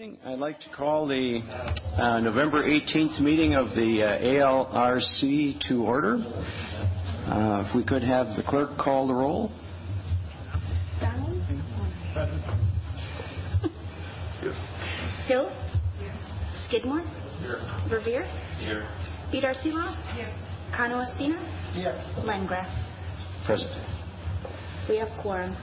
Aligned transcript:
I'd 0.00 0.38
like 0.38 0.60
to 0.60 0.70
call 0.76 1.08
the 1.08 1.40
uh, 2.00 2.20
November 2.20 2.62
18th 2.62 3.20
meeting 3.20 3.56
of 3.56 3.70
the 3.70 4.04
uh, 4.04 4.22
ALRC 4.22 5.58
to 5.68 5.82
order. 5.82 6.18
Uh, 7.26 7.64
if 7.66 7.74
we 7.74 7.82
could 7.82 8.04
have 8.04 8.36
the 8.36 8.44
clerk 8.46 8.78
call 8.78 9.08
the 9.08 9.14
roll. 9.14 9.50
Donald? 11.00 11.42
Yes. 14.40 14.54
Hill? 15.26 15.50
Skidmore? 16.68 17.00
Here. 17.40 17.58
Verveer? 17.90 18.22
Here. 18.60 18.88
Peter 19.32 19.52
Here. 19.52 20.32
Cano 20.76 20.98
Espina? 20.98 21.74
Here. 21.74 22.00
Landgraf. 22.24 22.68
Present. 23.46 23.72
We 24.88 24.98
have 24.98 25.08
quorum. 25.20 25.56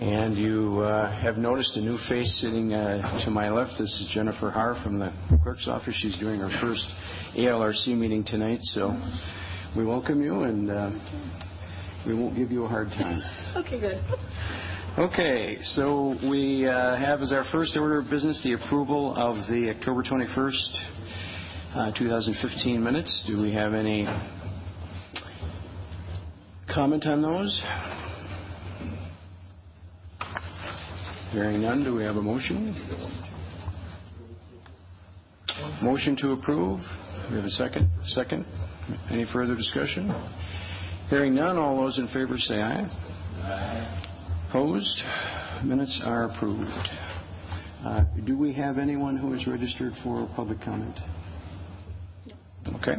And 0.00 0.36
you 0.36 0.80
uh, 0.80 1.12
have 1.20 1.36
noticed 1.36 1.76
a 1.76 1.80
new 1.80 1.98
face 2.08 2.40
sitting 2.40 2.72
uh, 2.72 3.24
to 3.24 3.30
my 3.30 3.50
left. 3.50 3.72
This 3.78 3.90
is 4.00 4.10
Jennifer 4.14 4.50
Har 4.50 4.80
from 4.82 4.98
the 4.98 5.12
clerk's 5.42 5.68
office. 5.68 5.94
She's 6.00 6.18
doing 6.18 6.40
her 6.40 6.50
first 6.60 6.84
ALRC 7.36 7.88
meeting 7.88 8.24
tonight, 8.24 8.60
so 8.62 8.98
we 9.76 9.84
welcome 9.84 10.22
you, 10.22 10.44
and 10.44 10.70
uh, 10.70 10.90
we 12.06 12.14
won't 12.14 12.34
give 12.36 12.50
you 12.50 12.64
a 12.64 12.68
hard 12.68 12.88
time. 12.88 13.22
Okay, 13.56 13.78
good. 13.78 14.02
Okay, 14.98 15.58
so 15.62 16.16
we 16.28 16.62
have 16.62 17.20
as 17.20 17.32
our 17.32 17.44
first 17.52 17.76
order 17.76 17.98
of 17.98 18.08
business 18.08 18.42
the 18.42 18.54
approval 18.54 19.14
of 19.14 19.36
the 19.50 19.74
October 19.76 20.02
21st, 20.02 21.98
2015 21.98 22.82
minutes. 22.82 23.24
Do 23.26 23.40
we 23.40 23.52
have 23.52 23.74
any 23.74 24.06
comment 26.74 27.06
on 27.06 27.20
those? 27.20 27.62
Hearing 31.32 31.62
none, 31.62 31.82
do 31.82 31.94
we 31.94 32.04
have 32.04 32.16
a 32.16 32.22
motion? 32.22 32.76
Motion 35.82 36.14
to 36.16 36.32
approve. 36.32 36.80
We 37.30 37.36
have 37.36 37.44
a 37.46 37.50
second? 37.50 37.90
Second. 38.06 38.44
Any 39.10 39.24
further 39.32 39.56
discussion? 39.56 40.10
Hearing 41.08 41.34
none, 41.34 41.56
all 41.56 41.76
those 41.80 41.98
in 41.98 42.08
favor 42.08 42.36
say 42.36 42.60
aye. 42.60 42.84
Aye. 43.42 44.46
Opposed? 44.50 45.02
Minutes 45.64 46.02
are 46.04 46.30
approved. 46.30 46.70
Uh, 47.84 48.04
do 48.26 48.36
we 48.36 48.52
have 48.52 48.76
anyone 48.76 49.16
who 49.16 49.32
is 49.32 49.46
registered 49.46 49.92
for 50.04 50.28
public 50.36 50.60
comment? 50.60 50.98
Okay. 52.76 52.94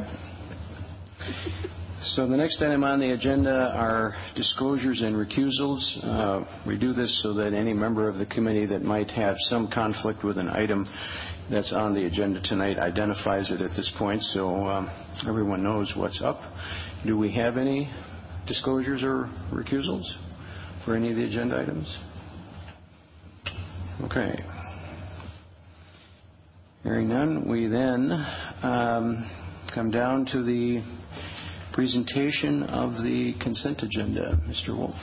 So 2.05 2.27
the 2.27 2.35
next 2.35 2.61
item 2.61 2.83
on 2.83 2.99
the 2.99 3.11
agenda 3.11 3.71
are 3.73 4.13
disclosures 4.35 5.01
and 5.01 5.15
recusals. 5.15 6.03
Uh, 6.03 6.43
we 6.67 6.77
do 6.77 6.91
this 6.91 7.23
so 7.23 7.33
that 7.35 7.53
any 7.53 7.73
member 7.73 8.09
of 8.09 8.17
the 8.17 8.25
committee 8.25 8.65
that 8.65 8.81
might 8.81 9.09
have 9.11 9.37
some 9.47 9.69
conflict 9.71 10.21
with 10.21 10.37
an 10.37 10.49
item 10.49 10.85
that's 11.49 11.71
on 11.71 11.93
the 11.93 12.05
agenda 12.05 12.41
tonight 12.41 12.77
identifies 12.77 13.51
it 13.51 13.61
at 13.61 13.71
this 13.77 13.89
point 13.97 14.21
so 14.21 14.65
um, 14.65 14.89
everyone 15.27 15.63
knows 15.63 15.93
what's 15.95 16.21
up. 16.21 16.41
Do 17.05 17.17
we 17.17 17.33
have 17.35 17.55
any 17.55 17.89
disclosures 18.47 19.01
or 19.01 19.29
recusals 19.53 20.03
for 20.83 20.97
any 20.97 21.09
of 21.09 21.15
the 21.15 21.23
agenda 21.23 21.57
items? 21.57 21.97
Okay. 24.03 24.43
Hearing 26.83 27.07
none, 27.07 27.47
we 27.47 27.67
then 27.67 28.11
um, 28.61 29.29
come 29.73 29.89
down 29.89 30.25
to 30.33 30.43
the 30.43 30.83
presentation 31.73 32.63
of 32.63 33.03
the 33.03 33.33
consent 33.41 33.81
agenda. 33.81 34.39
Mr. 34.47 34.77
Wolf. 34.77 34.95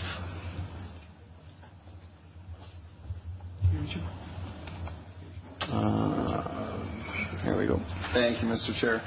Uh, 5.63 7.43
here 7.43 7.59
we 7.59 7.67
go. 7.67 7.81
Thank 8.13 8.43
you, 8.43 8.49
Mr. 8.49 8.73
Chair. 8.81 9.03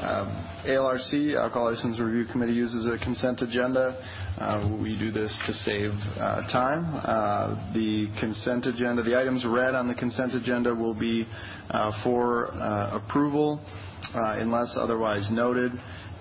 Um, 0.00 0.28
ALRC, 0.66 1.36
Alcohol 1.36 1.72
License 1.72 1.98
Review 1.98 2.26
Committee, 2.30 2.52
uses 2.52 2.86
a 2.86 3.02
consent 3.02 3.40
agenda. 3.40 3.98
Uh, 4.38 4.78
we 4.82 4.98
do 4.98 5.10
this 5.10 5.32
to 5.46 5.52
save 5.52 5.92
uh, 6.18 6.42
time. 6.52 6.92
The 7.72 8.08
consent 8.20 8.66
agenda, 8.66 9.02
the 9.02 9.18
items 9.18 9.44
read 9.46 9.74
on 9.74 9.88
the 9.88 9.94
consent 9.94 10.34
agenda 10.34 10.74
will 10.74 10.94
be 10.94 11.26
for 12.02 12.46
approval 12.92 13.60
Uh, 14.16 14.38
unless 14.38 14.74
otherwise 14.78 15.28
noted 15.30 15.70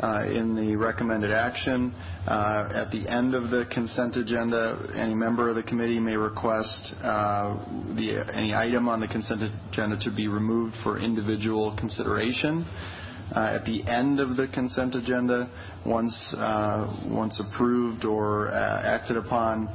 uh, 0.04 0.26
in 0.26 0.54
the 0.54 0.76
recommended 0.76 1.32
action. 1.32 1.96
Uh, 2.28 2.84
at 2.84 2.92
the 2.92 3.08
end 3.08 3.34
of 3.34 3.50
the 3.52 3.64
consent 3.74 4.18
agenda, 4.18 4.92
any 4.98 5.16
member 5.16 5.48
of 5.48 5.56
the 5.56 5.64
committee 5.64 5.98
may 5.98 6.18
request 6.18 6.94
any 7.02 8.54
item 8.54 8.90
on 8.90 9.00
the 9.00 9.08
consent 9.08 9.42
agenda 9.72 9.98
to 9.98 10.14
be 10.14 10.28
removed 10.28 10.76
for 10.84 11.00
individual 11.00 11.74
consideration. 11.80 12.68
At 13.34 13.64
the 13.64 13.88
end 13.88 14.20
of 14.20 14.36
the 14.36 14.50
consent 14.50 14.96
agenda, 14.96 15.50
once 15.86 17.40
approved 17.40 18.04
or 18.04 18.52
acted 18.52 19.16
upon, 19.16 19.70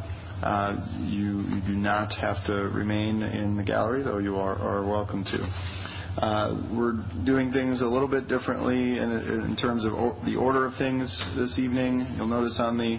you 1.08 1.62
do 1.66 1.72
not 1.72 2.12
have 2.20 2.44
to 2.44 2.68
remain 2.74 3.22
in 3.22 3.56
the 3.56 3.64
gallery, 3.64 4.02
though 4.02 4.18
you 4.18 4.36
are 4.36 4.86
welcome 4.86 5.24
to. 5.24 5.79
Uh, 6.20 6.68
we're 6.76 7.02
doing 7.24 7.50
things 7.50 7.80
a 7.80 7.86
little 7.86 8.06
bit 8.06 8.28
differently 8.28 8.98
in 8.98 9.56
terms 9.58 9.86
of 9.86 9.92
the 10.26 10.36
order 10.36 10.66
of 10.66 10.74
things 10.76 11.08
this 11.34 11.58
evening. 11.58 12.06
You'll 12.14 12.26
notice 12.26 12.58
on 12.60 12.76
the 12.76 12.98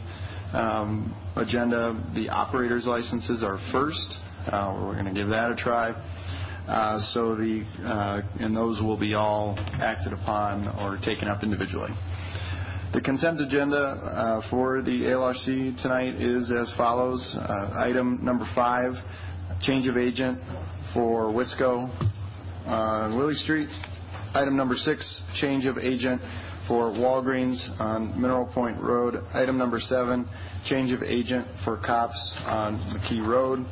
um, 0.57 1.15
agenda, 1.35 1.93
the 2.15 2.29
operator's 2.29 2.87
licenses 2.87 3.43
are 3.43 3.59
first. 3.71 4.17
Uh, 4.47 4.73
we're 4.75 4.93
going 4.93 5.05
to 5.05 5.13
give 5.13 5.27
that 5.27 5.51
a 5.51 5.55
try. 5.55 5.91
Uh, 6.67 6.97
and 8.39 8.57
those 8.57 8.81
will 8.81 8.97
be 8.97 9.13
all 9.13 9.55
acted 9.73 10.13
upon 10.13 10.67
or 10.79 10.97
taken 11.05 11.27
up 11.27 11.43
individually. 11.43 11.91
The 12.93 13.01
consent 13.01 13.39
agenda 13.39 14.41
for 14.49 14.81
the 14.81 15.03
ALRC 15.03 15.79
tonight 15.79 16.15
is 16.15 16.51
as 16.51 16.73
follows. 16.75 17.37
Item 17.75 18.25
number 18.25 18.47
5, 18.55 18.93
change 19.61 19.87
of 19.87 19.95
agent 19.95 20.39
for 20.95 21.25
Wisco 21.25 21.87
Uh, 22.65 22.69
on 23.09 23.17
Willie 23.17 23.33
Street. 23.33 23.69
Item 24.33 24.55
number 24.55 24.75
6, 24.75 25.21
change 25.35 25.65
of 25.65 25.77
agent 25.77 26.21
for 26.67 26.91
Walgreens 26.91 27.59
on 27.79 28.19
Mineral 28.21 28.45
Point 28.53 28.79
Road. 28.79 29.15
Item 29.33 29.57
number 29.57 29.79
7, 29.79 30.27
change 30.67 30.91
of 30.91 31.01
agent 31.01 31.47
for 31.65 31.77
Copps 31.77 32.35
on 32.45 32.77
McKee 32.93 33.25
Road. 33.25 33.65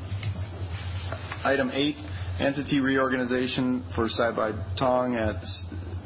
Item 1.46 1.70
8, 1.72 1.96
entity 2.40 2.80
reorganization 2.80 3.86
for 3.96 4.10
Side 4.10 4.36
By 4.36 4.52
Tong 4.78 5.16
at 5.16 5.42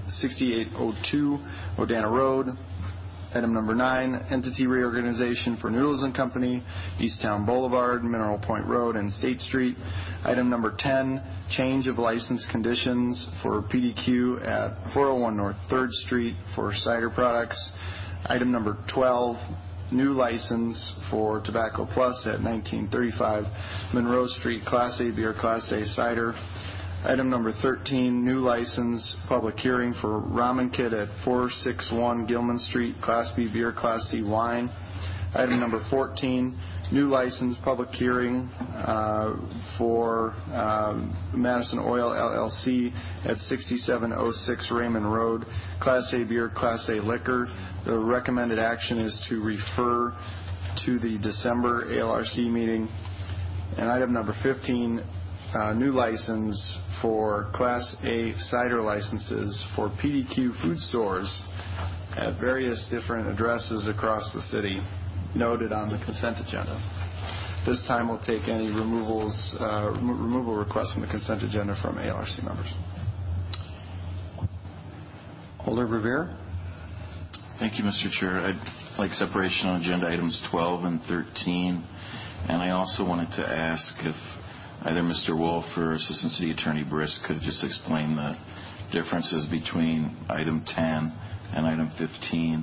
6802 0.10 1.40
Odana 1.80 2.12
Road. 2.12 2.48
Item 3.36 3.52
number 3.52 3.74
9, 3.74 4.28
entity 4.30 4.68
reorganization 4.68 5.58
for 5.58 5.72
Noodles 5.72 6.06
& 6.14 6.16
Company, 6.16 6.64
East 7.00 7.20
Towne 7.24 7.48
Boulevard, 7.48 8.04
Mineral 8.04 8.38
Point 8.38 8.68
Road, 8.68 8.96
and 8.96 9.12
State 9.12 9.42
Street. 9.42 9.76
Item 10.24 10.52
number 10.52 10.76
10, 10.78 11.20
change 11.50 11.88
of 11.88 11.98
license 11.98 12.46
conditions 12.52 13.28
for 13.42 13.64
PDQ 13.64 14.46
at 14.48 14.94
401 14.94 15.36
North 15.36 15.56
3rd 15.72 15.92
Street 16.06 16.36
for 16.56 16.74
cider 16.76 17.10
products. 17.10 17.72
Item 18.26 18.52
number 18.52 18.78
12, 18.94 19.36
new 19.92 20.14
license 20.14 20.94
for 21.10 21.40
Tobacco 21.42 21.88
Plus 21.92 22.16
at 22.28 22.40
1935 22.40 23.46
Monroe 23.96 24.28
Street, 24.28 24.64
Class 24.66 25.02
A 25.02 25.10
beer, 25.10 25.34
Class 25.40 25.72
A 25.72 25.86
cider. 25.88 26.36
Item 27.06 27.30
number 27.30 27.52
13, 27.62 28.24
new 28.24 28.40
license, 28.40 29.18
public 29.28 29.60
hearing 29.60 29.94
for 30.00 30.22
Ramen 30.22 30.74
Kit 30.74 30.94
at 30.94 31.10
461 31.26 32.26
Gilman 32.28 32.58
Street, 32.60 32.96
Class 33.02 33.30
B 33.36 33.50
beer, 33.52 33.74
Class 33.74 34.08
C 34.10 34.24
wine. 34.24 34.70
Item 35.36 35.60
number 35.60 35.86
14, 35.90 36.58
new 36.94 37.08
license, 37.10 37.58
public 37.62 37.90
hearing 37.90 38.48
uh, 38.88 39.36
for 39.78 40.32
um, 40.54 41.14
Madison 41.36 41.80
Oil 41.80 42.12
LLC 42.12 42.94
at 43.26 43.38
6706 43.38 44.72
Raymond 44.72 45.12
Road, 45.12 45.44
Class 45.82 46.10
A 46.14 46.24
beer, 46.24 46.54
Class 46.56 46.88
A 46.88 47.02
liquor. 47.02 47.50
The 47.86 47.98
recommended 47.98 48.60
action 48.60 49.00
is 49.00 49.20
to 49.28 49.44
refer 49.44 50.16
to 50.86 51.00
the 51.00 51.18
December 51.22 51.84
ALRC 51.88 52.50
meeting. 52.50 52.88
And 53.76 53.90
item 53.90 54.14
number 54.14 54.34
15, 54.42 55.04
Uh, 55.54 55.72
new 55.72 55.92
license 55.92 56.78
for 57.00 57.52
Class 57.54 57.96
A 58.06 58.34
cider 58.40 58.82
licenses 58.82 59.64
for 59.76 59.90
PDQ 59.90 60.60
food 60.64 60.80
stores 60.80 61.30
at 62.18 62.40
various 62.40 62.88
different 62.90 63.28
addresses 63.28 63.88
across 63.88 64.34
the 64.34 64.42
city 64.42 64.82
noted 65.36 65.72
on 65.72 65.90
the 65.90 66.04
consent 66.06 66.38
agenda. 66.40 66.74
This 67.68 67.86
time 67.88 68.10
we'll 68.10 68.18
take 68.26 68.48
any 68.48 68.66
removals, 68.66 69.56
uh, 69.60 69.92
removal 70.02 70.56
requests 70.56 70.92
from 70.94 71.04
the 71.04 71.08
consent 71.08 71.44
agenda 71.44 71.78
from 71.84 71.98
ALRC 71.98 72.44
members. 72.44 72.74
Alder 75.68 75.86
Verveer. 75.86 76.36
Thank 77.60 77.78
you, 77.78 77.84
Mr. 77.84 78.10
Chair. 78.10 78.42
I'd 78.42 78.98
like 78.98 79.12
separation 79.12 79.68
on 79.68 79.82
agenda 79.82 80.08
items 80.08 80.42
12 80.50 80.84
and 80.86 81.00
13. 81.04 81.88
and 82.50 82.60
I 82.60 82.72
also 82.72 83.06
wanted 83.06 83.30
to 83.36 83.48
ask 83.48 83.94
if 84.00 84.16
either 84.82 85.02
Mr. 85.02 85.38
Wolf 85.38 85.66
or 85.78 85.94
Assistant 85.94 86.32
City 86.34 86.52
Attorney 86.52 86.84
Brisk 86.84 87.22
could 87.28 87.40
just 87.42 87.64
explain 87.64 88.16
the 88.16 88.36
differences 88.92 89.46
between 89.50 90.16
item 90.30 90.64
10 90.66 90.84
and 91.56 91.66
item 91.66 91.92
15, 91.98 92.62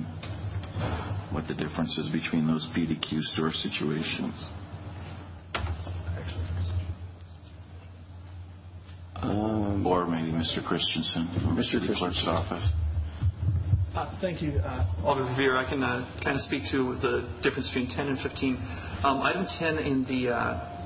what 1.31 1.47
the 1.47 1.53
difference 1.53 1.97
is 1.97 2.09
between 2.09 2.47
those 2.47 2.67
PDQ 2.75 3.21
store 3.21 3.51
situations. 3.51 4.33
Um, 9.15 9.85
Or 9.85 10.07
maybe 10.07 10.31
Mr. 10.31 10.65
Christensen 10.65 11.27
from 11.33 11.55
Mr. 11.57 11.79
City 11.79 11.87
Clerk's 11.95 12.23
office. 12.27 12.67
Uh, 13.93 14.17
Thank 14.21 14.41
you, 14.41 14.57
uh, 14.59 14.87
Alderman 15.03 15.35
Verveer. 15.35 15.57
I 15.57 15.69
can 15.69 15.81
kind 16.23 16.35
of 16.37 16.41
speak 16.41 16.63
to 16.71 16.95
the 17.01 17.27
difference 17.43 17.67
between 17.67 17.89
10 17.89 18.07
and 18.07 18.19
15. 18.19 18.55
Um, 19.03 19.21
Item 19.21 19.45
10 19.59 19.77
in 19.79 20.05
the 20.05 20.29
uh, 20.33 20.80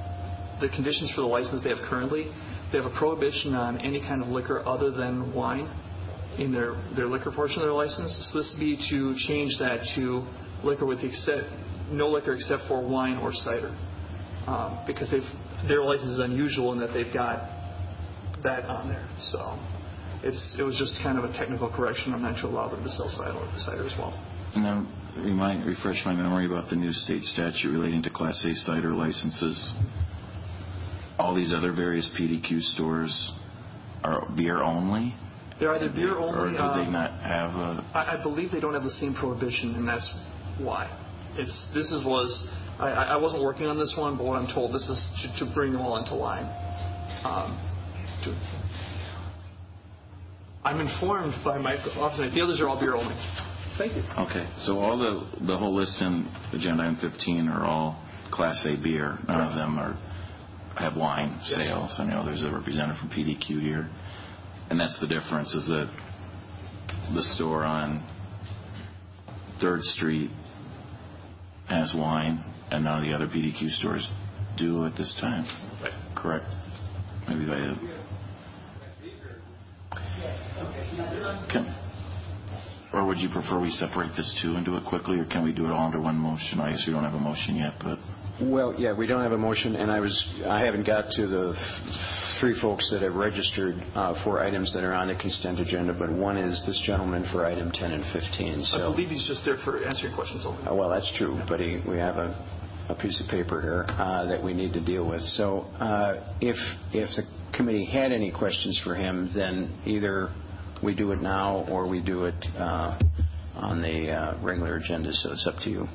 the 0.62 0.70
conditions 0.70 1.12
for 1.16 1.22
the 1.22 1.28
license 1.28 1.64
they 1.64 1.70
have 1.70 1.84
currently, 1.90 2.32
they 2.72 2.78
have 2.78 2.86
a 2.86 2.98
prohibition 2.98 3.54
on 3.54 3.80
any 3.80 4.00
kind 4.02 4.22
of 4.22 4.30
liquor 4.30 4.66
other 4.68 4.92
than 4.92 5.34
wine 5.34 5.68
in 6.38 6.52
their 6.52 6.76
their 6.96 7.08
liquor 7.08 7.32
portion 7.32 7.62
of 7.62 7.66
their 7.66 7.74
license. 7.74 8.12
So 8.32 8.40
this 8.40 8.54
would 8.54 8.60
be 8.60 8.76
to 8.90 9.16
change 9.28 9.58
that 9.60 9.82
to 9.96 10.26
liquor 10.64 10.86
with 10.86 11.02
the 11.02 11.08
except, 11.08 11.48
no 11.92 12.10
liquor 12.10 12.34
except 12.34 12.64
for 12.68 12.82
wine 12.86 13.18
or 13.18 13.32
cider. 13.34 13.76
Um, 14.48 14.84
Because 14.86 15.10
they've, 15.10 15.26
their 15.68 15.84
license 15.84 16.12
is 16.12 16.20
unusual 16.20 16.74
in 16.74 16.80
that 16.80 16.94
they've 16.94 17.14
got 17.14 17.50
that 18.44 18.66
on 18.66 18.88
there. 18.90 19.08
So 19.20 19.58
it's, 20.24 20.56
it 20.60 20.64
was 20.64 20.78
just 20.78 20.94
kind 21.02 21.18
of 21.18 21.24
a 21.24 21.34
technical 21.34 21.70
correction. 21.70 22.14
I'm 22.14 22.22
not 22.22 22.40
to 22.42 22.48
allow 22.48 22.70
them 22.70 22.84
to 22.84 22.90
sell 22.90 23.10
cider, 23.10 23.40
cider 23.58 23.86
as 23.86 23.94
well. 23.98 24.14
And 24.54 24.64
now, 24.64 24.88
remind, 25.18 25.66
refresh 25.66 26.02
my 26.06 26.14
memory 26.14 26.46
about 26.46 26.70
the 26.70 26.76
new 26.76 26.92
state 26.94 27.24
statute 27.24 27.72
relating 27.72 28.04
to 28.04 28.10
Class 28.10 28.44
A 28.46 28.54
cider 28.56 28.94
licenses. 28.94 29.74
All 31.18 31.34
these 31.34 31.54
other 31.54 31.72
various 31.72 32.10
PDQ 32.20 32.62
stores 32.74 33.32
are 34.04 34.28
beer 34.36 34.62
only? 34.62 35.16
They're 35.60 35.74
either 35.76 35.90
beer 35.90 36.18
only. 36.18 36.38
Or 36.38 36.52
do 36.52 36.58
um, 36.58 36.86
they 36.86 36.92
not 36.92 37.12
have 37.22 37.52
a, 37.52 37.92
I, 37.94 38.20
I 38.20 38.24
believe 38.24 38.52
they 38.52 38.60
don't 38.60 38.74
have 38.74 38.84
the 38.84 38.90
same 38.90 39.14
prohibition, 39.16 39.76
and 39.76 39.88
that's 39.88 40.10
why. 40.60 40.92
It's 41.38 41.72
this 41.74 41.92
is 41.92 42.06
was 42.06 42.30
I, 42.80 43.16
wasn't 43.18 43.42
working 43.42 43.68
on 43.68 43.78
this 43.78 43.96
one, 43.98 44.18
but 44.18 44.26
what 44.26 44.36
I'm 44.36 44.54
told 44.54 44.74
this 44.74 44.88
is 44.90 45.00
to, 45.40 45.46
to 45.46 45.54
bring 45.54 45.72
them 45.72 45.82
all 45.82 45.98
into 45.98 46.14
line. 46.14 46.46
Um, 47.24 47.56
to, 48.24 48.36
I'm 50.64 50.82
informed 50.82 51.36
by 51.44 51.58
my 51.58 51.76
office. 51.76 52.34
The 52.34 52.42
others 52.42 52.60
are 52.60 52.68
all 52.68 52.80
beer 52.80 52.96
only. 52.96 53.16
Thank 53.78 53.96
you. 53.96 54.04
okay, 54.18 54.48
so 54.66 54.80
all 54.80 54.98
the, 54.98 55.46
the 55.46 55.58
whole 55.58 55.76
list 55.76 56.02
in 56.02 56.32
agenda 56.54 56.84
item 56.84 56.98
15 57.02 57.48
are 57.50 57.66
all 57.66 58.02
Class 58.32 58.66
A 58.66 58.82
beer. 58.82 59.20
None 59.28 59.42
of 59.42 59.56
them 59.56 59.78
are, 59.78 59.98
have 60.78 60.96
wine 60.96 61.40
sales. 61.44 61.94
I 61.98 62.06
know 62.06 62.26
there's 62.26 62.44
a 62.44 62.52
representative 62.52 63.00
from 63.00 63.10
PDQ 63.10 63.62
here. 63.62 63.90
And 64.70 64.80
that's 64.80 65.00
the 65.00 65.08
difference, 65.08 65.54
is 65.54 65.68
that 65.68 65.90
the 67.14 67.22
store 67.36 67.64
on 67.64 68.04
Third 69.62 69.82
Street 69.84 70.32
has 71.68 71.94
wine, 71.96 72.44
and 72.72 72.84
none 72.84 73.04
of 73.04 73.08
the 73.08 73.14
other 73.14 73.28
PDQ 73.28 73.70
stores 73.72 74.08
do 74.58 74.86
at 74.86 74.96
this 74.98 75.16
time. 75.22 75.46
Right. 75.82 76.16
Correct? 76.16 76.46
Maybe 77.28 77.46
they. 77.46 77.74
Can, 81.52 81.76
or 82.94 83.06
would 83.06 83.18
you 83.18 83.30
prefer 83.30 83.60
we 83.60 83.70
separate 83.72 84.16
this 84.16 84.40
two 84.42 84.56
and 84.56 84.66
do 84.66 84.78
it 84.78 84.86
quickly, 84.88 85.20
or 85.20 85.26
can 85.26 85.44
we 85.44 85.52
do 85.52 85.66
it 85.66 85.72
all 85.72 85.86
under 85.86 86.02
one 86.02 86.16
motion? 86.18 86.60
I 86.60 86.72
guess 86.72 86.84
we 86.88 86.94
don't 86.94 87.04
have 87.04 87.14
a 87.14 87.20
motion 87.20 87.56
yet, 87.56 87.74
but 87.84 88.00
Well, 88.42 88.76
yeah, 88.78 88.92
we 88.94 89.08
don't 89.08 89.22
have 89.22 89.32
a 89.32 89.38
motion, 89.38 89.76
and 89.78 89.90
I 89.90 90.02
was, 90.02 90.14
I 90.46 90.66
haven't 90.66 90.86
got 90.86 91.10
to 91.12 91.26
the 91.28 91.56
three 92.42 92.60
folks 92.62 92.90
that 92.92 93.02
have 93.02 93.14
registered 93.16 93.76
uh, 93.96 94.22
for 94.26 94.44
items 94.44 94.74
that 94.74 94.84
are 94.84 94.94
on 94.94 95.08
the 95.08 95.16
consent 95.16 95.60
agenda, 95.62 95.94
but 95.98 96.12
one 96.12 96.36
is 96.36 96.62
this 96.68 96.82
gentleman 96.86 97.26
for 97.32 97.46
item 97.46 97.72
10 97.72 97.92
and 97.94 98.04
15, 98.12 98.66
I 98.74 98.78
believe 98.92 99.08
he's 99.10 99.26
just 99.26 99.46
there 99.46 99.56
for 99.64 99.82
answering 99.86 100.14
questions 100.16 100.46
only. 100.46 100.68
Uh, 100.68 100.76
Well, 100.76 100.90
that's 100.90 101.10
true, 101.18 101.40
but 101.48 101.62
he- 101.62 101.82
we 101.88 101.98
have 101.98 102.18
a 102.18 102.36
a 102.88 102.94
piece 102.94 103.20
of 103.20 103.28
paper 103.30 103.60
here 103.62 103.84
uh, 103.98 104.26
that 104.28 104.44
we 104.44 104.54
need 104.54 104.72
to 104.72 104.80
deal 104.80 105.10
with. 105.10 105.22
So 105.24 105.62
uh, 105.80 106.36
if 106.40 106.56
if 106.94 107.10
the 107.16 107.24
committee 107.58 107.84
had 107.86 108.12
any 108.12 108.30
questions 108.32 108.80
for 108.84 108.94
him, 108.94 109.32
then 109.34 109.74
either 109.88 110.30
we 110.84 110.94
do 110.94 111.12
it 111.12 111.20
now 111.20 111.66
or 111.68 111.88
we 111.88 112.00
do 112.00 112.26
it 112.26 112.36
uh, 112.60 113.00
on 113.56 113.82
the 113.82 114.12
uh, 114.12 114.38
regular 114.44 114.76
agenda, 114.76 115.12
so 115.14 115.32
it's 115.32 115.48
up 115.48 115.56
to 115.64 115.72
you. 115.72 115.88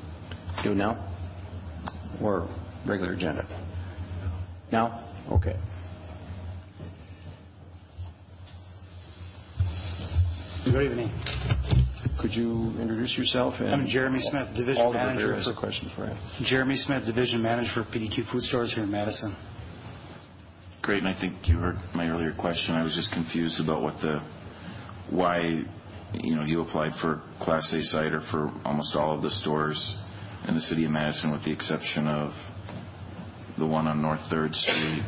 Do 0.64 0.72
it 0.72 0.76
now 0.78 1.09
or 2.22 2.48
regular 2.86 3.12
agenda? 3.12 3.44
Now? 4.72 5.06
Okay. 5.32 5.56
Good 10.64 10.82
evening. 10.82 11.10
Could 12.20 12.34
you 12.34 12.74
introduce 12.78 13.16
yourself? 13.16 13.54
and- 13.60 13.70
I'm 13.70 13.86
Jeremy 13.86 14.20
Smith, 14.20 14.54
Division 14.54 14.82
Alder 14.82 14.98
Manager 14.98 15.18
Rivera 15.28 15.36
has 15.38 15.46
a 15.46 15.54
for- 15.54 15.58
question 15.60 15.90
for 15.96 16.06
you. 16.06 16.46
Jeremy 16.46 16.76
Smith, 16.76 17.06
Division 17.06 17.40
Manager 17.42 17.70
for 17.72 17.84
PDQ 17.90 18.24
Food 18.30 18.42
Stores 18.44 18.72
here 18.74 18.84
in 18.84 18.90
Madison. 18.90 19.34
great. 20.82 20.98
And 21.04 21.08
I 21.08 21.18
think 21.20 21.46
you 21.48 21.56
heard 21.58 21.78
my 21.94 22.08
earlier 22.08 22.32
question. 22.32 22.74
I 22.74 22.82
was 22.82 22.94
just 22.94 23.12
confused 23.12 23.60
about 23.60 23.82
what 23.82 24.00
the 24.00 24.20
why 25.10 25.62
you 26.14 26.34
know 26.36 26.42
you 26.42 26.62
applied 26.62 26.94
for 26.96 27.20
Class 27.40 27.72
A 27.72 27.82
cider 27.82 28.20
for 28.30 28.50
almost 28.64 28.96
all 28.96 29.14
of 29.14 29.22
the 29.22 29.30
stores 29.30 29.96
in 30.48 30.54
the 30.54 30.60
city 30.60 30.84
of 30.84 30.90
Madison, 30.90 31.32
with 31.32 31.44
the 31.44 31.52
exception 31.52 32.06
of 32.06 32.32
the 33.58 33.66
one 33.66 33.86
on 33.86 34.00
North 34.00 34.20
Third 34.30 34.54
Street. 34.54 35.02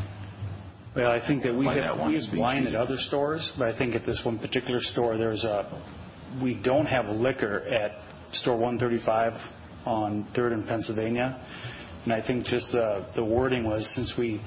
Well, 0.95 1.11
I 1.11 1.27
think 1.27 1.43
that 1.45 1.55
we 1.55 1.65
Why 1.65 1.77
that 1.77 1.85
have, 1.85 1.99
one 1.99 2.11
we 2.11 2.17
is 2.19 2.27
have 2.27 2.33
being 2.33 2.43
wine 2.43 2.57
at 2.59 2.63
treated. 2.65 2.81
other 2.81 2.97
stores, 2.99 3.51
but 3.59 3.69
I 3.69 3.79
think 3.79 3.95
at 3.95 4.05
this 4.05 4.21
one 4.25 4.39
particular 4.39 4.81
store, 4.81 5.17
there's 5.17 5.43
a, 5.45 5.83
we 6.43 6.55
don't 6.55 6.87
have 6.87 7.07
liquor 7.07 7.61
at 7.69 7.93
store 8.35 8.59
135 8.59 9.33
on 9.87 10.27
Third 10.35 10.53
and 10.53 10.67
Pennsylvania. 10.67 11.41
And 12.05 12.13
I 12.13 12.25
think 12.27 12.45
just 12.45 12.73
the, 12.73 13.07
the 13.15 13.25
wording 13.25 13.65
was, 13.65 13.91
since 13.95 14.13
we, 14.19 14.43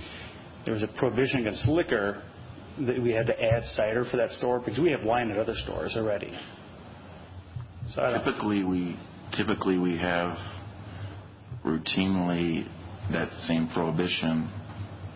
there 0.66 0.74
was 0.74 0.84
a 0.84 0.88
prohibition 0.88 1.40
against 1.40 1.68
liquor, 1.68 2.22
that 2.86 3.02
we 3.02 3.12
had 3.12 3.26
to 3.28 3.42
add 3.42 3.64
cider 3.64 4.06
for 4.12 4.18
that 4.18 4.30
store, 4.32 4.60
because 4.60 4.80
we 4.80 4.92
have 4.92 5.04
wine 5.04 5.32
at 5.32 5.38
other 5.38 5.56
stores 5.56 5.96
already. 5.96 6.32
So 7.92 8.02
I 8.02 8.12
don't, 8.12 8.24
Typically, 8.26 8.64
we 8.64 9.00
typically 9.36 9.78
we 9.78 9.98
have 9.98 10.36
routinely 11.66 12.68
that 13.12 13.32
same 13.48 13.68
prohibition 13.74 14.52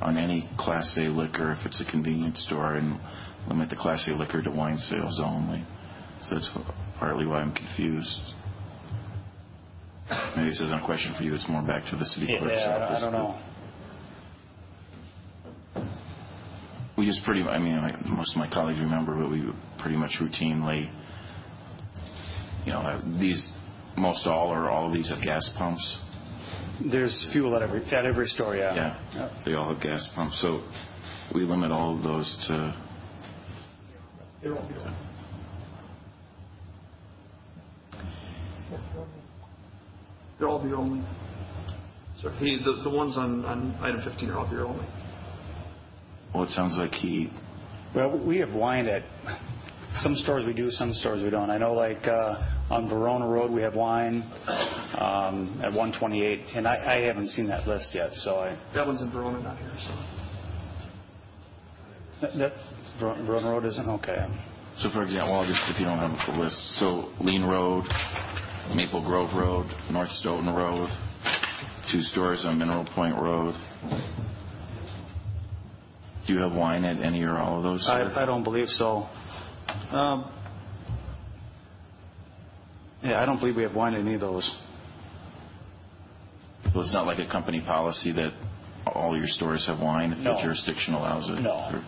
on 0.01 0.17
any 0.17 0.49
Class 0.57 0.95
A 0.97 1.01
liquor 1.09 1.51
if 1.59 1.65
it's 1.65 1.81
a 1.81 1.89
convenience 1.91 2.43
store, 2.45 2.75
and 2.75 2.99
limit 3.47 3.69
the 3.69 3.75
Class 3.75 4.07
A 4.07 4.11
liquor 4.11 4.41
to 4.41 4.49
wine 4.51 4.77
sales 4.77 5.19
only. 5.23 5.63
So 6.21 6.35
that's 6.35 6.49
partly 6.97 7.25
why 7.25 7.41
I'm 7.41 7.53
confused. 7.53 8.19
Maybe 10.35 10.49
this 10.49 10.59
isn't 10.61 10.81
a 10.81 10.85
question 10.85 11.13
for 11.17 11.23
you. 11.23 11.33
It's 11.35 11.47
more 11.47 11.61
back 11.61 11.83
to 11.91 11.95
the 11.97 12.05
city 12.05 12.35
clerk's 12.37 12.53
yeah, 12.55 12.75
I 12.75 12.79
don't- 12.79 12.81
office. 12.81 12.97
I 12.97 13.01
don't 13.01 13.13
know. 13.13 13.39
We 16.97 17.05
just 17.05 17.23
pretty, 17.23 17.43
I 17.43 17.59
mean, 17.59 17.81
like, 17.81 18.05
most 18.07 18.35
of 18.35 18.39
my 18.39 18.49
colleagues 18.49 18.79
remember, 18.79 19.15
but 19.15 19.29
we 19.31 19.49
pretty 19.77 19.95
much 19.95 20.17
routinely, 20.19 20.91
you 22.65 22.73
know, 22.73 22.79
uh, 22.79 23.01
these, 23.19 23.53
most 23.95 24.27
all 24.27 24.49
or 24.49 24.69
all 24.69 24.87
of 24.87 24.93
these 24.93 25.09
have 25.09 25.23
gas 25.23 25.49
pumps. 25.57 25.97
There's 26.91 27.27
fuel 27.33 27.55
at 27.55 27.61
every, 27.61 27.83
at 27.91 28.05
every 28.05 28.27
store, 28.27 28.55
yeah. 28.55 28.97
Yeah, 29.13 29.41
they 29.45 29.53
all 29.53 29.73
have 29.73 29.81
gas 29.83 30.07
pumps. 30.15 30.39
So 30.41 30.61
we 31.33 31.41
limit 31.41 31.71
all 31.71 31.97
of 31.97 32.03
those 32.03 32.45
to, 32.47 32.75
They're 34.41 34.55
all 34.57 34.67
beer 34.67 34.79
only. 34.79 34.93
They're 40.39 40.47
all 40.47 40.63
beer 40.63 40.75
only. 40.75 41.05
So 42.21 42.29
he, 42.31 42.59
the, 42.63 42.81
the 42.83 42.89
ones 42.89 43.17
on, 43.17 43.45
on 43.45 43.75
item 43.81 44.01
15 44.03 44.29
are 44.29 44.39
all 44.39 44.49
beer 44.49 44.65
only. 44.65 44.85
well, 46.33 46.43
it 46.43 46.49
sounds 46.49 46.77
like 46.77 46.91
he, 46.91 47.29
Well, 47.95 48.17
we 48.17 48.37
have 48.39 48.53
wine 48.53 48.87
at, 48.87 49.03
some 49.97 50.15
stores 50.15 50.45
we 50.45 50.53
do, 50.53 50.69
some 50.71 50.93
stores 50.93 51.23
we 51.23 51.29
don't. 51.29 51.49
I 51.49 51.57
know 51.57 51.73
like 51.73 52.05
uh, 52.07 52.35
on 52.69 52.87
Verona 52.89 53.27
Road, 53.27 53.51
we 53.51 53.61
have 53.61 53.75
wine 53.75 54.21
um, 54.97 55.59
at 55.63 55.73
128, 55.73 56.55
and 56.55 56.67
I 56.67 56.97
I 56.97 57.01
haven't 57.01 57.27
seen 57.27 57.47
that 57.47 57.67
list 57.67 57.89
yet, 57.93 58.11
so 58.13 58.35
I, 58.39 58.57
That 58.75 58.85
one's 58.87 59.01
in 59.01 59.11
Verona, 59.11 59.41
not 59.41 59.57
here, 59.57 59.71
so. 59.81 59.91
that- 62.21 62.37
that, 62.37 62.51
Verona 62.99 63.49
Road 63.49 63.65
isn't, 63.65 63.87
okay. 63.89 64.17
so 64.77 64.89
for 64.91 65.03
example, 65.03 65.33
I'll 65.33 65.47
just, 65.47 65.61
if 65.69 65.79
you 65.79 65.85
don't 65.85 65.99
have 65.99 66.11
the 66.27 66.41
list, 66.41 66.57
so 66.77 67.09
Lien 67.21 67.43
Road, 67.43 67.85
Maple 68.75 69.01
Grove 69.03 69.33
Road, 69.35 69.67
North 69.89 70.09
Stoughton 70.09 70.53
Road, 70.53 70.89
two 71.91 72.01
stores 72.01 72.43
on 72.45 72.59
Mineral 72.59 72.85
Point 72.93 73.15
Road. 73.15 73.55
Do 76.27 76.33
you 76.33 76.41
have 76.41 76.51
wine 76.53 76.83
at 76.83 77.01
any 77.01 77.23
or 77.23 77.37
all 77.37 77.57
of 77.57 77.63
those? 77.63 77.85
sir? 77.85 77.91
I 77.91 78.23
I 78.23 78.25
don't 78.25 78.43
believe 78.43 78.67
so. 78.67 79.07
Um, 79.91 80.31
Yeah, 83.01 83.21
I 83.21 83.25
don't 83.25 83.39
believe 83.39 83.55
we 83.55 83.63
have 83.63 83.73
wine 83.75 83.93
in 83.93 84.01
any 84.05 84.15
of 84.15 84.21
those. 84.21 84.49
So 86.73 86.81
it's 86.81 86.93
not 86.93 87.07
like 87.07 87.19
a 87.19 87.31
company 87.31 87.61
policy 87.61 88.11
that 88.11 88.33
all 88.93 89.15
your 89.17 89.27
stores 89.27 89.65
have 89.67 89.79
wine 89.79 90.11
if 90.11 90.19
No. 90.19 90.35
the 90.35 90.41
jurisdiction 90.41 90.93
allows 90.93 91.29
it? 91.29 91.41
No. 91.41 91.81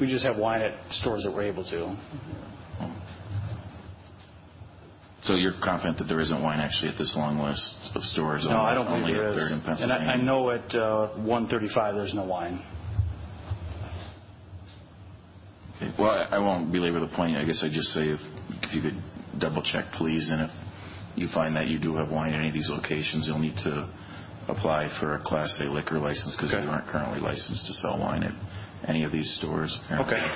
We 0.00 0.08
just 0.08 0.26
have 0.26 0.36
wine 0.36 0.60
at 0.60 0.74
stores 0.92 1.22
that 1.24 1.32
we're 1.32 1.42
able 1.42 1.64
to. 1.64 1.96
So 5.22 5.34
you're 5.36 5.54
confident 5.62 5.98
that 5.98 6.04
there 6.08 6.20
isn't 6.20 6.42
wine 6.42 6.60
actually 6.60 6.90
at 6.90 6.98
this 6.98 7.14
long 7.16 7.38
list 7.38 7.76
of 7.94 8.02
stores? 8.02 8.44
No, 8.46 8.60
I 8.60 8.74
don't 8.74 8.86
believe 8.86 9.04
only 9.04 9.12
there 9.14 9.28
at. 9.28 9.34
Third 9.34 9.52
and 9.52 9.62
And 9.62 9.92
I 9.92 9.96
Pennsylvania? 9.96 10.12
I 10.12 10.16
know 10.16 10.50
at 10.50 10.74
uh, 10.74 11.08
135, 11.16 11.94
there's 11.94 12.12
no 12.12 12.24
wine. 12.24 12.54
Okay. 12.56 12.64
Well, 15.98 16.26
I 16.30 16.38
won't 16.38 16.72
belabor 16.72 17.00
the 17.00 17.14
point. 17.14 17.36
I 17.36 17.44
guess 17.44 17.62
I'd 17.62 17.72
just 17.72 17.92
say 17.92 18.08
if 18.08 18.20
if 18.62 18.72
you 18.74 18.82
could 18.82 19.02
double-check, 19.38 19.92
please, 19.98 20.30
and 20.30 20.42
if 20.42 20.50
you 21.16 21.28
find 21.34 21.56
that 21.56 21.66
you 21.66 21.78
do 21.78 21.94
have 21.96 22.10
wine 22.10 22.32
at 22.32 22.38
any 22.38 22.48
of 22.48 22.54
these 22.54 22.70
locations, 22.70 23.26
you'll 23.26 23.38
need 23.38 23.56
to 23.64 23.88
apply 24.48 24.88
for 25.00 25.16
a 25.16 25.22
Class 25.22 25.58
A 25.60 25.64
liquor 25.64 25.98
license 25.98 26.36
because 26.36 26.52
you 26.52 26.58
aren't 26.58 26.86
currently 26.88 27.20
licensed 27.20 27.66
to 27.66 27.72
sell 27.74 27.98
wine 27.98 28.22
at 28.22 28.32
any 28.88 29.04
of 29.04 29.12
these 29.12 29.36
stores. 29.38 29.76
apparently. 29.84 30.14
Okay. 30.16 30.26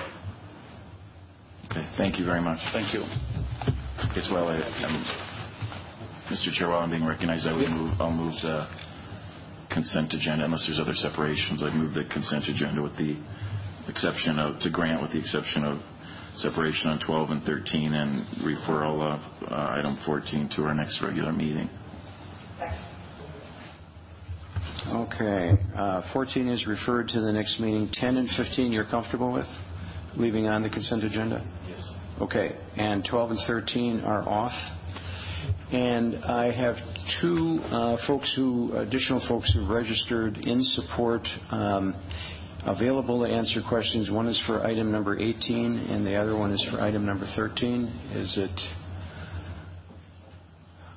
Okay, 1.71 1.87
thank 1.97 2.19
you 2.19 2.25
very 2.25 2.41
much. 2.41 2.59
Thank 2.73 2.95
you. 2.95 3.03
I- 3.03 4.85
um, 4.85 5.05
Mr. 6.31 6.53
Chair, 6.53 6.69
while 6.69 6.81
I'm 6.81 6.91
being 6.91 7.05
recognized, 7.07 7.47
I 7.47 7.57
would 7.57 7.69
move, 7.71 8.01
I'll 8.01 8.13
move 8.13 8.35
the 8.43 8.67
consent 9.71 10.13
agenda, 10.15 10.45
unless 10.45 10.67
there's 10.67 10.81
other 10.81 10.95
separations, 10.95 11.63
I'd 11.63 11.75
move 11.75 11.95
the 11.95 12.05
consent 12.05 12.49
agenda 12.49 12.83
with 12.83 12.97
the 12.97 13.17
exception 13.89 14.39
of, 14.39 14.61
to 14.61 14.71
grant 14.71 15.03
with 15.03 15.13
the 15.13 15.19
exception 15.19 15.65
of 15.65 15.79
separation 16.35 16.91
on 16.91 17.01
12 17.05 17.31
and 17.31 17.43
13 17.45 17.93
and 17.93 18.27
referral 18.39 19.01
of 19.03 19.21
uh, 19.51 19.77
item 19.79 19.99
14 20.07 20.51
to 20.57 20.63
our 20.63 20.75
next 20.75 21.03
regular 21.03 21.33
meeting. 21.33 21.69
Okay. 24.89 25.53
Uh, 25.77 26.03
14 26.13 26.49
is 26.49 26.67
referred 26.67 27.09
to 27.09 27.21
the 27.21 27.33
next 27.33 27.61
meeting. 27.61 27.91
10 27.93 28.17
and 28.17 28.29
15, 28.37 28.73
you're 28.73 28.87
comfortable 28.87 29.33
with 29.33 29.47
leaving 30.17 30.47
on 30.47 30.63
the 30.63 30.71
consent 30.71 31.05
agenda? 31.05 31.45
Yes. 31.67 31.89
Okay. 32.21 32.57
And 32.77 33.05
12 33.05 33.31
and 33.33 33.41
13 33.47 34.01
are 34.01 34.23
off. 34.29 34.53
And 35.71 36.25
I 36.25 36.51
have 36.53 36.77
two 37.21 37.61
uh, 37.65 37.97
folks 38.07 38.33
who, 38.35 38.73
additional 38.77 39.23
folks 39.29 39.53
who 39.55 39.67
registered 39.73 40.39
in 40.39 40.63
support, 40.63 41.27
um, 41.51 41.95
available 42.69 43.25
to 43.27 43.33
answer 43.33 43.61
questions. 43.67 44.11
One 44.11 44.27
is 44.29 44.41
for 44.47 44.65
item 44.65 44.93
number 44.93 45.19
18, 45.19 45.79
and 45.91 46.07
the 46.07 46.15
other 46.15 46.37
one 46.37 46.53
is 46.53 46.65
for 46.71 46.81
item 46.81 47.07
number 47.07 47.27
13. 47.35 47.85
Is 48.13 48.37
it 48.37 48.61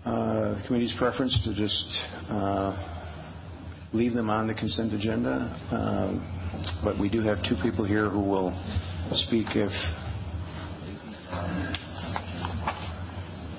uh, 0.05 0.55
the 0.55 0.63
committee's 0.67 0.93
preference 0.97 1.39
to 1.45 1.53
just 1.55 1.85
uh, 2.29 2.75
leave 3.93 4.13
them 4.13 4.29
on 4.29 4.47
the 4.47 4.53
consent 4.53 4.93
agenda? 4.93 5.57
Um, 5.71 6.37
But 6.83 6.99
we 6.99 7.09
do 7.09 7.21
have 7.21 7.41
two 7.43 7.55
people 7.63 7.85
here 7.85 8.09
who 8.09 8.19
will 8.19 8.51
speak 9.13 9.47
if 9.55 9.71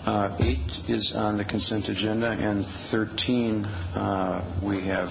uh, 0.04 0.36
Eight 0.40 0.68
is 0.88 1.12
on 1.16 1.38
the 1.38 1.44
consent 1.44 1.88
agenda, 1.88 2.28
and 2.28 2.66
13, 2.90 3.64
uh, 3.64 4.60
we 4.62 4.86
have 4.86 5.08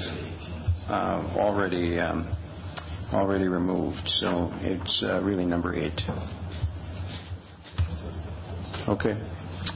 uh, 0.90 1.38
already 1.40 2.00
um, 2.00 2.28
already 3.14 3.48
removed, 3.48 4.02
so 4.06 4.50
it's 4.62 5.04
uh, 5.06 5.22
really 5.22 5.46
number 5.46 5.76
eight. 5.76 6.00
Okay, 8.88 9.14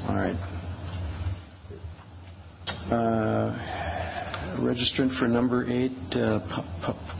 all 0.07 0.15
right. 0.15 0.35
Uh, 2.91 3.81
Registrant 4.59 5.17
for 5.19 5.27
number 5.27 5.65
eight, 5.69 5.91
uh, 6.15 6.39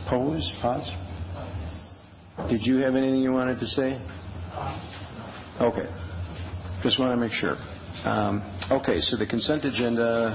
Pose, 0.08 0.52
Paz? 0.62 0.88
Did 2.48 2.64
you 2.64 2.76
have 2.78 2.94
anything 2.94 3.20
you 3.20 3.32
wanted 3.32 3.58
to 3.58 3.66
say? 3.66 4.00
Okay. 5.60 5.86
Just 6.82 6.98
want 6.98 7.12
to 7.12 7.16
make 7.16 7.32
sure. 7.32 7.56
Um, 8.04 8.42
Okay, 8.70 9.00
so 9.00 9.16
the 9.16 9.26
consent 9.26 9.64
agenda, 9.64 10.32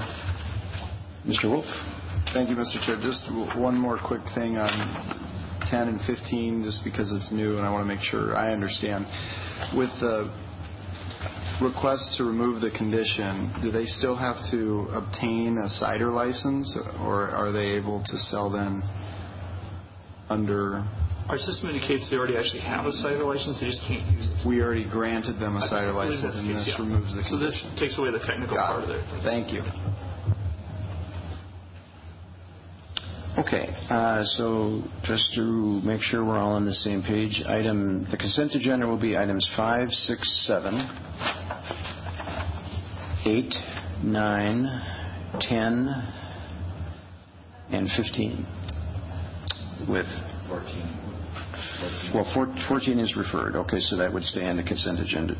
Mr. 1.26 1.50
Wolf? 1.50 1.64
Thank 2.32 2.48
you, 2.48 2.56
Mr. 2.56 2.84
Chair. 2.86 2.96
Just 3.02 3.24
one 3.58 3.76
more 3.76 3.98
quick 3.98 4.22
thing 4.34 4.56
on 4.56 5.31
10 5.72 5.88
and 5.88 6.00
15, 6.04 6.62
just 6.64 6.84
because 6.84 7.10
it's 7.16 7.32
new 7.32 7.56
and 7.56 7.64
I 7.64 7.72
want 7.72 7.80
to 7.80 7.88
make 7.88 8.04
sure 8.04 8.36
I 8.36 8.52
understand. 8.52 9.06
With 9.74 9.88
the 10.04 10.28
request 11.64 12.12
to 12.18 12.24
remove 12.24 12.60
the 12.60 12.70
condition, 12.70 13.48
do 13.62 13.70
they 13.72 13.86
still 13.86 14.14
have 14.14 14.36
to 14.50 14.86
obtain 14.92 15.56
a 15.56 15.68
cider 15.80 16.10
license, 16.10 16.76
or 17.00 17.30
are 17.30 17.52
they 17.52 17.72
able 17.72 18.04
to 18.04 18.16
sell 18.28 18.50
then 18.50 18.82
under, 20.28 20.84
Our 21.28 21.38
system 21.38 21.70
indicates 21.70 22.10
they 22.10 22.16
already 22.16 22.36
actually 22.36 22.60
have 22.60 22.84
a 22.84 22.92
cider 22.92 23.24
license, 23.24 23.58
they 23.58 23.66
just 23.66 23.80
can't 23.88 24.04
use 24.12 24.28
it. 24.28 24.46
we 24.46 24.60
already 24.60 24.84
granted 24.84 25.40
them 25.40 25.56
a 25.56 25.66
cider 25.68 25.92
license 25.92 26.36
and 26.36 26.50
this 26.50 26.68
removes 26.78 27.14
the 27.16 27.24
So 27.24 27.38
this 27.38 27.56
takes 27.80 27.96
away 27.96 28.12
the 28.12 28.20
technical 28.20 28.56
part 28.56 28.84
of 28.84 28.90
it. 28.90 29.00
Thank 29.24 29.52
you. 29.52 29.64
Okay, 33.38 33.74
uh, 33.88 34.22
so 34.24 34.82
just 35.04 35.32
to 35.36 35.80
make 35.82 36.02
sure 36.02 36.22
we're 36.22 36.36
all 36.36 36.52
on 36.52 36.66
the 36.66 36.74
same 36.74 37.02
page, 37.02 37.42
item, 37.48 38.06
the 38.10 38.16
consent 38.18 38.54
agenda 38.54 38.86
will 38.86 39.00
be 39.00 39.16
items 39.16 39.48
five, 39.56 39.88
six, 39.88 40.44
seven, 40.46 40.74
eight, 43.24 43.54
nine, 44.04 44.66
10, 45.40 45.88
and 47.70 47.88
15. 47.96 48.46
With... 49.88 50.04
14. 50.48 52.12
Well, 52.14 52.30
14 52.68 52.98
is 52.98 53.16
referred, 53.16 53.56
okay, 53.56 53.78
so 53.78 53.96
that 53.96 54.12
would 54.12 54.24
stay 54.24 54.44
on 54.44 54.58
the 54.58 54.62
consent 54.62 55.00
agenda 55.00 55.34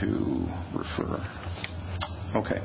to 0.00 0.46
refer. 0.72 1.20
Okay. 2.36 2.60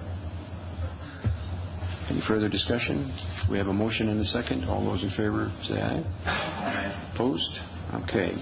Any 2.11 2.19
further 2.27 2.49
discussion? 2.49 3.09
We 3.49 3.57
have 3.57 3.67
a 3.67 3.73
motion 3.73 4.09
and 4.09 4.19
a 4.19 4.25
second. 4.25 4.65
All 4.65 4.83
those 4.83 5.01
in 5.01 5.11
favor, 5.11 5.49
say 5.63 5.75
aye. 5.75 6.03
Aye. 6.25 7.11
Opposed? 7.13 7.57
Okay. 8.03 8.33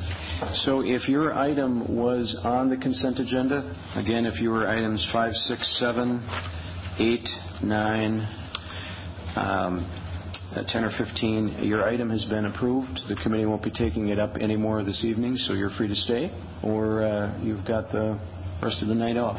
So 0.64 0.82
if 0.84 1.08
your 1.08 1.36
item 1.38 1.96
was 1.96 2.36
on 2.44 2.72
the 2.72 2.78
consent 2.78 3.20
agenda, 3.20 3.76
again, 3.96 4.26
if 4.26 4.42
you 4.42 4.50
were 4.50 4.68
items 4.68 5.08
5, 5.14 5.34
6, 5.34 5.80
7, 5.80 6.28
8, 6.98 7.30
9, 7.62 8.20
um, 9.36 9.86
uh, 10.56 10.64
10 10.68 10.84
or 10.84 10.92
15, 10.98 11.60
your 11.64 11.88
item 11.88 12.10
has 12.10 12.26
been 12.26 12.48
approved. 12.48 13.02
The 13.08 13.18
committee 13.22 13.46
won't 13.46 13.62
be 13.64 13.70
taking 13.70 14.08
it 14.08 14.18
up 14.18 14.36
anymore 14.38 14.84
this 14.84 15.06
evening, 15.06 15.36
so 15.36 15.54
you're 15.54 15.70
free 15.78 15.90
to 15.90 15.96
stay, 15.96 16.32
or 16.64 17.04
uh, 17.04 17.40
you've 17.40 17.68
got 17.68 17.92
the 17.92 18.20
rest 18.64 18.82
of 18.82 18.88
the 18.88 18.96
night 18.96 19.18
off. 19.18 19.38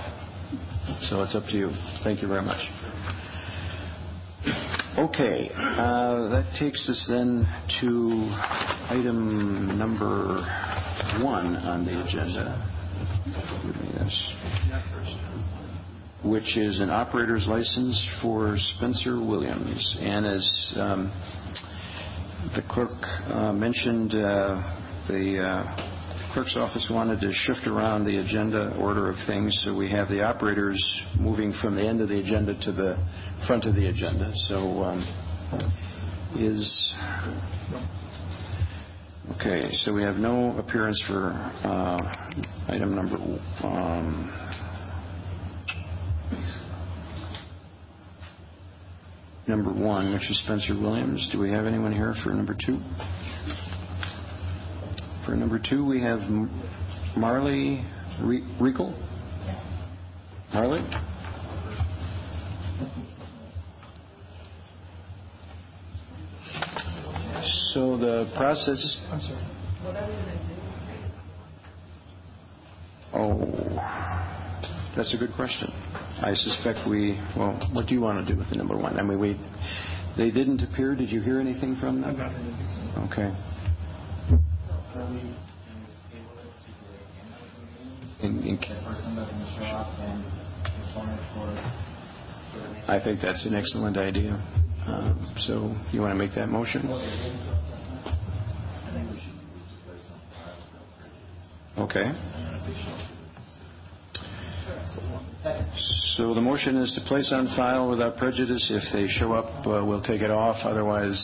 So 1.09 1.21
it's 1.23 1.35
up 1.35 1.47
to 1.47 1.57
you. 1.57 1.71
Thank 2.05 2.23
you 2.23 2.29
very 2.29 2.43
much. 2.43 2.61
Okay, 4.99 5.51
uh, 5.55 6.29
that 6.31 6.57
takes 6.59 6.89
us 6.89 7.07
then 7.09 7.47
to 7.81 8.31
item 8.89 9.79
number 9.79 10.43
one 11.23 11.57
on 11.57 11.85
the 11.85 12.03
agenda. 12.03 12.67
Which 16.25 16.57
is 16.57 16.81
an 16.81 16.91
operator's 16.91 17.47
license 17.47 18.09
for 18.23 18.57
Spencer 18.77 19.19
Williams. 19.21 19.97
And 20.01 20.27
as 20.27 20.73
um, 20.77 21.13
the 22.55 22.63
clerk 22.69 22.91
uh, 23.29 23.53
mentioned, 23.53 24.15
uh, 24.15 25.07
the 25.09 25.39
clerk's 26.33 26.57
office 26.57 26.89
wanted 26.91 27.21
to 27.21 27.33
shift 27.33 27.67
around 27.67 28.05
the 28.05 28.19
agenda 28.19 28.77
order 28.79 29.11
of 29.11 29.17
things, 29.27 29.61
so 29.65 29.75
we 29.75 29.91
have 29.91 30.09
the 30.09 30.23
operators 30.23 30.81
moving 31.19 31.53
from 31.61 31.75
the 31.75 31.83
end 31.83 32.01
of 32.01 32.09
the 32.09 32.19
agenda 32.19 32.55
to 32.61 32.73
the 32.73 32.97
front 33.47 33.65
of 33.65 33.75
the 33.75 33.87
agenda. 33.87 34.31
So 34.49 34.83
um, 34.85 35.01
is, 36.39 36.93
okay, 39.35 39.71
so 39.73 39.93
we 39.93 40.03
have 40.03 40.17
no 40.17 40.57
appearance 40.59 41.03
for 41.09 41.33
uh, 41.65 41.99
item 42.69 42.95
number, 42.95 43.17
um, 43.65 44.33
number 49.49 49.73
one, 49.73 50.13
which 50.13 50.31
is 50.31 50.41
Spencer 50.45 50.75
Williams. 50.81 51.29
Do 51.33 51.41
we 51.41 51.51
have 51.51 51.67
anyone 51.67 51.93
here 51.93 52.15
for 52.23 52.31
number 52.31 52.55
two? 52.55 52.79
For 55.31 55.37
number 55.37 55.61
two, 55.61 55.85
we 55.85 56.03
have 56.03 56.19
Marley 57.17 57.85
Riegel. 58.21 58.93
Marley? 60.53 60.81
So 67.73 67.97
the 67.97 68.33
process... 68.37 69.07
I'm 69.13 69.21
sorry. 69.21 69.45
Oh, 73.15 73.39
that's 74.97 75.15
a 75.15 75.17
good 75.17 75.33
question. 75.37 75.71
I 75.71 76.35
suspect 76.35 76.89
we, 76.89 77.13
well, 77.37 77.53
what 77.73 77.87
do 77.87 77.95
you 77.95 78.01
want 78.01 78.27
to 78.27 78.33
do 78.33 78.37
with 78.37 78.51
the 78.51 78.57
number 78.57 78.77
one? 78.77 78.99
I 78.99 79.05
mean, 79.05 79.21
we, 79.21 79.39
They 80.17 80.33
didn't 80.33 80.61
appear. 80.63 80.97
Did 80.97 81.11
you 81.11 81.21
hear 81.21 81.39
anything 81.41 81.77
from 81.77 82.01
them? 82.01 82.21
Okay. 83.13 83.33
I 92.89 93.01
think 93.03 93.21
that's 93.23 93.47
an 93.47 93.55
excellent 93.55 93.97
idea. 93.97 94.33
Um, 94.87 95.35
So 95.39 95.75
you 95.93 96.01
want 96.01 96.13
to 96.13 96.19
make 96.19 96.35
that 96.35 96.49
motion? 96.49 96.83
Okay. 101.79 102.13
So 106.17 106.35
the 106.35 106.41
motion 106.41 106.77
is 106.77 106.93
to 106.95 107.01
place 107.09 107.33
on 107.33 107.47
file 107.57 107.89
without 107.89 108.17
prejudice. 108.17 108.71
If 108.71 108.93
they 108.93 109.07
show 109.09 109.33
up, 109.33 109.67
uh, 109.67 109.85
we'll 109.87 110.03
take 110.03 110.21
it 110.21 110.31
off. 110.31 110.59
Otherwise, 110.65 111.19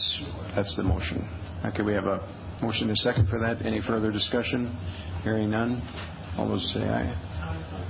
that's 0.54 0.74
the 0.76 0.82
motion. 0.82 1.28
Okay, 1.66 1.82
we 1.82 1.92
have 1.92 2.06
a 2.06 2.45
motion 2.62 2.84
and 2.88 2.92
a 2.92 2.96
second 2.96 3.28
for 3.28 3.38
that. 3.40 3.64
Any 3.64 3.80
further 3.86 4.10
discussion? 4.12 4.76
Hearing 5.22 5.50
none. 5.50 5.82
All 6.38 6.48
those 6.48 6.70
say 6.74 6.80
aye. 6.82 7.12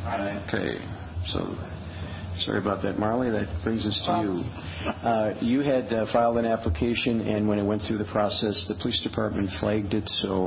Aye. 0.06 0.44
Okay, 0.48 0.78
so, 1.26 1.56
sorry 2.44 2.60
about 2.60 2.80
that, 2.82 2.98
Marley. 2.98 3.30
That 3.30 3.48
brings 3.64 3.84
us 3.84 4.00
to 4.06 4.22
you. 4.22 4.88
Uh, 4.88 5.34
You 5.40 5.60
had 5.60 5.92
uh, 5.92 6.06
filed 6.12 6.38
an 6.38 6.46
application, 6.46 7.20
and 7.22 7.48
when 7.48 7.58
it 7.58 7.64
went 7.64 7.82
through 7.82 7.98
the 7.98 8.04
process, 8.12 8.64
the 8.68 8.76
police 8.80 9.00
department 9.02 9.50
flagged 9.58 9.94
it, 9.94 10.08
so 10.22 10.46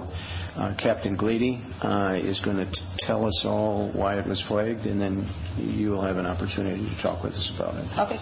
uh, 0.55 0.73
Captain 0.81 1.15
Glady 1.17 1.61
uh, 1.83 2.15
is 2.21 2.39
going 2.45 2.57
to 2.57 2.71
tell 2.99 3.25
us 3.25 3.41
all 3.45 3.91
why 3.93 4.17
it 4.17 4.25
was 4.27 4.41
flagged, 4.47 4.85
and 4.85 4.99
then 4.99 5.29
you 5.57 5.89
will 5.91 6.01
have 6.01 6.15
an 6.17 6.25
opportunity 6.25 6.83
to 6.89 7.01
talk 7.03 7.21
with 7.23 7.33
us 7.33 7.51
about 7.57 7.75
it. 7.75 7.85
Okay. 7.99 8.19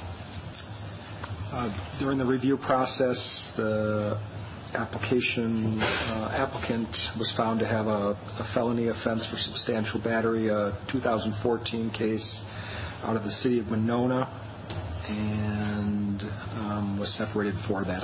Uh, 1.54 2.00
During 2.00 2.18
the 2.18 2.26
review 2.26 2.58
process, 2.58 3.52
the 3.56 4.20
application 4.74 5.80
uh, 5.82 6.30
applicant 6.34 6.90
was 7.18 7.34
found 7.38 7.60
to 7.60 7.68
have 7.68 7.88
a 7.88 8.16
felony 8.54 8.90
offense 8.90 9.26
for 9.30 9.38
substantial 9.38 10.02
battery, 10.04 10.50
a 10.50 10.78
2014 10.92 11.92
case 11.92 12.42
out 13.04 13.16
of 13.16 13.24
the 13.24 13.32
city 13.32 13.60
of 13.60 13.68
Monona, 13.68 14.26
and 15.08 16.22
um, 16.52 16.98
was 17.00 17.14
separated 17.18 17.56
for 17.68 17.84
that. 17.86 18.04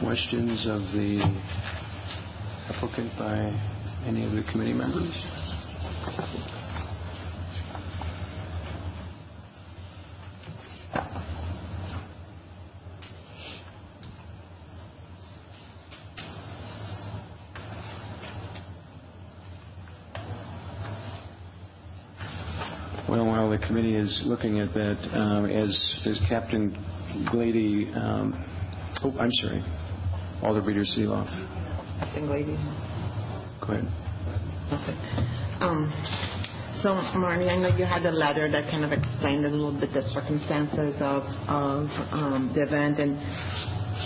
Questions 0.00 0.66
of 0.68 0.80
the 0.92 1.20
applicant 2.68 3.10
by 3.18 3.36
any 4.06 4.24
of 4.24 4.32
the 4.32 4.42
committee 4.50 4.72
members? 4.72 5.12
Well, 23.12 23.26
while 23.26 23.50
the 23.50 23.58
committee 23.58 23.91
is 24.02 24.22
looking 24.26 24.60
at 24.60 24.74
that, 24.74 24.98
um, 25.12 25.46
as 25.46 25.70
as 26.06 26.20
Captain 26.28 26.76
Glady, 27.30 27.90
um, 27.94 28.34
oh, 29.04 29.16
I'm 29.18 29.32
sorry, 29.32 29.62
Alder 30.42 30.62
Reader 30.62 30.84
Seeloff. 30.84 31.28
Captain 32.00 32.26
Glady. 32.26 32.56
Go 33.64 33.72
ahead. 33.72 33.88
Okay. 34.72 34.96
Um, 35.60 35.92
So, 36.82 36.94
Marty, 37.14 37.46
I 37.48 37.56
know 37.58 37.68
you 37.76 37.84
had 37.84 38.04
a 38.06 38.10
letter 38.10 38.50
that 38.50 38.68
kind 38.68 38.84
of 38.84 38.90
explained 38.90 39.44
a 39.44 39.48
little 39.48 39.78
bit 39.78 39.92
the 39.92 40.02
circumstances 40.10 40.96
of 40.98 41.22
of 41.46 41.86
um, 42.10 42.50
the 42.56 42.62
event, 42.66 42.98
and 42.98 43.14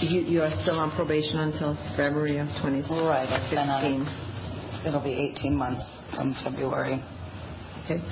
you 0.03 0.21
you 0.21 0.43
are 0.43 0.53
still 0.63 0.79
on 0.79 0.91
probation 0.93 1.39
until 1.39 1.73
February 1.97 2.37
of 2.37 2.49
2016. 2.61 2.85
Right, 3.01 3.29
I've 3.33 3.49
been 3.49 3.71
on 3.71 3.81
it. 4.05 4.87
It'll 4.87 5.01
be 5.01 5.17
18 5.41 5.57
months 5.57 5.85
come 6.13 6.37
February. 6.45 7.01
Okay. 7.87 8.03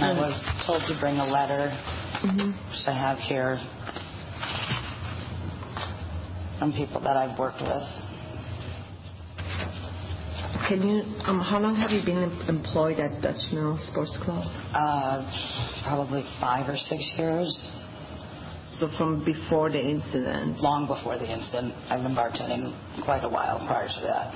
I 0.00 0.12
was 0.12 0.34
told 0.66 0.82
to 0.88 0.98
bring 1.00 1.16
a 1.18 1.26
letter, 1.26 1.70
Mhm. 2.22 2.54
which 2.70 2.88
I 2.88 2.92
have 2.92 3.18
here, 3.18 3.58
from 6.58 6.72
people 6.72 7.00
that 7.00 7.16
I've 7.16 7.38
worked 7.38 7.60
with. 7.60 7.82
Can 10.68 10.88
you, 10.88 11.02
um, 11.26 11.40
how 11.40 11.58
long 11.58 11.74
have 11.76 11.90
you 11.90 12.02
been 12.04 12.30
employed 12.48 12.98
at 13.00 13.20
Dutch 13.20 13.50
Mill 13.52 13.76
Sports 13.78 14.16
Club? 14.18 14.44
Uh, 14.74 15.24
Probably 15.84 16.22
five 16.40 16.68
or 16.68 16.76
six 16.76 17.02
years, 17.18 17.70
So 18.78 18.88
from 18.96 19.22
before 19.24 19.70
the 19.70 19.80
incident? 19.80 20.60
long 20.60 20.86
before 20.86 21.18
the 21.18 21.26
incident. 21.30 21.74
I've 21.90 22.02
been 22.02 22.14
bartending 22.16 22.72
quite 23.04 23.22
a 23.22 23.28
while 23.28 23.58
prior 23.66 23.86
to 23.86 24.00
that. 24.00 24.34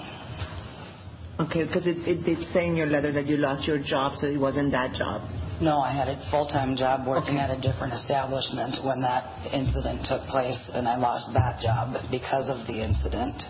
Okay, 1.40 1.64
because 1.64 1.86
it, 1.86 1.98
it 2.06 2.24
did 2.24 2.46
say 2.52 2.66
in 2.66 2.76
your 2.76 2.86
letter 2.86 3.12
that 3.12 3.26
you 3.26 3.36
lost 3.38 3.66
your 3.66 3.78
job, 3.78 4.14
so 4.16 4.26
it 4.26 4.36
wasn't 4.38 4.72
that 4.72 4.92
job. 4.94 5.22
No, 5.60 5.80
I 5.80 5.90
had 5.92 6.08
a 6.08 6.20
full-time 6.30 6.76
job 6.76 7.06
working 7.06 7.36
Okay. 7.36 7.44
at 7.44 7.50
a 7.50 7.60
different 7.60 7.94
establishment 7.94 8.84
when 8.84 9.00
that 9.00 9.24
incident 9.52 10.04
took 10.04 10.20
place, 10.28 10.60
and 10.74 10.86
I 10.86 10.96
lost 10.96 11.32
that 11.32 11.60
job 11.60 11.96
because 12.10 12.50
of 12.50 12.66
the 12.66 12.82
incident. 12.84 13.42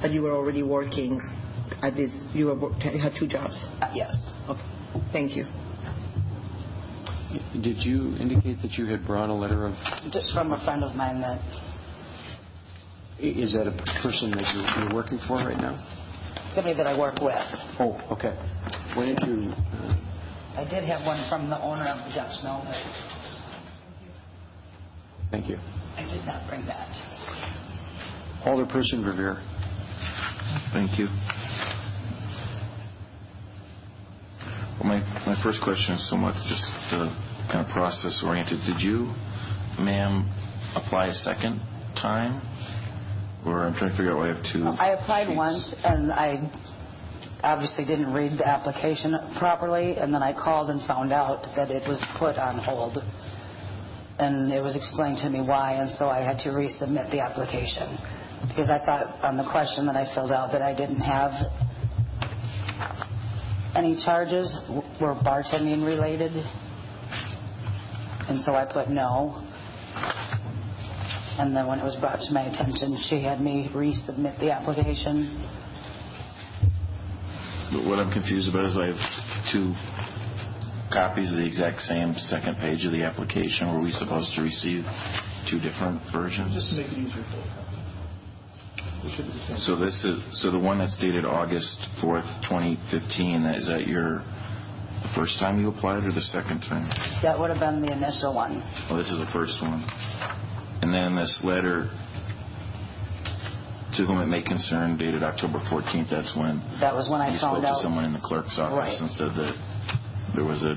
But 0.00 0.12
you 0.12 0.22
were 0.22 0.32
already 0.34 0.62
working 0.62 1.20
at 1.82 1.94
this, 1.94 2.10
you 2.32 2.46
were, 2.46 2.56
you 2.90 3.00
had 3.00 3.12
two 3.18 3.26
jobs. 3.26 3.54
Uh, 3.80 3.90
Yes. 3.94 4.14
Okay, 4.48 4.62
thank 5.12 5.36
you. 5.36 5.44
Did 7.60 7.78
you 7.84 8.16
indicate 8.16 8.60
that 8.62 8.72
you 8.78 8.86
had 8.86 9.06
brought 9.06 9.28
a 9.28 9.34
letter 9.34 9.66
of, 9.66 9.74
Just 10.12 10.32
from 10.32 10.52
a 10.52 10.64
friend 10.64 10.82
of 10.84 10.94
mine 10.94 11.20
that 11.20 11.40
i- 13.18 13.22
is 13.22 13.52
that 13.52 13.66
a 13.66 13.72
person 14.02 14.30
that 14.32 14.52
you- 14.54 14.64
you're 14.82 14.94
working 14.94 15.18
for 15.18 15.36
right 15.36 15.60
now? 15.60 15.74
somebody 16.54 16.74
that 16.76 16.86
I 16.86 16.94
work 16.98 17.20
with. 17.22 17.34
Oh, 17.80 17.98
okay. 18.10 18.34
When 18.94 19.14
did 19.14 19.26
you, 19.26 19.52
uh, 19.52 19.94
I 20.54 20.64
did 20.68 20.84
have 20.84 21.06
one 21.06 21.26
from 21.28 21.48
the 21.48 21.58
owner 21.60 21.86
of 21.88 22.04
the 22.08 22.14
Dutch 22.14 22.42
Mill, 22.44 22.62
but 22.64 22.76
thank 25.30 25.48
you. 25.48 25.56
I 25.96 26.02
did 26.04 26.26
not 26.26 26.46
bring 26.48 26.66
that. 26.66 26.92
Alderperson 28.44 29.02
Verveer. 29.02 29.40
Thank 30.72 30.98
you. 30.98 31.06
Well, 34.78 34.88
my, 34.88 35.00
my 35.24 35.40
first 35.42 35.60
question 35.62 35.94
is 35.94 36.10
somewhat 36.10 36.34
just 36.48 36.66
uh, 36.92 37.08
kind 37.50 37.64
of 37.66 37.72
process 37.72 38.22
oriented. 38.24 38.60
Did 38.66 38.80
you, 38.80 39.14
ma'am, 39.78 40.28
apply 40.76 41.06
a 41.06 41.14
second 41.14 41.60
time? 41.96 42.42
Or 43.46 43.64
I'm 43.64 43.74
trying 43.74 43.90
to 43.90 43.96
figure 43.96 44.12
out 44.12 44.18
why 44.18 44.30
I 44.30 44.34
have 44.34 44.44
two. 44.52 44.64
I 44.64 44.88
applied 45.00 45.26
sheets. 45.26 45.36
once, 45.36 45.74
and 45.84 46.12
I 46.12 46.36
obviously 47.42 47.84
didn't 47.84 48.12
read 48.12 48.38
the 48.38 48.46
application 48.46 49.16
properly, 49.38 49.96
and 49.96 50.14
then 50.14 50.22
I 50.22 50.32
called 50.32 50.70
and 50.70 50.80
found 50.86 51.12
out 51.12 51.46
that 51.56 51.70
it 51.70 51.86
was 51.88 52.02
put 52.18 52.36
on 52.36 52.58
hold. 52.58 52.98
And 54.18 54.52
it 54.52 54.62
was 54.62 54.76
explained 54.76 55.18
to 55.18 55.30
me 55.30 55.40
why, 55.40 55.74
and 55.74 55.90
so 55.98 56.08
I 56.08 56.20
had 56.20 56.38
to 56.40 56.50
resubmit 56.50 57.10
the 57.10 57.20
application. 57.20 57.98
Because 58.48 58.70
I 58.70 58.78
thought 58.84 59.22
on 59.24 59.36
the 59.36 59.48
question 59.50 59.86
that 59.86 59.96
I 59.96 60.12
filled 60.14 60.32
out 60.32 60.52
that 60.52 60.62
I 60.62 60.74
didn't 60.74 61.00
have 61.00 61.32
any 63.74 64.00
charges 64.04 64.46
were 65.00 65.14
bartending 65.14 65.86
related. 65.86 66.32
And 68.28 68.42
so 68.44 68.54
I 68.54 68.70
put 68.70 68.90
no. 68.90 69.42
And 71.38 71.56
then 71.56 71.66
when 71.66 71.78
it 71.78 71.84
was 71.84 71.96
brought 71.96 72.20
to 72.20 72.32
my 72.32 72.42
attention, 72.42 72.98
she 73.08 73.22
had 73.22 73.40
me 73.40 73.70
resubmit 73.74 74.38
the 74.38 74.52
application. 74.52 75.48
But 77.72 77.84
What 77.86 77.98
I'm 77.98 78.12
confused 78.12 78.50
about 78.52 78.66
is 78.66 78.76
I 78.76 78.92
have 78.92 79.02
two 79.48 79.72
copies 80.92 81.30
of 81.32 81.38
the 81.38 81.46
exact 81.46 81.80
same 81.80 82.12
second 82.28 82.56
page 82.60 82.84
of 82.84 82.92
the 82.92 83.02
application. 83.02 83.72
Were 83.72 83.80
we 83.80 83.90
supposed 83.92 84.34
to 84.36 84.42
receive 84.42 84.84
two 85.48 85.58
different 85.58 86.02
versions? 86.12 86.52
Just 86.52 86.68
to 86.68 86.76
make 86.76 86.92
it 86.92 87.00
easier 87.00 87.24
for 87.32 87.40
the 87.40 89.08
It 89.08 89.16
should 89.16 89.24
be 89.24 89.32
the 89.32 89.44
same. 89.48 89.56
So 89.64 89.76
this 89.76 89.96
is, 90.04 90.20
so 90.42 90.50
the 90.52 90.58
one 90.60 90.78
that's 90.78 90.98
dated 91.00 91.24
August 91.24 91.72
4th, 92.04 92.28
2015, 92.44 93.56
is 93.56 93.66
that 93.68 93.86
your 93.86 94.20
the 95.02 95.10
first 95.16 95.40
time 95.40 95.58
you 95.58 95.68
applied 95.68 96.04
or 96.04 96.12
the 96.12 96.20
second 96.28 96.60
time? 96.68 96.86
That 97.24 97.38
would 97.40 97.50
have 97.50 97.58
been 97.58 97.80
the 97.80 97.90
initial 97.90 98.34
one. 98.36 98.62
Well, 98.86 98.98
this 98.98 99.10
is 99.10 99.18
the 99.18 99.32
first 99.32 99.60
one. 99.62 99.82
And 100.82 100.92
then 100.92 101.16
this 101.16 101.40
letter 101.42 101.90
to 103.96 104.06
whom 104.06 104.20
it 104.20 104.26
may 104.26 104.42
concern 104.42 104.96
dated 104.96 105.22
October 105.22 105.58
14th, 105.70 106.08
that's 106.10 106.32
when 106.36 106.60
That 106.80 106.94
was 106.94 107.08
when 107.10 107.20
I 107.20 107.32
you 107.32 107.38
spoke 107.38 107.60
found 107.60 107.62
to 107.62 107.68
out. 107.68 107.82
someone 107.82 108.04
in 108.04 108.12
the 108.12 108.20
clerk's 108.24 108.58
office 108.58 108.76
Right. 108.76 109.00
and 109.00 109.10
said 109.12 109.32
that 109.36 109.54
there 110.34 110.44
was 110.44 110.62
a 110.64 110.74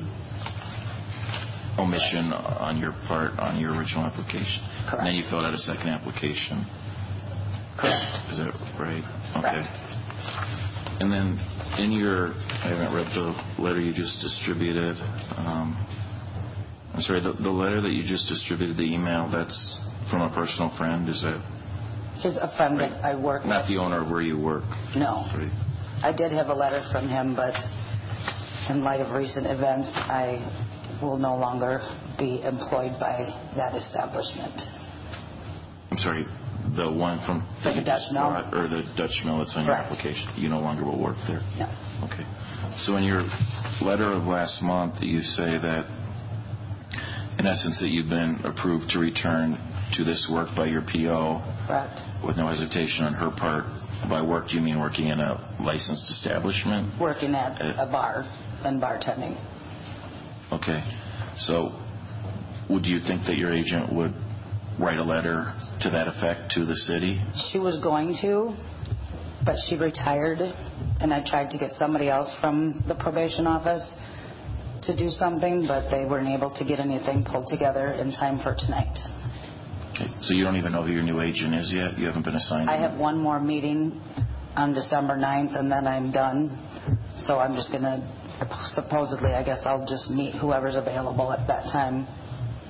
omission 1.81 2.31
on 2.31 2.77
your 2.77 2.93
part 3.07 3.37
on 3.39 3.59
your 3.59 3.75
original 3.75 4.03
application. 4.05 4.63
And 4.95 5.07
then 5.07 5.15
you 5.15 5.23
filled 5.29 5.43
out 5.45 5.53
a 5.53 5.57
second 5.59 5.89
application. 5.89 6.63
Correct. 7.77 8.31
Is 8.31 8.37
that 8.39 8.51
right? 8.79 9.03
Correct. 9.35 9.67
Okay. 9.67 9.67
And 11.03 11.11
then 11.11 11.35
in 11.83 11.91
your, 11.91 12.31
I 12.63 12.71
haven't 12.71 12.93
read 12.95 13.07
the 13.11 13.35
letter 13.61 13.81
you 13.81 13.91
just 13.93 14.21
distributed. 14.21 14.95
Um, 15.35 15.75
I'm 16.93 17.01
sorry, 17.01 17.19
the, 17.19 17.33
the 17.33 17.51
letter 17.51 17.81
that 17.81 17.91
you 17.91 18.03
just 18.07 18.29
distributed, 18.29 18.77
the 18.77 18.87
email, 18.87 19.27
that's 19.29 19.51
from 20.09 20.21
a 20.21 20.31
personal 20.33 20.71
friend, 20.77 21.09
is 21.09 21.21
that 21.23 21.43
She's 22.21 22.37
a 22.37 22.51
friend 22.57 22.79
that 22.79 23.03
I 23.03 23.15
work 23.15 23.43
with. 23.43 23.49
not 23.49 23.67
the 23.67 23.77
owner 23.77 24.01
of 24.01 24.09
where 24.09 24.21
you 24.21 24.37
work? 24.39 24.63
No. 24.95 25.27
Right. 25.35 25.51
I 26.03 26.11
did 26.15 26.31
have 26.31 26.47
a 26.47 26.53
letter 26.53 26.81
from 26.91 27.09
him, 27.09 27.35
but 27.35 27.55
in 28.69 28.83
light 28.83 29.01
of 29.01 29.11
recent 29.11 29.45
events, 29.47 29.89
I 29.93 30.39
will 31.01 31.17
no 31.17 31.35
longer 31.35 31.79
be 32.17 32.41
employed 32.43 32.99
by 32.99 33.25
that 33.55 33.75
establishment. 33.75 34.53
I'm 35.91 35.97
sorry, 35.97 36.25
the 36.75 36.91
one 36.91 37.19
from... 37.25 37.45
The 37.63 37.83
Dutch 37.83 38.11
Mill? 38.11 38.31
Or 38.53 38.67
the 38.67 38.83
Dutch 38.97 39.15
Mill 39.25 39.39
that's 39.39 39.55
on 39.55 39.65
your 39.65 39.75
Correct. 39.75 39.91
application? 39.91 40.29
You 40.37 40.49
no 40.49 40.59
longer 40.59 40.85
will 40.85 40.99
work 41.01 41.17
there? 41.27 41.41
No. 41.59 41.67
Okay. 42.07 42.25
So 42.85 42.97
in 42.97 43.03
your 43.03 43.23
letter 43.81 44.11
of 44.11 44.23
last 44.23 44.61
month, 44.61 44.95
you 45.01 45.21
say 45.21 45.57
that, 45.57 45.85
in 47.39 47.45
essence, 47.45 47.79
that 47.79 47.89
you've 47.89 48.09
been 48.09 48.39
approved 48.43 48.89
to 48.91 48.99
return 48.99 49.57
to 49.93 50.03
this 50.03 50.27
work 50.31 50.49
by 50.55 50.65
your 50.65 50.81
PO 50.81 51.41
Correct. 51.67 51.99
with 52.25 52.37
no 52.37 52.47
hesitation 52.47 53.05
on 53.05 53.13
her 53.13 53.31
part. 53.31 53.65
By 54.09 54.21
work, 54.21 54.49
do 54.49 54.55
you 54.55 54.61
mean 54.61 54.79
working 54.79 55.07
in 55.07 55.19
a 55.19 55.55
licensed 55.61 56.09
establishment? 56.11 56.99
Working 56.99 57.33
at 57.33 57.61
Uh, 57.61 57.73
a 57.83 57.85
bar 57.91 58.25
and 58.63 58.81
bartending. 58.81 59.37
Okay. 60.51 60.83
So 61.39 61.71
would 62.69 62.85
you 62.85 62.99
think 63.01 63.25
that 63.25 63.37
your 63.37 63.53
agent 63.53 63.91
would 63.93 64.13
write 64.79 64.97
a 64.97 65.03
letter 65.03 65.53
to 65.81 65.89
that 65.89 66.07
effect 66.07 66.51
to 66.55 66.65
the 66.65 66.75
city? 66.75 67.21
She 67.51 67.59
was 67.59 67.79
going 67.81 68.15
to, 68.21 68.53
but 69.45 69.55
she 69.69 69.75
retired, 69.77 70.39
and 70.99 71.13
I 71.13 71.21
tried 71.23 71.49
to 71.51 71.57
get 71.57 71.71
somebody 71.73 72.09
else 72.09 72.33
from 72.41 72.83
the 72.87 72.95
probation 72.95 73.47
office 73.47 73.83
to 74.83 74.95
do 74.95 75.09
something, 75.09 75.65
but 75.67 75.89
they 75.89 76.05
weren't 76.05 76.27
able 76.29 76.51
to 76.55 76.63
get 76.65 76.79
anything 76.79 77.23
pulled 77.23 77.47
together 77.47 77.93
in 77.93 78.11
time 78.11 78.39
for 78.39 78.53
tonight. 78.55 78.97
Okay. 79.95 80.11
So 80.21 80.35
you 80.35 80.43
don't 80.43 80.57
even 80.57 80.73
know 80.73 80.83
who 80.83 80.91
your 80.91 81.03
new 81.03 81.21
agent 81.21 81.55
is 81.55 81.71
yet? 81.73 81.97
You 81.97 82.05
haven't 82.07 82.25
been 82.25 82.35
assigned? 82.35 82.69
I 82.69 82.77
have 82.77 82.99
one 82.99 83.17
more 83.17 83.39
meeting 83.39 84.01
on 84.55 84.73
December 84.73 85.15
9th, 85.15 85.57
and 85.57 85.71
then 85.71 85.87
I'm 85.87 86.11
done. 86.11 86.51
So 87.25 87.39
I'm 87.39 87.55
just 87.55 87.71
going 87.71 87.83
to, 87.83 88.03
supposedly, 88.73 89.31
I 89.31 89.43
guess 89.43 89.61
I'll 89.63 89.85
just 89.85 90.09
meet 90.09 90.35
whoever's 90.35 90.75
available 90.75 91.31
at 91.31 91.47
that 91.47 91.71
time 91.71 92.05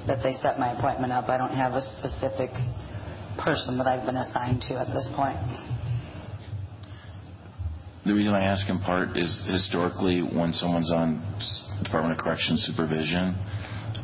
that 0.07 0.21
they 0.21 0.33
set 0.41 0.59
my 0.59 0.77
appointment 0.77 1.11
up. 1.11 1.29
I 1.29 1.38
don't 1.38 1.53
have 1.55 1.73
a 1.73 1.81
specific 1.81 2.51
person 3.39 3.77
that 3.79 3.88
I've 3.88 4.05
been 4.05 4.17
assigned 4.17 4.61
to 4.69 4.75
at 4.75 4.93
this 4.93 5.09
point. 5.15 5.38
The 8.05 8.13
reason 8.13 8.33
I 8.33 8.45
ask 8.45 8.69
in 8.69 8.79
part 8.79 9.17
is 9.17 9.45
historically, 9.49 10.21
when 10.21 10.53
someone's 10.53 10.91
on 10.91 11.25
Department 11.83 12.19
of 12.19 12.23
Corrections 12.23 12.63
supervision, 12.69 13.35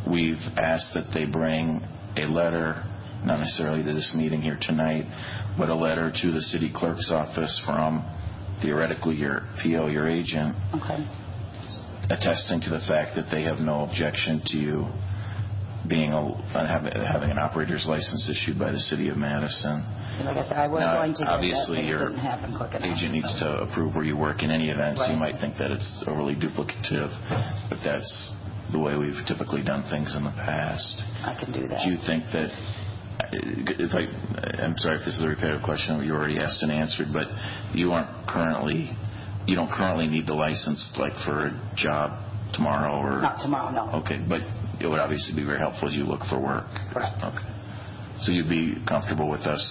we've 0.09 0.41
asked 0.57 0.95
that 0.95 1.13
they 1.13 1.25
bring 1.25 1.85
a 2.17 2.25
letter, 2.25 2.83
not 3.25 3.39
necessarily 3.39 3.83
to 3.83 3.93
this 3.93 4.13
meeting 4.15 4.41
here 4.41 4.57
tonight, 4.61 5.05
but 5.57 5.69
a 5.69 5.75
letter 5.75 6.11
to 6.21 6.31
the 6.31 6.41
city 6.41 6.71
clerk's 6.73 7.11
office 7.11 7.61
from 7.65 8.03
theoretically 8.61 9.15
your 9.15 9.41
PO, 9.61 9.87
your 9.87 10.07
agent, 10.07 10.55
Okay. 10.75 10.97
attesting 12.09 12.61
to 12.61 12.69
the 12.69 12.79
fact 12.87 13.15
that 13.15 13.25
they 13.31 13.43
have 13.43 13.59
no 13.59 13.83
objection 13.83 14.41
to 14.45 14.57
you 14.57 14.87
being 15.87 16.13
a, 16.13 16.21
having 16.53 16.93
having 16.93 17.31
an 17.31 17.39
operator's 17.39 17.85
license 17.87 18.29
issued 18.29 18.57
by 18.59 18.71
the 18.71 18.77
city 18.79 19.09
of 19.09 19.17
Madison. 19.17 19.81
Like 20.23 20.37
I 20.37 20.43
said, 20.43 20.57
I 20.57 20.67
was 20.67 20.81
Now, 20.81 20.93
going 21.01 21.13
to 21.13 21.19
get 21.19 21.25
that, 21.25 21.33
obviously, 21.33 21.79
it 21.79 21.85
your 21.85 21.97
didn't 21.99 22.17
happen 22.19 22.55
quick 22.55 22.75
enough. 22.75 22.85
agent 22.97 23.13
needs 23.13 23.33
to 23.39 23.61
approve 23.65 23.95
where 23.95 24.03
you 24.03 24.15
work 24.15 24.43
in 24.43 24.51
any 24.51 24.69
event, 24.69 24.97
so 24.99 25.05
you 25.05 25.11
Right. 25.17 25.33
might 25.33 25.39
think 25.41 25.57
that 25.57 25.71
it's 25.71 26.03
overly 26.05 26.35
duplicative, 26.35 27.09
but 27.69 27.79
that's 27.83 28.29
the 28.71 28.77
way 28.79 28.95
we've 28.95 29.25
typically 29.25 29.63
done 29.63 29.81
things 29.89 30.15
in 30.15 30.23
the 30.23 30.31
past. 30.37 31.01
I 31.25 31.33
can 31.33 31.51
do 31.51 31.67
that. 31.67 31.81
Do 31.83 31.89
you 31.89 31.97
think 32.05 32.25
that, 32.31 32.51
I'm 33.29 34.77
sorry 34.77 34.99
if 34.99 35.05
this 35.05 35.15
is 35.15 35.23
a 35.23 35.27
repetitive 35.27 35.63
question, 35.63 36.03
you 36.03 36.13
already 36.13 36.39
asked 36.39 36.61
and 36.63 36.71
answered, 36.71 37.07
but 37.13 37.27
you 37.75 37.91
aren't 37.91 38.27
currently, 38.27 38.95
you 39.47 39.55
don't 39.55 39.71
currently 39.71 40.07
need 40.07 40.27
the 40.27 40.33
license 40.33 40.91
like 40.97 41.13
for 41.25 41.47
a 41.47 41.73
job 41.75 42.19
tomorrow 42.53 42.97
or? 42.97 43.21
Not 43.21 43.41
tomorrow, 43.41 43.71
no. 43.71 44.01
Okay, 44.01 44.19
but 44.27 44.41
it 44.79 44.87
would 44.87 44.99
obviously 44.99 45.35
be 45.35 45.45
very 45.45 45.59
helpful 45.59 45.87
as 45.87 45.95
you 45.95 46.03
look 46.03 46.21
for 46.29 46.39
work. 46.39 46.67
Correct. 46.93 47.23
Okay. 47.23 47.47
So 48.21 48.31
you'd 48.31 48.49
be 48.49 48.75
comfortable 48.87 49.29
with 49.29 49.41
us 49.41 49.61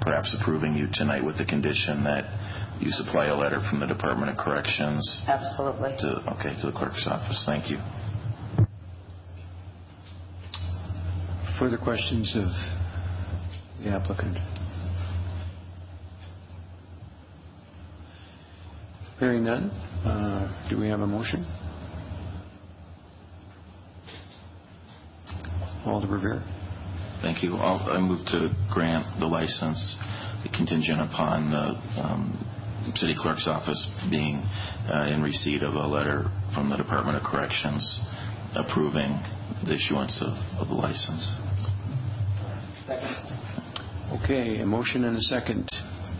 perhaps 0.00 0.34
approving 0.40 0.74
you 0.74 0.88
tonight 0.92 1.24
with 1.24 1.38
the 1.38 1.44
condition 1.44 2.04
that 2.04 2.26
you 2.80 2.90
supply 2.90 3.26
a 3.26 3.36
letter 3.36 3.60
from 3.70 3.78
the 3.80 3.86
Department 3.86 4.30
of 4.30 4.36
Corrections 4.36 5.22
Absolutely. 5.28 5.94
to, 5.98 6.08
okay, 6.34 6.60
to 6.60 6.66
the 6.66 6.72
clerk's 6.72 7.06
office. 7.06 7.42
Thank 7.46 7.70
you. 7.70 7.78
Further 11.62 11.78
questions 11.78 12.34
of 12.34 12.48
the 13.84 13.90
applicant? 13.90 14.36
Hearing 19.20 19.44
none, 19.44 19.70
uh, 20.04 20.68
do 20.68 20.76
we 20.76 20.88
have 20.88 20.98
a 20.98 21.06
motion? 21.06 21.46
Alder 25.86 26.08
Verveer? 26.08 26.42
Thank 27.22 27.44
you. 27.44 27.54
I 27.54 28.00
move 28.00 28.26
to 28.26 28.48
grant 28.68 29.20
the 29.20 29.26
license 29.26 29.98
contingent 30.56 31.00
upon 31.00 31.52
the 31.52 32.02
um, 32.02 32.92
city 32.96 33.14
clerk's 33.16 33.46
office 33.46 33.88
being 34.10 34.38
uh, 34.92 35.06
in 35.06 35.22
receipt 35.22 35.62
of 35.62 35.74
a 35.74 35.86
letter 35.86 36.24
from 36.56 36.70
the 36.70 36.76
Department 36.76 37.18
of 37.18 37.22
Corrections 37.22 38.00
approving 38.56 39.16
the 39.64 39.74
issuance 39.74 40.20
of 40.58 40.66
the 40.66 40.74
license. 40.74 41.41
Okay, 44.22 44.60
a 44.60 44.66
motion 44.66 45.04
and 45.04 45.16
a 45.16 45.20
second. 45.20 45.68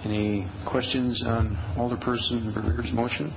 Any 0.04 0.46
questions 0.66 1.22
on 1.26 1.56
Alderperson 1.76 2.52
Verveer's 2.54 2.92
motion? 2.92 3.32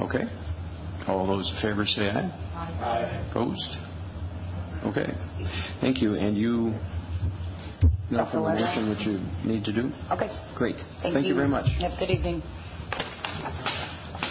Okay. 0.00 0.24
All 1.08 1.26
those 1.26 1.50
in 1.54 1.62
favor 1.62 1.84
say 1.86 2.08
aye. 2.10 2.30
Aye. 2.54 3.28
Opposed? 3.30 3.76
Okay. 4.84 5.12
Thank 5.80 6.02
you. 6.02 6.14
And 6.14 6.36
you 6.36 6.74
know 8.10 8.28
from 8.30 8.42
the 8.44 8.60
motion 8.60 8.88
what 8.88 9.00
you 9.00 9.20
need 9.48 9.64
to 9.64 9.72
do? 9.72 9.90
Okay. 10.10 10.28
Great. 10.56 10.76
Thank 11.02 11.26
you 11.26 11.34
very 11.34 11.48
much. 11.48 11.66
Have 11.80 11.92
a 11.92 11.96
good 11.98 12.10
evening. 12.10 12.42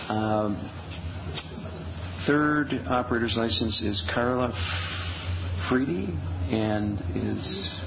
Um, 0.10 0.70
Third 2.28 2.74
operator's 2.88 3.36
license 3.36 3.82
is 3.82 4.04
Carla 4.14 4.52
Freedy, 5.72 6.10
and 6.52 7.00
is 7.16 7.80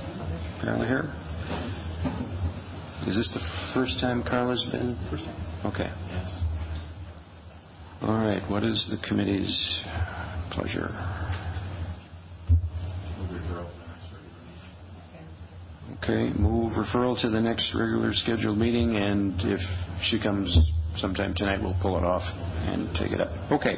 Carla 0.62 0.86
here? 0.86 1.12
Is 3.06 3.14
this 3.14 3.30
the 3.34 3.74
first 3.74 4.00
time 4.00 4.22
Carla's 4.22 4.66
been? 4.72 4.96
Okay. 5.66 5.90
Yes. 6.08 6.32
All 8.00 8.16
right, 8.16 8.40
what 8.50 8.64
is 8.64 8.90
the 8.90 9.06
committee's 9.06 9.84
pleasure? 10.52 10.88
Okay, 16.02 16.32
move 16.38 16.72
referral 16.72 17.20
to 17.20 17.28
the 17.28 17.40
next 17.40 17.74
regular 17.74 18.14
scheduled 18.14 18.56
meeting, 18.56 18.96
and 18.96 19.34
if 19.42 19.60
she 20.04 20.18
comes 20.18 20.56
sometime 20.96 21.34
tonight, 21.34 21.60
we'll 21.62 21.76
pull 21.82 21.98
it 21.98 22.04
off 22.04 22.22
and 22.66 22.96
take 22.96 23.12
it 23.12 23.20
up. 23.20 23.28
Okay. 23.52 23.76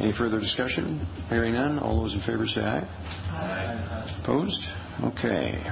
Any 0.00 0.12
further 0.16 0.40
discussion? 0.40 1.06
Hearing 1.28 1.54
none, 1.54 1.78
all 1.78 2.02
those 2.02 2.14
in 2.14 2.20
favor 2.20 2.46
say 2.46 2.60
aye. 2.62 2.80
Aye. 3.30 4.20
Opposed? 4.22 4.60
Okay. 5.04 5.62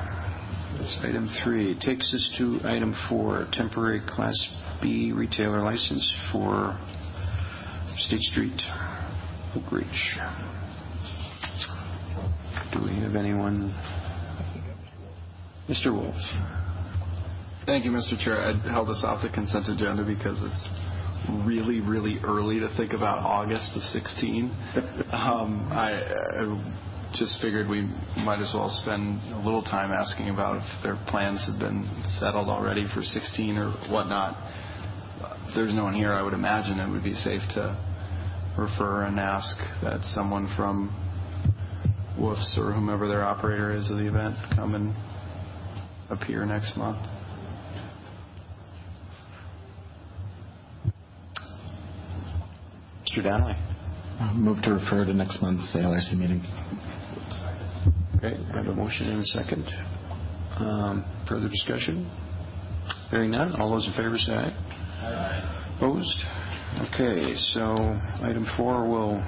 That's 0.78 0.96
item 1.02 1.28
three. 1.44 1.76
Takes 1.80 2.12
us 2.14 2.34
to 2.38 2.60
item 2.64 2.94
four, 3.08 3.46
temporary 3.52 4.00
Class 4.08 4.34
B 4.80 5.12
retailer 5.12 5.62
license 5.62 6.14
for 6.32 6.78
State 7.98 8.20
Street, 8.22 8.60
Oak 9.56 9.70
Ridge. 9.70 10.18
Do 12.72 12.84
we 12.84 13.00
have 13.00 13.16
anyone? 13.16 13.74
Mr. 15.68 15.92
Wolf. 15.92 16.14
Thank 17.66 17.84
you, 17.84 17.90
Mr. 17.92 18.18
Chair. 18.22 18.40
I 18.40 18.52
held 18.72 18.88
this 18.88 19.02
off 19.04 19.22
the 19.22 19.28
consent 19.28 19.68
agenda 19.68 20.04
because 20.04 20.42
it's 20.42 20.68
really, 21.44 21.80
really 21.80 22.18
early 22.24 22.60
to 22.60 22.68
think 22.76 22.92
about 22.92 23.18
August 23.18 23.70
of 23.76 23.82
16. 23.82 24.50
Um, 25.12 25.68
I, 25.70 25.92
just 27.14 27.40
figured 27.42 27.68
we 27.68 27.82
might 28.16 28.40
as 28.40 28.50
well 28.54 28.70
spend 28.82 29.20
a 29.34 29.38
little 29.44 29.62
time 29.62 29.92
asking 29.92 30.30
about 30.30 30.56
if 30.56 30.82
their 30.82 30.96
plans 31.08 31.44
had 31.46 31.58
been 31.58 31.88
settled 32.18 32.48
already 32.48 32.86
for 32.94 33.02
16 33.02 33.56
or 33.58 33.70
whatnot. 33.90 34.36
If 35.48 35.54
there's 35.54 35.74
no 35.74 35.84
one 35.84 35.94
here, 35.94 36.12
I 36.12 36.22
would 36.22 36.32
imagine 36.32 36.78
it 36.78 36.90
would 36.90 37.04
be 37.04 37.14
safe 37.14 37.42
to 37.54 37.76
refer 38.56 39.04
and 39.04 39.20
ask 39.20 39.56
that 39.82 40.00
someone 40.14 40.52
from 40.56 40.90
Woofs 42.18 42.56
or 42.58 42.72
whomever 42.72 43.08
their 43.08 43.22
operator 43.22 43.74
is 43.74 43.90
of 43.90 43.98
the 43.98 44.08
event 44.08 44.36
come 44.54 44.74
and 44.74 44.94
appear 46.10 46.44
next 46.44 46.76
month. 46.76 47.06
Mr. 53.12 53.22
Donnelly? 53.22 53.54
Move 54.34 54.62
to 54.62 54.74
refer 54.74 55.04
to 55.04 55.12
next 55.12 55.42
month's 55.42 55.74
ALRC 55.76 56.16
meeting. 56.16 56.40
Okay, 58.16 58.36
I 58.52 58.56
have 58.58 58.66
a 58.66 58.74
motion 58.74 59.08
and 59.10 59.20
a 59.20 59.24
second. 59.24 59.64
Um, 60.58 61.04
Further 61.28 61.48
discussion? 61.48 62.10
Hearing 63.10 63.32
none, 63.32 63.54
all 63.60 63.70
those 63.70 63.86
in 63.86 63.92
favor 63.94 64.16
say 64.18 64.32
aye. 64.32 64.52
Aye. 65.02 65.74
Opposed? 65.76 66.24
Okay, 66.94 67.34
so 67.52 67.74
item 68.22 68.46
four 68.56 68.88
will 68.88 69.20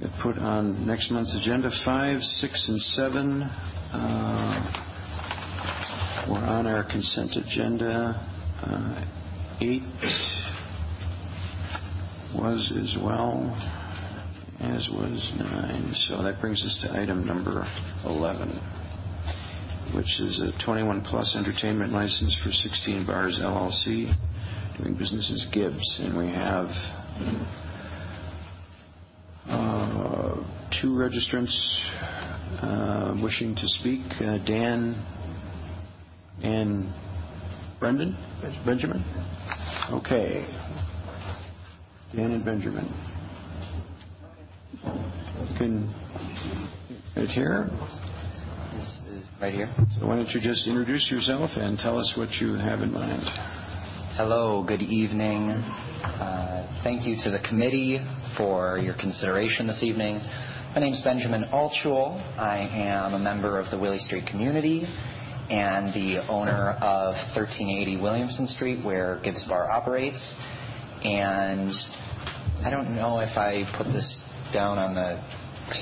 get 0.00 0.10
put 0.22 0.38
on 0.38 0.86
next 0.86 1.10
month's 1.10 1.34
agenda. 1.40 1.70
Five, 1.84 2.20
six, 2.22 2.66
and 2.68 2.80
seven 2.80 3.42
uh, 3.42 4.64
were 6.30 6.38
on 6.44 6.66
our 6.66 6.82
consent 6.84 7.32
agenda. 7.36 8.14
Uh, 8.62 9.04
Eight 9.60 9.82
was 12.34 12.72
as 12.76 12.96
well, 13.02 13.54
as 14.60 14.88
was 14.92 15.32
nine. 15.38 15.92
So 16.08 16.22
that 16.22 16.40
brings 16.40 16.62
us 16.64 16.78
to 16.82 17.00
item 17.00 17.26
number 17.26 17.66
11, 18.04 18.48
which 19.94 20.20
is 20.20 20.40
a 20.40 20.52
21-plus 20.66 21.36
entertainment 21.36 21.92
license 21.92 22.36
for 22.42 22.50
16 22.50 23.06
Bars 23.06 23.38
LLC, 23.42 24.12
doing 24.78 24.94
business 24.94 25.30
as 25.32 25.46
Gibbs. 25.52 26.00
And 26.00 26.16
we 26.16 26.26
have 26.26 26.66
uh, 29.48 30.34
two 30.80 30.88
registrants 30.88 31.56
uh, 32.60 33.14
wishing 33.22 33.54
to 33.54 33.66
speak, 33.66 34.02
uh, 34.20 34.38
Dan 34.44 34.94
and 36.42 36.92
Brendan? 37.80 38.16
Benjamin? 38.66 39.04
Okay. 39.92 40.46
Dan 42.14 42.32
and 42.32 42.42
Benjamin. 42.42 42.88
You 44.82 45.58
can 45.58 45.94
right 47.14 47.28
here. 47.28 47.68
This 48.72 48.98
is 49.10 49.24
Right 49.38 49.52
here. 49.52 49.68
So 50.00 50.06
why 50.06 50.16
don't 50.16 50.30
you 50.30 50.40
just 50.40 50.66
introduce 50.66 51.10
yourself 51.10 51.50
and 51.56 51.78
tell 51.78 51.98
us 51.98 52.14
what 52.16 52.32
you 52.40 52.54
have 52.54 52.80
in 52.80 52.92
mind. 52.94 53.20
Hello, 54.16 54.64
good 54.66 54.80
evening. 54.80 55.50
Uh, 55.50 56.80
thank 56.82 57.06
you 57.06 57.16
to 57.24 57.30
the 57.30 57.40
committee 57.46 58.00
for 58.38 58.78
your 58.78 58.94
consideration 58.94 59.66
this 59.66 59.82
evening. 59.82 60.16
My 60.74 60.80
name 60.80 60.94
is 60.94 61.02
Benjamin 61.02 61.44
Altschul. 61.52 62.18
I 62.38 62.60
am 62.60 63.12
a 63.12 63.18
member 63.18 63.60
of 63.60 63.70
the 63.70 63.78
Willie 63.78 63.98
Street 63.98 64.26
community 64.26 64.82
and 65.50 65.92
the 65.92 66.26
owner 66.26 66.70
of 66.80 67.14
1380 67.36 68.00
Williamson 68.00 68.46
Street, 68.46 68.82
where 68.82 69.20
Gibbs 69.22 69.44
Bar 69.46 69.70
operates. 69.70 70.34
And 71.04 71.72
I 72.64 72.70
don't 72.70 72.94
know 72.96 73.20
if 73.20 73.36
I 73.36 73.64
put 73.76 73.86
this 73.92 74.24
down 74.52 74.78
on 74.78 74.94
the 74.94 75.22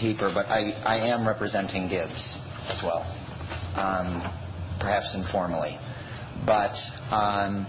paper, 0.01 0.31
but 0.35 0.47
I, 0.47 0.73
I 0.85 1.09
am 1.15 1.27
representing 1.27 1.89
Gibbs 1.89 2.37
as 2.69 2.83
well, 2.83 3.03
um, 3.77 4.21
perhaps 4.81 5.15
informally. 5.15 5.79
But 6.45 6.75
um, 7.11 7.67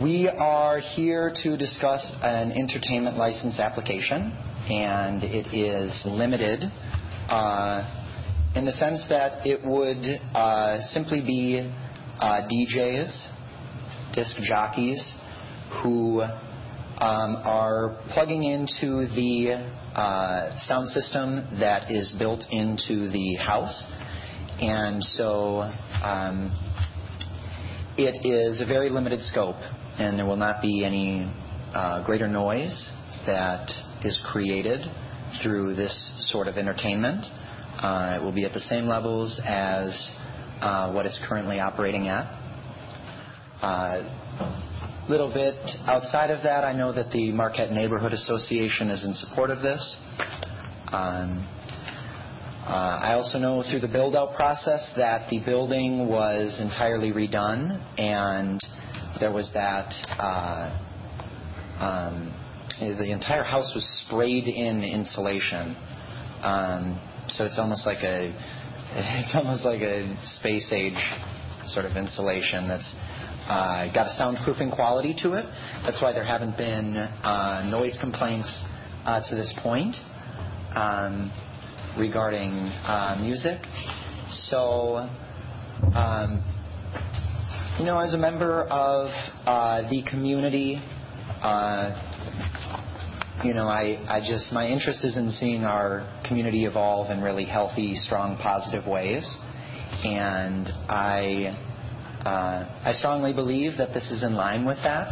we 0.00 0.28
are 0.28 0.78
here 0.78 1.32
to 1.42 1.56
discuss 1.56 2.12
an 2.22 2.52
entertainment 2.52 3.16
license 3.16 3.58
application, 3.58 4.32
and 4.68 5.22
it 5.24 5.54
is 5.54 6.02
limited. 6.04 6.60
Uh, 7.28 8.04
in 8.54 8.64
the 8.64 8.72
sense 8.72 9.04
that 9.08 9.46
it 9.46 9.64
would 9.64 10.04
uh, 10.34 10.82
simply 10.88 11.20
be 11.20 11.72
uh, 12.20 12.48
DJs, 12.48 14.14
disc 14.14 14.36
jockeys, 14.42 15.14
who 15.82 16.22
um, 16.22 17.36
are 17.44 17.96
plugging 18.10 18.44
into 18.44 19.06
the 19.14 19.52
uh, 19.94 20.58
sound 20.66 20.88
system 20.88 21.46
that 21.60 21.90
is 21.90 22.14
built 22.18 22.44
into 22.50 23.10
the 23.10 23.36
house. 23.36 23.82
And 24.60 25.02
so 25.02 25.60
um, 26.02 26.50
it 27.96 28.26
is 28.26 28.60
a 28.60 28.66
very 28.66 28.90
limited 28.90 29.20
scope, 29.22 29.56
and 29.98 30.18
there 30.18 30.26
will 30.26 30.36
not 30.36 30.60
be 30.60 30.84
any 30.84 31.32
uh, 31.74 32.04
greater 32.04 32.26
noise 32.26 32.92
that 33.26 33.70
is 34.02 34.20
created 34.30 34.80
through 35.42 35.76
this 35.76 36.12
sort 36.32 36.48
of 36.48 36.56
entertainment. 36.56 37.24
Uh, 37.80 38.18
it 38.18 38.22
will 38.22 38.34
be 38.34 38.44
at 38.44 38.52
the 38.52 38.60
same 38.60 38.86
levels 38.86 39.40
as 39.44 40.12
uh, 40.60 40.90
what 40.90 41.06
it's 41.06 41.20
currently 41.28 41.60
operating 41.60 42.08
at. 42.08 42.24
Uh, 43.62 44.77
little 45.08 45.32
bit 45.32 45.56
outside 45.86 46.30
of 46.30 46.42
that, 46.42 46.64
I 46.64 46.72
know 46.72 46.92
that 46.92 47.10
the 47.10 47.32
Marquette 47.32 47.72
Neighborhood 47.72 48.12
Association 48.12 48.90
is 48.90 49.04
in 49.04 49.14
support 49.14 49.50
of 49.50 49.62
this. 49.62 49.96
Um, 50.92 51.46
uh, 52.66 53.00
I 53.02 53.14
also 53.14 53.38
know 53.38 53.62
through 53.62 53.80
the 53.80 53.88
build-out 53.88 54.36
process 54.36 54.92
that 54.96 55.30
the 55.30 55.40
building 55.44 56.08
was 56.08 56.60
entirely 56.60 57.12
redone, 57.12 57.80
and 57.98 58.60
there 59.18 59.32
was 59.32 59.50
that. 59.54 59.94
Uh, 60.18 60.84
um, 61.80 62.34
the 62.78 63.10
entire 63.10 63.44
house 63.44 63.72
was 63.74 63.84
sprayed 64.06 64.46
in 64.46 64.84
insulation. 64.84 65.74
Um, 66.42 67.00
so 67.28 67.44
it's 67.44 67.58
almost 67.58 67.86
like 67.86 68.02
a 68.02 68.28
it's 68.92 69.34
almost 69.34 69.64
like 69.64 69.80
a 69.80 70.16
space 70.38 70.70
age 70.72 70.98
sort 71.66 71.84
of 71.84 71.96
insulation 71.96 72.68
that's 72.68 72.94
uh, 73.48 73.92
got 73.92 74.06
a 74.06 74.14
soundproofing 74.20 74.74
quality 74.74 75.14
to 75.22 75.32
it. 75.32 75.46
That's 75.84 76.02
why 76.02 76.12
there 76.12 76.24
haven't 76.24 76.56
been 76.56 76.96
uh, 76.96 77.66
noise 77.70 77.96
complaints 78.00 78.48
uh, 79.04 79.26
to 79.28 79.34
this 79.34 79.52
point 79.62 79.96
um, 80.74 81.32
regarding 81.98 82.52
uh, 82.52 83.16
music. 83.20 83.58
So, 84.30 85.08
um, 85.94 86.44
you 87.78 87.86
know, 87.86 87.98
as 87.98 88.12
a 88.12 88.18
member 88.18 88.64
of 88.64 89.08
uh, 89.46 89.88
the 89.88 90.02
community, 90.10 90.82
uh, 91.40 92.14
you 93.44 93.54
know, 93.54 93.66
I, 93.66 94.04
I 94.08 94.20
just, 94.20 94.52
my 94.52 94.66
interest 94.66 95.04
is 95.04 95.16
in 95.16 95.30
seeing 95.30 95.64
our 95.64 96.20
community 96.26 96.64
evolve 96.64 97.10
in 97.10 97.22
really 97.22 97.44
healthy, 97.44 97.94
strong, 97.94 98.36
positive 98.36 98.86
ways. 98.86 99.24
And 100.04 100.68
I, 100.88 101.67
I 102.26 102.92
strongly 102.94 103.32
believe 103.32 103.76
that 103.78 103.94
this 103.94 104.10
is 104.10 104.22
in 104.22 104.34
line 104.34 104.64
with 104.64 104.78
that 104.78 105.08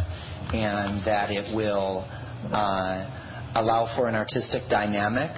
and 0.53 1.05
that 1.05 1.29
it 1.31 1.55
will 1.55 2.05
uh, 2.51 3.51
allow 3.55 3.93
for 3.95 4.07
an 4.07 4.15
artistic 4.15 4.63
dynamic 4.69 5.31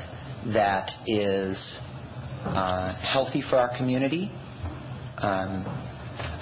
that 0.54 0.90
is 1.08 1.80
uh, 2.44 2.94
healthy 2.96 3.42
for 3.50 3.58
our 3.58 3.76
community. 3.78 4.32
Um, 5.18 5.66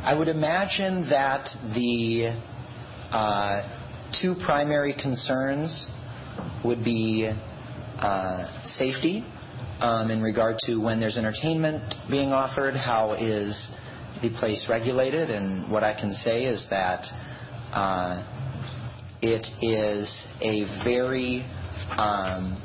I 0.04 0.14
would 0.14 0.28
imagine 0.28 1.10
that 1.10 1.48
the 1.74 2.40
uh, 3.12 3.62
two 4.22 4.36
primary 4.46 4.94
concerns 4.94 5.88
would 6.64 6.84
be 6.84 7.32
uh, 8.00 8.66
safety 8.78 9.26
um, 9.80 10.12
in 10.12 10.22
regard 10.22 10.58
to 10.66 10.78
when 10.78 11.00
there's 11.00 11.18
entertainment 11.18 11.96
being 12.10 12.32
offered, 12.32 12.76
how 12.76 13.14
is 13.14 13.70
the 14.22 14.30
place 14.40 14.66
regulated, 14.70 15.30
and 15.30 15.70
what 15.72 15.84
I 15.84 15.94
can 16.00 16.14
say 16.14 16.46
is 16.46 16.66
that 16.70 17.06
uh, 17.74 18.24
it 19.22 19.46
is 19.62 20.26
a 20.42 20.84
very 20.84 21.46
um, 21.98 22.62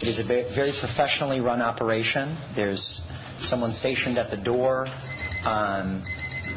it 0.00 0.08
is 0.08 0.18
a 0.18 0.24
very 0.24 0.72
professionally 0.80 1.40
run 1.40 1.60
operation. 1.60 2.38
There's 2.56 3.00
someone 3.40 3.72
stationed 3.72 4.18
at 4.18 4.30
the 4.30 4.36
door, 4.36 4.86
um, 5.44 6.04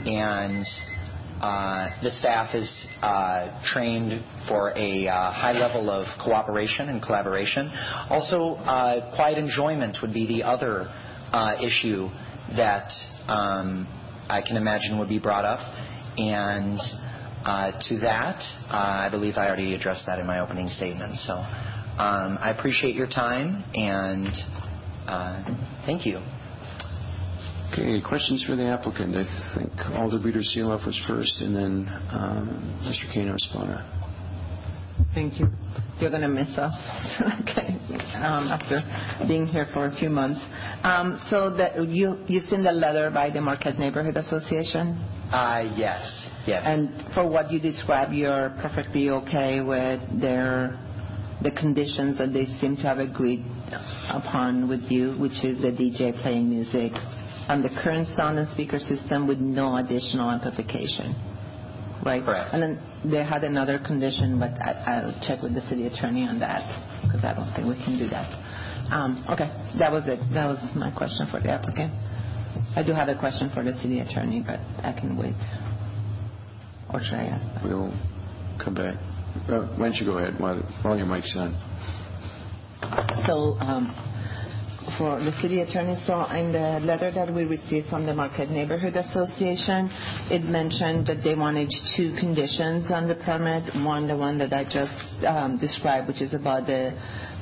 and 0.06 0.65
uh, 1.41 1.89
the 2.02 2.12
staff 2.12 2.56
is 2.56 2.88
uh, 3.02 3.62
trained 3.65 4.24
for 4.48 4.72
a 4.78 5.08
uh, 5.08 5.32
high 5.32 5.52
level 5.52 5.89
of 5.89 6.08
cooperation 6.24 6.88
and 6.88 7.02
collaboration. 7.02 7.69
Also, 8.10 8.56
uh, 8.63 9.13
quiet 9.15 9.38
enjoyment 9.38 9.98
would 10.02 10.13
be 10.13 10.26
the 10.26 10.43
other 10.43 10.88
uh, 11.34 11.56
issue 11.62 12.08
that 12.56 12.89
um, 13.28 13.88
I 14.34 14.41
can 14.41 14.58
imagine 14.58 14.98
would 14.98 15.10
be 15.10 15.19
brought 15.19 15.46
up. 15.46 15.60
And 16.17 16.80
uh, 17.46 17.72
to 17.89 18.00
that, 18.00 18.41
I 18.69 19.10
believe 19.12 19.36
I 19.38 19.48
already 19.48 19.76
addressed 19.76 20.08
that 20.08 20.17
in 20.17 20.26
my 20.26 20.39
opening 20.39 20.69
statement. 20.69 21.17
So 21.19 21.34
um, 21.34 22.39
I 22.41 22.54
appreciate 22.58 22.96
your 22.96 23.08
time 23.08 23.63
and 23.76 24.34
thank 25.86 26.06
you. 26.06 26.17
Okay, 27.72 28.02
questions 28.02 28.43
for 28.48 28.56
the 28.56 28.65
applicant? 28.65 29.15
I 29.15 29.24
think 29.58 29.72
Alder 29.98 30.19
Beater 30.19 30.41
Seeloff 30.41 30.86
was 30.86 31.00
first, 31.08 31.41
and 31.41 31.56
then 31.56 31.89
um, 32.12 32.80
Mr. 32.84 33.12
Kano 33.12 33.34
Spana. 33.38 33.82
Thank 35.15 35.39
you. 35.39 35.48
You're 36.04 36.12
going 36.12 36.24
to 36.24 36.28
miss 36.28 36.58
us 36.58 36.76
okay. 37.44 37.80
um, 38.16 38.52
after 38.52 38.84
being 39.26 39.48
here 39.48 39.68
for 39.72 39.86
a 39.86 39.96
few 39.96 40.10
months. 40.10 40.42
Um, 40.84 41.18
so 41.30 41.56
that 41.56 41.82
you, 41.88 42.18
you've 42.28 42.44
seen 42.50 42.62
the 42.62 42.74
letter 42.74 43.10
by 43.10 43.30
the 43.30 43.39
Marquette 43.39 43.80
Neighborhood 43.80 44.18
Association? 44.18 44.98
Uh, 45.32 45.72
yes, 45.78 46.28
yes. 46.46 46.62
And 46.66 47.06
for 47.13 47.26
what 47.26 47.54
you 47.54 47.60
described, 47.62 48.12
you're 48.12 48.50
perfectly 48.62 49.12
okay 49.12 49.62
with 49.62 50.02
their, 50.20 50.78
the 51.42 51.52
conditions 51.52 52.18
that 52.18 52.34
they 52.34 52.48
seem 52.60 52.76
to 52.76 52.82
have 52.82 53.00
agreed 53.00 53.46
upon 54.10 54.68
with 54.68 54.82
you, 54.92 55.13
which 55.13 55.42
is 55.46 55.63
a 55.63 55.72
DJ 55.72 56.22
playing 56.22 56.50
music 56.50 56.92
on 57.48 57.62
the 57.62 57.70
current 57.82 58.10
sound 58.18 58.39
and 58.39 58.50
speaker 58.50 58.78
system 58.78 59.26
with 59.26 59.39
no 59.39 59.78
additional 59.78 60.30
amplification, 60.30 61.16
right? 62.06 62.24
Correct. 62.24 62.54
And 62.54 62.62
then 62.62 63.12
they 63.12 63.24
had 63.24 63.44
another 63.44 63.80
condition, 63.80 64.39
but 64.39 64.52
I, 64.62 64.72
I'll 64.88 65.20
check 65.28 65.42
with 65.42 65.54
the 65.56 65.62
city 65.70 65.88
attorney 65.88 66.24
on 66.28 66.39
that 66.39 66.63
because 67.04 67.24
I 67.24 67.34
don't 67.34 67.52
think 67.56 67.68
we 67.68 67.76
can 67.84 67.98
do 67.98 68.08
that. 68.10 68.28
Um, 68.92 69.26
okay, 69.30 69.48
that 69.80 69.92
was 69.92 70.04
it. 70.08 70.20
That 70.34 70.48
was 70.48 70.60
my 70.76 70.92
question 70.92 71.28
for 71.32 71.39
the 71.39 71.50
applicant. 71.50 71.92
I 72.76 72.84
do 72.86 72.94
have 72.94 73.08
a 73.10 73.18
question 73.18 73.50
for 73.54 73.63
the 73.63 73.74
city 73.82 74.00
attorney, 74.00 74.44
but 74.46 74.60
I 74.86 74.94
can 74.94 75.18
wait. 75.18 75.36
Or 76.94 77.00
should 77.02 77.18
I 77.18 77.26
ask 77.34 77.46
that? 77.56 77.63
We'll 77.63 77.94
come 78.63 78.76
back. 78.76 78.96
Uh, 79.50 79.66
Why 79.78 79.89
don't 79.89 79.96
you 79.96 80.06
go 80.06 80.18
ahead 80.20 80.39
while 80.39 80.62
while 80.84 80.98
your 80.98 81.08
mic's 81.08 81.34
on? 81.36 81.58
So, 83.26 83.58
um, 83.60 83.89
for 84.97 85.19
the 85.19 85.32
city 85.41 85.62
attorney, 85.62 85.95
so 86.06 86.23
in 86.32 86.51
the 86.51 86.79
letter 86.86 87.12
that 87.12 87.34
we 87.34 87.43
received 87.43 87.89
from 87.89 88.06
the 88.06 88.13
Marquette 88.13 88.49
Neighborhood 88.49 88.95
Association, 88.95 89.89
it 90.32 90.43
mentioned 90.43 91.08
that 91.08 91.23
they 91.23 91.36
wanted 91.36 91.71
two 91.95 92.15
conditions 92.19 92.91
on 92.91 93.08
the 93.08 93.15
permit. 93.15 93.73
One, 93.84 94.08
the 94.08 94.15
one 94.15 94.38
that 94.39 94.53
I 94.53 94.63
just 94.63 95.25
um, 95.25 95.58
described, 95.60 96.08
which 96.08 96.21
is 96.21 96.34
about 96.34 96.67
the 96.67 96.91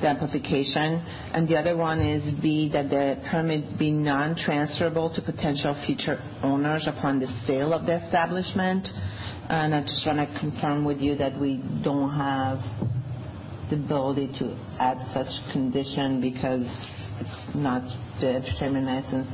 the 0.00 0.08
amplification, 0.08 0.98
and 1.32 1.48
the 1.48 1.56
other 1.56 1.76
one 1.76 2.00
is 2.00 2.28
B, 2.42 2.68
that 2.72 2.90
the 2.90 3.22
permit 3.30 3.78
be 3.78 3.92
non-transferable 3.92 5.14
to 5.14 5.22
potential 5.22 5.80
future 5.86 6.20
owners 6.42 6.88
upon 6.88 7.20
the 7.20 7.28
sale 7.46 7.72
of 7.72 7.86
the 7.86 8.04
establishment. 8.04 8.88
And 9.48 9.74
I 9.74 9.82
just 9.82 10.04
want 10.06 10.18
to 10.18 10.40
confirm 10.40 10.84
with 10.84 10.98
you 10.98 11.16
that 11.16 11.38
we 11.38 11.62
don't 11.84 12.10
have 12.16 12.58
the 13.72 13.82
ability 13.84 14.28
to 14.38 14.52
add 14.78 14.98
such 15.14 15.32
condition 15.52 16.20
because 16.20 16.64
it's 17.20 17.56
not, 17.56 17.80
the 18.20 18.28
entertainment 18.28 18.84
license 18.86 19.26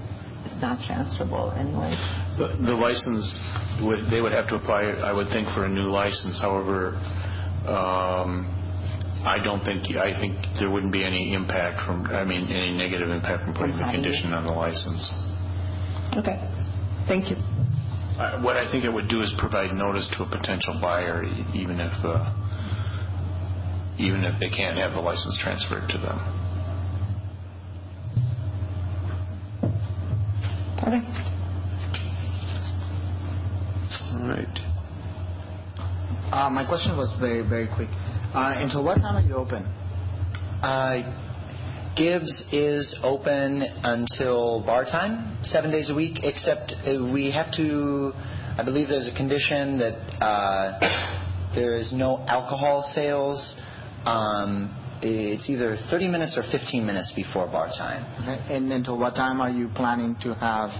is 0.46 0.62
not 0.62 0.78
transferable 0.86 1.50
anyway. 1.58 1.90
The 2.38 2.54
the 2.62 2.74
license, 2.74 3.26
would 3.82 4.06
they 4.10 4.20
would 4.20 4.32
have 4.32 4.46
to 4.48 4.56
apply, 4.56 4.82
I 5.02 5.12
would 5.12 5.28
think, 5.34 5.48
for 5.54 5.64
a 5.66 5.68
new 5.68 5.90
license. 5.90 6.38
However, 6.40 6.94
um, 7.66 8.46
I 9.26 9.42
don't 9.42 9.64
think, 9.64 9.82
I 9.98 10.14
think 10.20 10.38
there 10.60 10.70
wouldn't 10.70 10.92
be 10.92 11.02
any 11.04 11.34
impact 11.34 11.84
from, 11.84 12.06
I 12.06 12.22
mean, 12.24 12.46
any 12.46 12.70
negative 12.76 13.10
impact 13.10 13.42
from 13.44 13.54
putting 13.54 13.76
the 13.76 13.90
condition 13.90 14.32
on 14.32 14.44
the 14.46 14.52
license. 14.54 15.02
Okay, 16.14 16.38
thank 17.10 17.28
you. 17.30 17.36
What 18.42 18.56
I 18.56 18.70
think 18.70 18.84
it 18.84 18.92
would 18.92 19.08
do 19.08 19.22
is 19.22 19.34
provide 19.38 19.74
notice 19.74 20.06
to 20.18 20.24
a 20.24 20.28
potential 20.30 20.78
buyer, 20.80 21.22
e- 21.24 21.46
even 21.54 21.78
if, 21.78 21.92
uh, 22.04 22.30
even 23.98 24.24
if 24.24 24.38
they 24.40 24.48
can't 24.48 24.78
have 24.78 24.92
the 24.92 25.00
license 25.00 25.38
transferred 25.42 25.88
to 25.88 25.98
them. 25.98 26.18
Okay. 30.78 31.02
All 34.12 34.28
right. 34.28 34.58
Uh, 36.32 36.50
my 36.50 36.64
question 36.66 36.96
was 36.96 37.14
very, 37.18 37.46
very 37.46 37.68
quick. 37.74 37.88
Uh, 38.34 38.54
until 38.56 38.84
what 38.84 38.96
time 38.96 39.16
are 39.16 39.26
you 39.26 39.34
open? 39.34 39.64
Uh, 40.62 41.94
Gibbs 41.96 42.44
is 42.52 42.96
open 43.02 43.62
until 43.82 44.62
bar 44.64 44.84
time, 44.84 45.36
seven 45.42 45.72
days 45.72 45.90
a 45.90 45.94
week, 45.94 46.20
except 46.22 46.74
uh, 46.86 47.10
we 47.12 47.32
have 47.32 47.50
to, 47.56 48.12
I 48.56 48.62
believe 48.62 48.88
there's 48.88 49.10
a 49.12 49.16
condition 49.16 49.78
that 49.78 50.22
uh, 50.22 50.78
there 51.54 51.74
is 51.76 51.92
no 51.92 52.24
alcohol 52.28 52.88
sales. 52.94 53.56
Um, 54.04 54.74
It's 55.00 55.48
either 55.48 55.76
30 55.90 56.08
minutes 56.08 56.36
or 56.36 56.42
15 56.50 56.84
minutes 56.84 57.12
before 57.14 57.46
bar 57.46 57.68
time. 57.68 58.02
Okay. 58.22 58.56
And 58.56 58.72
until 58.72 58.98
what 58.98 59.14
time 59.14 59.40
are 59.40 59.50
you 59.50 59.68
planning 59.68 60.16
to 60.22 60.34
have 60.34 60.70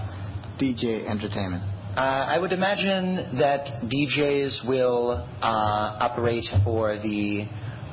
DJ 0.59 1.07
entertainment? 1.07 1.63
Uh, 1.95 2.27
I 2.27 2.37
would 2.37 2.51
imagine 2.51 3.39
that 3.39 3.65
DJs 3.87 4.67
will 4.67 5.25
uh, 5.41 6.05
operate 6.07 6.45
for 6.65 6.97
the 6.97 7.47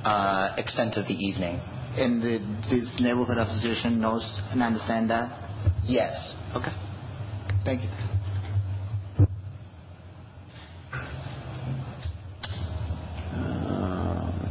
uh, 0.05 0.55
extent 0.59 0.97
of 0.97 1.07
the 1.07 1.15
evening. 1.15 1.61
And 1.97 2.21
the, 2.21 2.39
this 2.69 2.91
neighborhood 3.01 3.39
association 3.39 4.01
knows 4.01 4.23
and 4.51 4.63
understand 4.63 5.09
that? 5.11 5.31
Yes. 5.85 6.35
Okay. 6.55 6.75
Thank 7.65 7.83
you. 7.83 8.06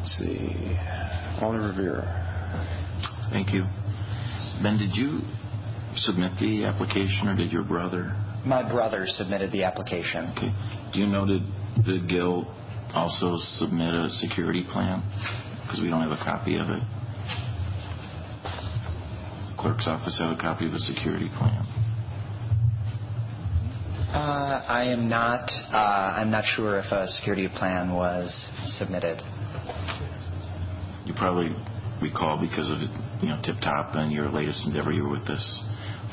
Let's 0.06 0.18
see. 0.20 0.78
Alder 1.42 1.74
Verveer. 1.74 2.06
Thank 3.32 3.52
you. 3.52 3.64
Ben, 4.62 4.78
did 4.78 4.96
you 4.96 5.22
submit 5.96 6.34
the 6.40 6.66
application 6.66 7.28
or 7.28 7.36
did 7.36 7.52
your 7.52 7.64
brother? 7.64 8.16
My 8.46 8.62
brother 8.62 9.06
submitted 9.08 9.52
the 9.52 9.64
application. 9.64 10.32
Okay. 10.38 10.54
Do 10.94 11.00
you 11.00 11.08
know, 11.08 11.26
did, 11.26 11.42
did 11.84 12.08
Gil 12.08 12.46
also 12.94 13.34
submit 13.58 13.96
a 13.96 14.10
security 14.12 14.64
plan? 14.72 15.02
Because 15.64 15.82
we 15.82 15.90
don't 15.90 16.04
have 16.04 16.12
a 16.12 16.24
copy 16.24 16.58
of 16.58 16.70
it. 16.70 16.84
Clerk's 19.58 19.88
office 19.88 20.20
have 20.20 20.38
a 20.38 20.40
copy 20.40 20.68
of 20.68 20.74
a 20.76 20.80
security 20.80 21.30
plan. 21.36 21.66
Uh, 24.14 24.64
I 24.68 24.84
am 24.84 25.10
not. 25.10 25.50
Uh, 25.74 25.78
I'm 25.78 26.30
not 26.30 26.46
sure 26.46 26.78
if 26.78 26.92
a 26.92 27.08
security 27.08 27.48
plan 27.48 27.92
was 27.92 28.30
submitted. 28.78 29.20
You 31.06 31.14
probably 31.16 31.56
recall 32.02 32.40
because 32.42 32.70
of, 32.70 32.80
you 33.22 33.30
know, 33.30 33.40
Tip 33.44 33.58
Top 33.62 33.96
and 33.96 34.12
your 34.12 34.30
latest 34.30 34.66
endeavor, 34.66 34.92
you 34.92 35.04
were 35.04 35.12
with 35.20 35.30
us 35.30 35.64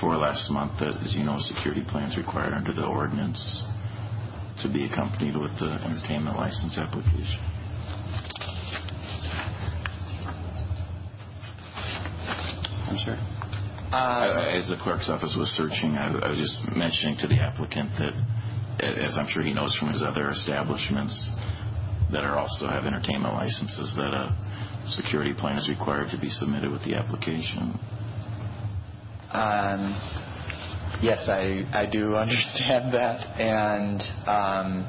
for 0.01 0.17
last 0.17 0.51
month, 0.51 0.73
that, 0.81 0.97
as 1.05 1.15
you 1.15 1.25
know, 1.25 1.37
a 1.37 1.41
security 1.41 1.83
plan 1.89 2.11
is 2.11 2.17
required 2.17 2.53
under 2.55 2.73
the 2.73 2.85
ordinance 2.85 3.63
to 4.63 4.69
be 4.69 4.85
accompanied 4.85 5.37
with 5.37 5.53
the 5.59 5.71
entertainment 5.85 6.37
license 6.37 6.79
application. 6.79 7.41
I'm 12.89 12.99
sorry. 12.99 13.19
Uh, 13.93 13.97
I- 13.97 14.57
As 14.57 14.69
the 14.69 14.77
clerk's 14.83 15.09
office 15.09 15.35
was 15.39 15.49
searching, 15.57 15.97
I 15.97 16.13
I 16.13 16.29
was 16.29 16.39
just 16.39 16.77
mentioning 16.77 17.17
to 17.19 17.27
the 17.29 17.41
applicant 17.41 17.91
that, 17.99 18.15
as 18.87 19.17
I'm 19.19 19.27
sure 19.29 19.43
he 19.43 19.53
knows 19.53 19.75
from 19.79 19.89
his 19.89 20.03
other 20.03 20.31
establishments 20.31 21.15
that 22.13 22.25
are 22.25 22.37
also 22.39 22.67
have 22.69 22.85
entertainment 22.85 23.35
licenses, 23.35 23.93
that 23.97 24.13
a 24.15 24.37
security 24.88 25.35
plan 25.35 25.59
is 25.59 25.68
required 25.68 26.11
to 26.11 26.18
be 26.18 26.31
submitted 26.31 26.71
with 26.71 26.83
the 26.85 26.95
application. 26.95 27.79
Um, 29.33 29.97
yes, 31.01 31.29
I, 31.29 31.64
I 31.73 31.88
do 31.90 32.14
understand 32.25 32.92
that, 32.95 33.25
and 33.40 34.01
um, 34.29 34.87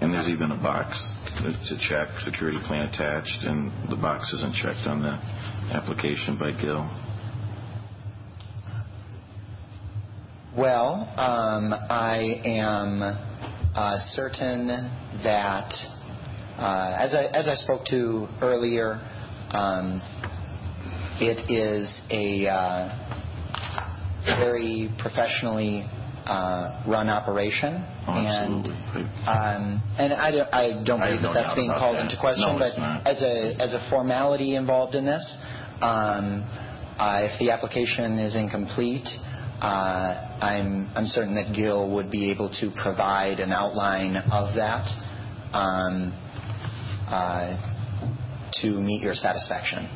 And 0.00 0.12
there's 0.12 0.28
even 0.28 0.50
a 0.50 0.56
box 0.56 1.00
to 1.42 1.78
check, 1.88 2.08
security 2.20 2.58
plan 2.66 2.88
attached, 2.88 3.44
and 3.44 3.70
the 3.90 3.96
box 3.96 4.32
isn't 4.32 4.54
checked 4.54 4.86
on 4.86 5.02
the 5.02 5.18
application 5.74 6.38
by 6.38 6.52
Gil. 6.52 6.88
well, 10.56 11.12
um, 11.16 11.74
I 11.90 12.40
am 12.44 13.02
uh, 13.74 13.96
certain 14.10 14.68
that, 15.24 15.72
as 16.58 17.14
I 17.14 17.24
as 17.32 17.48
I 17.48 17.54
spoke 17.54 17.84
to 17.86 18.28
earlier, 18.42 19.00
um, 19.50 20.00
it 21.20 21.50
is 21.50 22.00
a 22.10 22.48
uh, 22.48 24.36
very 24.40 24.90
professionally 24.98 25.86
uh, 26.26 26.82
run 26.88 27.08
operation, 27.10 27.84
Oh, 28.06 28.12
absolutely. 28.12 28.72
um, 29.26 29.82
and 29.98 30.12
I 30.14 30.30
don't, 30.30 30.54
I 30.54 30.82
don't 30.84 31.00
believe 31.00 31.22
that 31.22 31.32
that's 31.34 31.54
being 31.54 31.70
called 31.70 31.96
into 31.96 32.16
question. 32.18 32.52
No, 32.52 32.58
but 32.58 32.68
it's 32.68 32.78
not. 32.78 33.06
as 33.06 33.22
a 33.22 33.54
as 33.60 33.74
a 33.74 33.86
formality 33.90 34.56
involved 34.56 34.94
in 34.94 35.04
this, 35.04 35.36
um, 35.82 36.42
uh, 36.98 37.28
if 37.28 37.38
the 37.40 37.50
application 37.50 38.18
is 38.18 38.36
incomplete, 38.36 39.06
uh, 39.60 40.38
I'm 40.40 40.88
I'm 40.94 41.04
certain 41.06 41.34
that 41.34 41.54
Gil 41.54 41.90
would 41.94 42.10
be 42.10 42.30
able 42.30 42.48
to 42.60 42.70
provide 42.82 43.38
an 43.40 43.52
outline 43.52 44.16
of 44.16 44.54
that 44.56 44.86
um, 45.52 46.12
uh, 46.16 46.23
to 47.10 48.66
meet 48.68 49.02
your 49.02 49.14
satisfaction. 49.14 49.88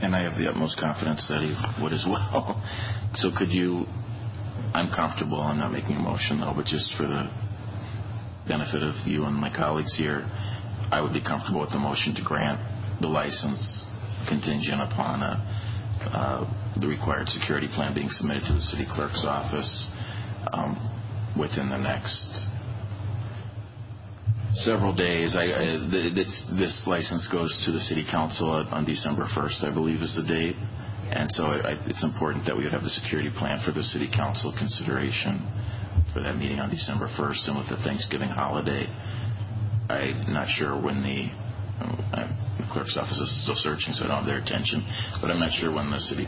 And 0.00 0.16
I 0.16 0.22
have 0.22 0.38
the 0.38 0.48
utmost 0.48 0.78
confidence 0.78 1.26
that 1.28 1.42
he 1.42 1.54
would 1.82 1.92
as 1.92 2.04
well. 2.08 2.60
So 3.14 3.30
could 3.36 3.50
you, 3.50 3.86
I'm 4.74 4.92
comfortable, 4.92 5.40
I'm 5.40 5.58
not 5.58 5.72
making 5.72 5.96
a 5.96 6.00
motion 6.00 6.40
though, 6.40 6.52
but 6.54 6.66
just 6.66 6.94
for 6.96 7.06
the 7.06 7.30
benefit 8.48 8.82
of 8.82 8.94
you 9.06 9.24
and 9.24 9.36
my 9.36 9.54
colleagues 9.54 9.96
here, 9.96 10.26
I 10.90 11.00
would 11.00 11.12
be 11.12 11.22
comfortable 11.22 11.60
with 11.60 11.70
the 11.70 11.78
motion 11.78 12.14
to 12.16 12.22
grant 12.22 12.60
the 13.00 13.06
license 13.06 13.84
contingent 14.28 14.80
upon 14.82 15.22
a, 15.22 15.38
uh, 16.10 16.80
the 16.80 16.86
required 16.86 17.28
security 17.28 17.68
plan 17.68 17.94
being 17.94 18.10
submitted 18.10 18.42
to 18.48 18.54
the 18.54 18.60
city 18.60 18.86
clerk's 18.90 19.24
office. 19.26 19.86
Um, 20.52 20.92
within 21.38 21.68
the 21.68 21.78
next 21.78 22.46
several 24.64 24.94
days. 24.94 25.34
I, 25.34 25.44
I, 25.50 25.66
th- 25.90 26.14
this, 26.14 26.30
this 26.58 26.74
license 26.86 27.28
goes 27.30 27.50
to 27.66 27.72
the 27.72 27.80
city 27.80 28.06
council 28.08 28.50
on 28.50 28.84
December 28.84 29.26
1st, 29.34 29.64
I 29.66 29.74
believe 29.74 30.00
is 30.00 30.14
the 30.14 30.26
date. 30.26 30.56
And 31.12 31.30
so 31.30 31.44
I, 31.44 31.76
it's 31.86 32.02
important 32.02 32.46
that 32.46 32.56
we 32.56 32.64
would 32.64 32.72
have 32.72 32.82
the 32.82 32.94
security 32.94 33.30
plan 33.30 33.60
for 33.64 33.72
the 33.72 33.82
city 33.82 34.08
council 34.08 34.54
consideration 34.56 35.44
for 36.14 36.22
that 36.22 36.36
meeting 36.36 36.58
on 36.58 36.70
December 36.70 37.08
1st. 37.18 37.48
And 37.48 37.58
with 37.58 37.68
the 37.68 37.82
Thanksgiving 37.84 38.30
holiday, 38.30 38.86
I'm 39.90 40.32
not 40.32 40.48
sure 40.48 40.80
when 40.80 41.02
the, 41.02 41.28
uh, 42.16 42.28
the 42.56 42.66
clerk's 42.72 42.96
office 42.96 43.18
is 43.18 43.42
still 43.42 43.58
searching, 43.58 43.92
so 43.92 44.04
I 44.04 44.08
don't 44.08 44.24
have 44.24 44.26
their 44.26 44.40
attention. 44.40 44.86
But 45.20 45.30
I'm 45.30 45.40
not 45.40 45.52
sure 45.52 45.74
when 45.74 45.90
the 45.90 46.00
city 46.00 46.26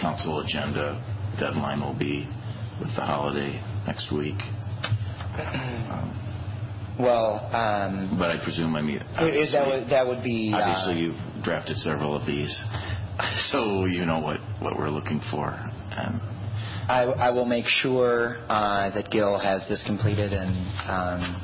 council 0.00 0.40
agenda 0.40 1.02
deadline 1.38 1.80
will 1.80 1.98
be 1.98 2.28
with 2.80 2.94
the 2.96 3.02
holiday 3.02 3.60
next 3.86 4.12
week. 4.12 4.38
Um, 5.92 6.31
Well, 7.02 7.48
um, 7.52 8.16
But 8.16 8.30
I 8.30 8.38
presume, 8.44 8.76
I 8.76 8.82
mean, 8.82 9.00
i- 9.16 9.48
that 9.52 9.66
would, 9.66 9.88
that 9.90 10.06
would 10.06 10.22
be... 10.22 10.52
uh, 10.54 10.58
obviously 10.58 11.02
you've 11.02 11.42
drafted 11.44 11.76
several 11.78 12.14
of 12.14 12.24
these, 12.26 12.52
so 13.50 13.86
you 13.86 14.04
know 14.06 14.20
what, 14.20 14.38
what 14.60 14.78
we're 14.78 14.90
looking 14.90 15.20
for. 15.30 15.48
And 15.90 16.20
I, 16.88 17.02
I 17.18 17.30
will 17.30 17.44
make 17.44 17.66
sure 17.66 18.38
uh, 18.48 18.90
that 18.94 19.10
Gil 19.10 19.36
has 19.38 19.66
this 19.68 19.82
completed 19.84 20.32
and 20.32 20.54
um, 20.88 21.42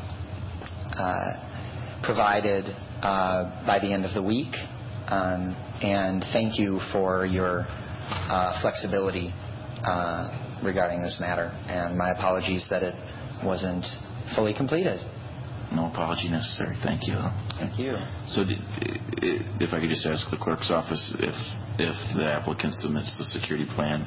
uh, 0.97 2.03
provided 2.05 2.65
uh, 3.03 3.67
by 3.67 3.79
the 3.81 3.93
end 3.93 4.05
of 4.05 4.15
the 4.15 4.23
week. 4.23 4.55
Um, 5.09 5.57
and 5.83 6.25
thank 6.33 6.59
you 6.59 6.81
for 6.93 7.27
your 7.27 7.67
uh, 7.67 8.61
flexibility 8.61 9.33
uh, 9.85 10.61
regarding 10.63 11.03
this 11.03 11.17
matter. 11.21 11.51
And 11.67 11.97
my 11.99 12.11
apologies 12.13 12.65
that 12.71 12.83
it 12.85 12.95
wasn't 13.45 13.85
fully 14.37 14.55
completed. 14.55 15.01
No 15.73 15.87
apology 15.87 16.29
necessary. 16.29 16.77
Thank 16.83 17.07
you. 17.07 17.17
Thank 17.59 17.79
you. 17.79 17.97
So 18.29 18.45
did- 18.45 18.59
if 19.61 19.73
I 19.75 19.81
could 19.81 19.89
just 19.91 20.07
ask 20.07 20.31
the 20.31 20.37
clerk's 20.39 20.71
office, 20.71 21.13
if, 21.19 21.35
if 21.79 21.97
the 22.17 22.25
applicant 22.25 22.75
submits 22.75 23.11
the 23.19 23.25
security 23.25 23.67
plan 23.75 24.07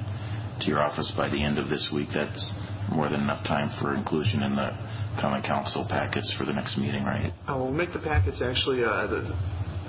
to 0.61 0.67
your 0.67 0.79
office 0.79 1.11
by 1.17 1.27
the 1.29 1.41
end 1.43 1.57
of 1.57 1.69
this 1.69 1.89
week, 1.93 2.09
that's 2.13 2.43
more 2.89 3.09
than 3.09 3.21
enough 3.21 3.43
time 3.45 3.69
for 3.81 3.93
inclusion 3.93 4.43
in 4.43 4.55
the 4.55 4.71
common 5.19 5.41
council 5.43 5.85
packets 5.89 6.33
for 6.37 6.45
the 6.45 6.53
next 6.53 6.77
meeting, 6.77 7.03
right? 7.03 7.33
Uh, 7.47 7.57
We'll 7.57 7.71
make 7.71 7.91
the 7.93 7.99
packets 7.99 8.41
actually 8.41 8.83
uh, 8.83 9.07
the- 9.07 9.35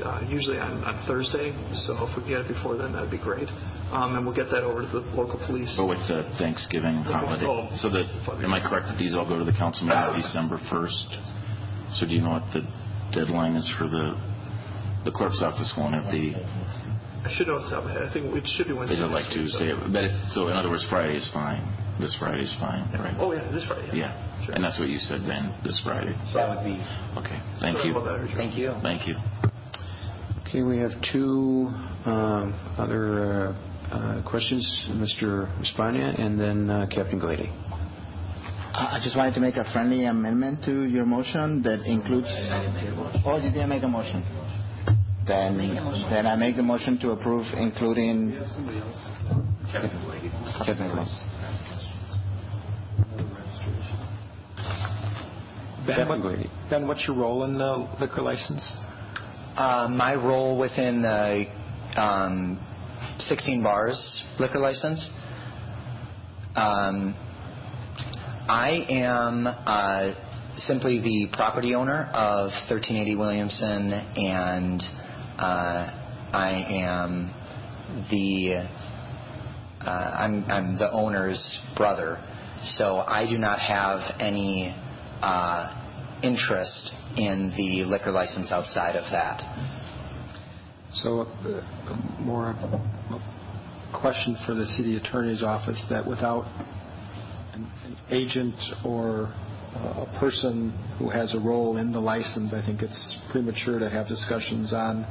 uh, 0.03 0.21
usually 0.27 0.59
on 0.59 0.83
on 0.85 1.07
Thursday, 1.07 1.53
so 1.75 1.95
if 2.09 2.17
we 2.17 2.23
can 2.25 2.31
get 2.33 2.41
it 2.41 2.49
before 2.49 2.77
then, 2.77 2.93
that'd 2.93 3.11
be 3.11 3.19
great. 3.19 3.49
Um, 3.93 4.17
And 4.17 4.25
we'll 4.27 4.35
get 4.35 4.51
that 4.51 4.65
over 4.65 4.83
to 4.83 4.89
the 4.89 5.01
local 5.15 5.39
police. 5.47 5.73
But 5.77 5.87
with 5.87 6.03
the 6.09 6.25
Thanksgiving 6.39 7.05
holiday, 7.05 7.47
Oh. 7.47 7.69
so 7.77 7.89
that, 7.91 8.07
am 8.43 8.53
I 8.53 8.59
correct 8.61 8.89
that 8.89 8.99
these 8.99 9.15
all 9.15 9.29
go 9.29 9.39
to 9.39 9.45
the 9.45 9.53
council 9.53 9.87
meeting 9.87 10.17
December 10.17 10.59
1st? 10.59 11.32
So 11.95 12.07
do 12.07 12.13
you 12.13 12.23
know 12.23 12.41
what 12.41 12.49
the 12.53 12.65
deadline 13.13 13.57
is 13.57 13.69
for 13.79 13.85
the, 13.85 14.17
the 15.05 15.13
clerk's 15.13 15.43
office 15.43 15.73
won't 15.77 15.95
have 15.95 16.09
the, 16.09 16.33
I 17.23 17.31
should 17.37 17.47
know 17.47 17.61
off 17.61 17.71
the 17.71 17.77
top 17.77 17.85
of 17.85 17.91
my 17.91 17.93
head. 17.93 18.03
I 18.03 18.13
think 18.13 18.35
it 18.35 18.49
should 18.57 18.67
be 18.67 18.75
Wednesday. 18.75 18.97
is 18.97 19.03
it 19.03 19.13
like 19.15 19.31
Tuesday? 19.31 19.71
But 19.77 20.11
if, 20.11 20.13
so 20.35 20.49
in 20.49 20.57
other 20.57 20.71
words, 20.71 20.87
Friday 20.91 21.17
is 21.17 21.29
fine. 21.33 21.63
This 22.01 22.17
Friday 22.19 22.43
is 22.43 22.55
fine, 22.59 22.91
right? 22.99 23.15
Oh, 23.21 23.33
yeah, 23.33 23.47
this 23.53 23.65
Friday. 23.69 23.93
Yeah, 23.95 24.11
and 24.49 24.65
that's 24.65 24.81
what 24.81 24.89
you 24.89 24.99
said, 24.99 25.21
Ben, 25.29 25.55
this 25.63 25.81
Friday. 25.85 26.17
So 26.33 26.41
that 26.41 26.49
would 26.49 26.65
be... 26.65 26.81
Okay, 27.21 27.39
thank 27.61 27.79
Sorry 27.79 27.89
you. 27.89 27.97
about 27.97 28.05
that, 28.11 28.25
Richard. 28.25 28.37
Thank 28.37 28.57
you. 28.57 28.75
Thank 28.83 29.07
you. 29.07 29.15
Okay, 30.49 30.63
we 30.63 30.79
have 30.79 30.93
two 31.13 31.71
um, 32.09 32.57
other 32.77 33.53
uh, 33.53 33.95
uh, 33.95 34.29
questions, 34.29 34.65
Mr. 34.91 35.47
Espana 35.61 36.19
and 36.19 36.41
then 36.41 36.71
uh, 36.71 36.87
Captain 36.91 37.19
Glady. 37.19 37.53
I 38.75 38.97
I 38.97 39.01
just 39.03 39.17
wanted 39.17 39.35
to 39.35 39.41
make 39.41 39.57
a 39.57 39.71
friendly 39.73 40.05
amendment 40.07 40.65
to 40.65 40.85
your 40.85 41.05
motion 41.05 41.63
that 41.63 41.81
includes... 41.87 42.29
Oh, 43.25 43.37
you 43.37 43.51
didn't 43.51 43.69
make 43.69 43.83
a 43.83 43.89
motion? 43.89 44.23
Then, 45.27 45.59
then 46.11 46.27
I 46.27 46.37
make 46.37 46.57
the 46.57 46.63
motion 46.63 46.99
to 47.01 47.11
approve 47.11 47.47
including... 47.57 48.39
Captain 49.71 50.01
Glady. 50.05 50.29
Ben, 55.87 55.97
Captain 55.97 56.23
what- 56.23 56.71
Ben, 56.71 56.87
what's 56.87 57.07
your 57.07 57.17
role 57.17 57.45
in 57.45 57.59
the 57.59 57.89
liquor 58.01 58.23
license? 58.23 58.63
Uh, 59.57 59.89
my 59.91 60.15
role 60.15 60.59
within 60.59 61.03
the 61.03 61.45
um, 62.01 62.59
16 63.19 63.63
bars 63.63 64.25
liquor 64.39 64.59
license, 64.59 65.11
um, 66.57 67.15
I 68.53 68.85
am 68.91 69.47
uh, 69.47 70.13
simply 70.59 71.01
the 71.01 71.35
property 71.35 71.75
owner 71.75 72.11
of 72.13 72.51
1380 72.69 73.17
Williamson, 73.17 73.93
and 73.95 74.83
uh, 75.39 75.89
I 76.35 76.63
am 76.69 77.33
the 78.11 78.69
uh, 79.81 79.89
I'm, 79.89 80.45
I'm 80.51 80.77
the 80.77 80.93
owner's 80.93 81.59
brother, 81.79 82.23
so 82.63 82.99
I 82.99 83.25
do 83.27 83.39
not 83.39 83.59
have 83.59 84.21
any 84.21 84.77
uh, 85.23 86.21
interest 86.23 86.93
in 87.17 87.55
the 87.57 87.85
liquor 87.89 88.13
license 88.13 88.53
outside 88.53 88.97
of 88.97 89.11
that. 89.13 89.41
So, 90.93 91.23
uh, 91.23 92.21
more 92.21 92.55
question 93.99 94.37
for 94.45 94.55
the 94.55 94.67
city 94.67 94.99
attorney's 94.99 95.43
office 95.43 95.83
that 95.89 96.07
without 96.07 96.45
an 97.53 97.69
agent 98.11 98.55
or 98.85 99.33
uh, 99.75 100.07
a 100.07 100.19
person 100.19 100.71
who 100.99 101.11
has 101.11 101.35
a 101.35 101.41
role 101.41 101.77
in 101.77 101.93
the 101.93 102.01
license, 102.01 102.53
I 102.55 102.65
think 102.65 102.83
it's 102.83 103.19
premature 103.31 103.79
to 103.79 103.89
have 103.91 104.09
discussions 104.09 104.73
on 104.73 105.07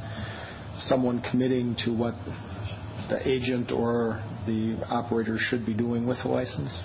someone 0.88 1.22
committing 1.30 1.76
to 1.84 1.90
what 1.92 2.14
the 3.08 3.20
agent 3.28 3.70
or 3.70 4.22
the 4.46 4.76
operator 4.88 5.36
should 5.38 5.66
be 5.66 5.74
doing 5.74 6.06
with 6.06 6.18
the 6.22 6.28
license. 6.28 6.76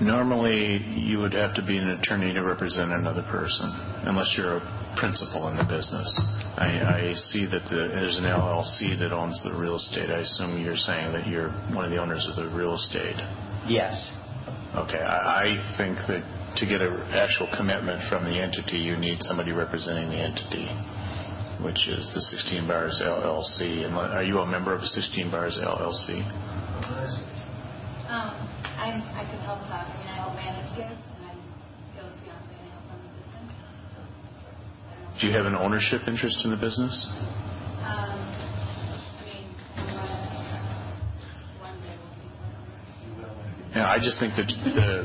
Normally, 0.00 0.78
you 0.96 1.18
would 1.18 1.34
have 1.34 1.54
to 1.56 1.66
be 1.66 1.76
an 1.76 1.90
attorney 1.90 2.32
to 2.32 2.40
represent 2.40 2.90
another 2.90 3.22
person, 3.30 3.68
unless 4.06 4.34
you're 4.36 4.56
a 4.56 4.79
principal 4.96 5.48
in 5.48 5.56
the 5.56 5.64
business. 5.64 6.08
I, 6.56 7.10
I 7.10 7.14
see 7.14 7.46
that 7.46 7.64
the, 7.70 7.90
there's 7.94 8.18
an 8.18 8.24
LLC 8.24 8.98
that 8.98 9.12
owns 9.12 9.40
the 9.44 9.52
real 9.54 9.76
estate. 9.76 10.10
I 10.10 10.20
assume 10.20 10.58
you're 10.62 10.76
saying 10.76 11.12
that 11.12 11.26
you're 11.26 11.50
one 11.74 11.84
of 11.84 11.90
the 11.90 11.98
owners 11.98 12.26
of 12.28 12.36
the 12.36 12.48
real 12.54 12.74
estate. 12.74 13.16
Yes. 13.66 13.94
Okay, 14.74 14.98
I, 15.02 15.50
I 15.50 15.76
think 15.78 15.98
that 16.08 16.22
to 16.56 16.66
get 16.66 16.82
an 16.82 16.94
actual 17.14 17.48
commitment 17.56 18.02
from 18.08 18.24
the 18.24 18.38
entity, 18.38 18.78
you 18.78 18.96
need 18.96 19.18
somebody 19.22 19.52
representing 19.52 20.10
the 20.10 20.18
entity, 20.18 20.66
which 21.62 21.86
is 21.88 22.10
the 22.14 22.20
16 22.20 22.66
Bars 22.66 23.00
LLC. 23.02 23.86
And 23.86 23.94
Are 23.94 24.22
you 24.22 24.38
a 24.38 24.46
member 24.46 24.74
of 24.74 24.82
16 24.82 25.30
Bars 25.30 25.58
LLC? 25.62 26.22
Um, 28.10 28.34
I'm, 28.78 28.98
I 29.14 29.22
could 29.30 29.38
help 29.46 29.62
out. 29.70 29.86
I 29.86 29.94
mean, 29.98 30.08
I 30.10 30.16
help 30.18 30.34
manage 30.34 30.66
kids, 30.74 30.98
and 30.98 31.30
I'm 31.30 31.38
Gil's 31.94 32.16
fiance, 32.26 32.42
and 32.58 32.66
I 32.66 32.74
help 32.74 32.90
run 32.90 32.98
the 33.06 33.10
business. 33.22 33.54
Do 35.20 35.26
you 35.28 35.34
have 35.36 35.46
an 35.46 35.54
ownership 35.54 36.02
interest 36.08 36.38
in 36.44 36.50
the 36.50 36.56
business? 36.56 37.06
Um, 37.10 37.20
I 37.80 39.24
mean, 39.26 39.54
one, 41.60 41.70
one 41.74 41.76
day 41.82 41.96
will 42.00 42.14
be. 42.16 43.76
Yeah, 43.76 43.86
I 43.90 43.98
just 43.98 44.18
think 44.18 44.34
that 44.36 44.46
the, 44.64 45.04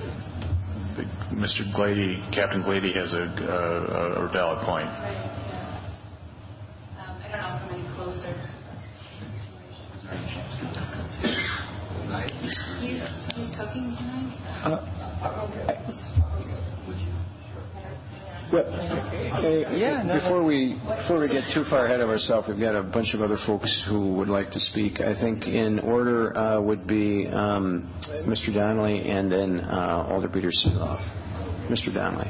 the 0.96 1.04
Mr. 1.36 1.68
Glady, 1.76 2.24
Captain 2.34 2.62
Glady 2.64 2.94
has 2.94 3.12
a, 3.14 3.18
a, 3.18 4.26
a 4.26 4.30
valid 4.32 4.66
point. 4.66 4.88
Right, 4.88 5.14
yeah. 5.50 5.84
Um, 6.98 7.20
I 7.22 7.28
don't 7.30 7.42
know 7.42 7.50
if 7.52 7.64
I'm 7.64 7.74
any 7.74 7.88
closer. 7.96 8.34
You, 12.82 13.02
you 13.36 13.48
cooking 13.58 13.96
tonight? 13.98 14.32
Well, 14.66 14.80
uh, 14.80 15.30
before 15.30 15.50
we 15.50 15.75
before 21.02 21.20
we 21.20 21.28
get 21.28 21.44
too 21.54 21.64
far 21.70 21.86
ahead 21.86 22.00
of 22.00 22.10
ourselves, 22.10 22.48
we've 22.48 22.60
got 22.60 22.76
a 22.76 22.84
bunch 22.84 23.14
of 23.14 23.22
other 23.22 23.38
folks 23.46 23.86
who 23.88 24.14
would 24.16 24.30
like 24.30 24.52
to 24.52 24.60
speak. 24.60 25.02
I 25.02 25.20
think 25.20 25.46
in 25.48 25.80
order 25.80 26.38
uh, 26.38 26.62
would 26.62 26.88
be 26.88 27.28
um, 27.28 27.92
Mr. 28.28 28.54
Donnelly 28.54 29.10
and 29.10 29.32
then 29.32 29.60
uh, 29.62 30.08
Alder 30.10 30.30
Peter 30.30 30.50
Seeloff. 30.50 31.26
Mr. 31.70 31.94
Donnelly. 31.94 32.30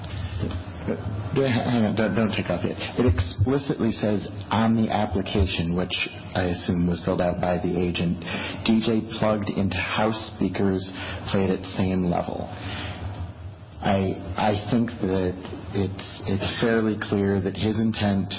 Hang 0.86 1.84
on, 1.84 1.96
don't, 1.96 2.16
don't 2.16 2.32
take 2.32 2.50
off 2.50 2.64
yet. 2.64 2.78
It 3.00 3.06
explicitly 3.12 3.92
says 3.92 4.28
on 4.52 4.76
the 4.76 4.92
application, 4.92 5.76
which 5.76 5.94
I 6.36 6.44
assume 6.54 6.88
was 6.88 7.02
filled 7.04 7.22
out 7.22 7.42
by 7.42 7.58
the 7.58 7.74
agent, 7.76 8.22
DJ 8.64 9.10
plugged 9.20 9.50
into 9.50 9.76
house 9.76 10.32
speakers 10.36 10.88
played 11.32 11.50
at 11.50 11.66
same 11.76 12.06
level. 12.06 12.48
I 13.86 14.18
I 14.36 14.68
think 14.72 14.90
that 15.02 15.34
it's 15.74 16.22
it's 16.26 16.62
fairly 16.62 16.98
clear 17.08 17.40
that 17.40 17.56
his 17.56 17.78
intent, 17.80 18.34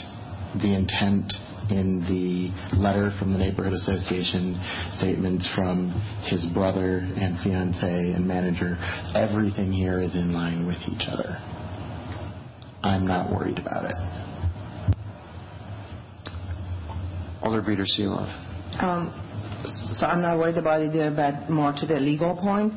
the 0.61 0.75
intent 0.75 1.33
in 1.71 2.03
the 2.07 2.77
letter 2.77 3.13
from 3.19 3.33
the 3.33 3.39
neighborhood 3.39 3.73
association, 3.75 4.59
statements 4.99 5.49
from 5.55 5.91
his 6.27 6.45
brother 6.55 6.99
and 6.99 7.39
fiance 7.43 8.13
and 8.13 8.27
manager, 8.27 8.77
everything 9.15 9.73
here 9.73 10.01
is 10.01 10.15
in 10.15 10.33
line 10.33 10.67
with 10.67 10.79
each 10.89 11.07
other. 11.09 11.39
I'm 12.83 13.07
not 13.07 13.31
worried 13.31 13.59
about 13.59 13.85
it. 13.87 13.97
Alder 17.43 17.63
Seeloff. 17.63 18.83
Um, 18.83 19.13
So 19.93 20.07
I'm 20.07 20.21
not 20.23 20.39
worried 20.39 20.59
about 20.59 20.81
it 20.83 20.93
there, 20.93 21.11
but 21.11 21.49
more 21.51 21.73
to 21.73 21.87
the 21.87 21.95
legal 22.01 22.35
point. 22.37 22.73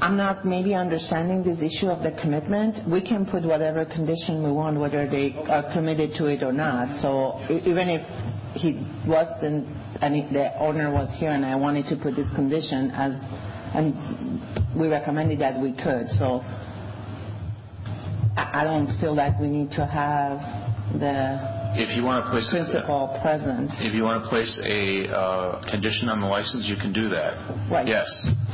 I'm 0.00 0.16
not 0.16 0.46
maybe 0.46 0.74
understanding 0.74 1.44
this 1.44 1.60
issue 1.60 1.88
of 1.88 2.02
the 2.02 2.18
commitment. 2.22 2.88
We 2.88 3.02
can 3.02 3.26
put 3.26 3.42
whatever 3.44 3.84
condition 3.84 4.42
we 4.42 4.50
want, 4.50 4.80
whether 4.80 5.06
they 5.06 5.34
are 5.46 5.70
committed 5.74 6.12
to 6.16 6.24
it 6.26 6.42
or 6.42 6.52
not. 6.52 7.02
So 7.02 7.38
even 7.50 7.90
if 7.90 8.00
he 8.56 8.80
wasn't, 9.06 9.68
and 10.00 10.16
if 10.16 10.32
the 10.32 10.58
owner 10.58 10.90
was 10.90 11.14
here 11.20 11.30
and 11.30 11.44
I 11.44 11.54
wanted 11.54 11.86
to 11.88 11.96
put 11.96 12.16
this 12.16 12.32
condition 12.34 12.90
as, 12.92 13.12
and 13.74 14.40
we 14.74 14.88
recommended 14.88 15.38
that 15.40 15.60
we 15.60 15.72
could, 15.72 16.08
so 16.08 16.40
I 18.36 18.64
don't 18.64 18.98
feel 19.00 19.14
like 19.14 19.38
we 19.38 19.48
need 19.48 19.70
to 19.72 19.84
have 19.84 20.38
the 20.98 21.59
If 21.76 21.96
you 21.96 22.02
want 22.02 22.24
to 22.24 22.30
place... 22.30 22.48
present. 23.22 23.70
If 23.78 23.94
you 23.94 24.02
want 24.02 24.22
to 24.24 24.28
place 24.28 24.50
a 24.64 25.08
uh, 25.10 25.70
condition 25.70 26.08
on 26.08 26.20
the 26.20 26.26
license, 26.26 26.66
you 26.66 26.76
can 26.76 26.92
do 26.92 27.08
that. 27.10 27.34
Right. 27.70 27.86
Yes. 27.86 28.08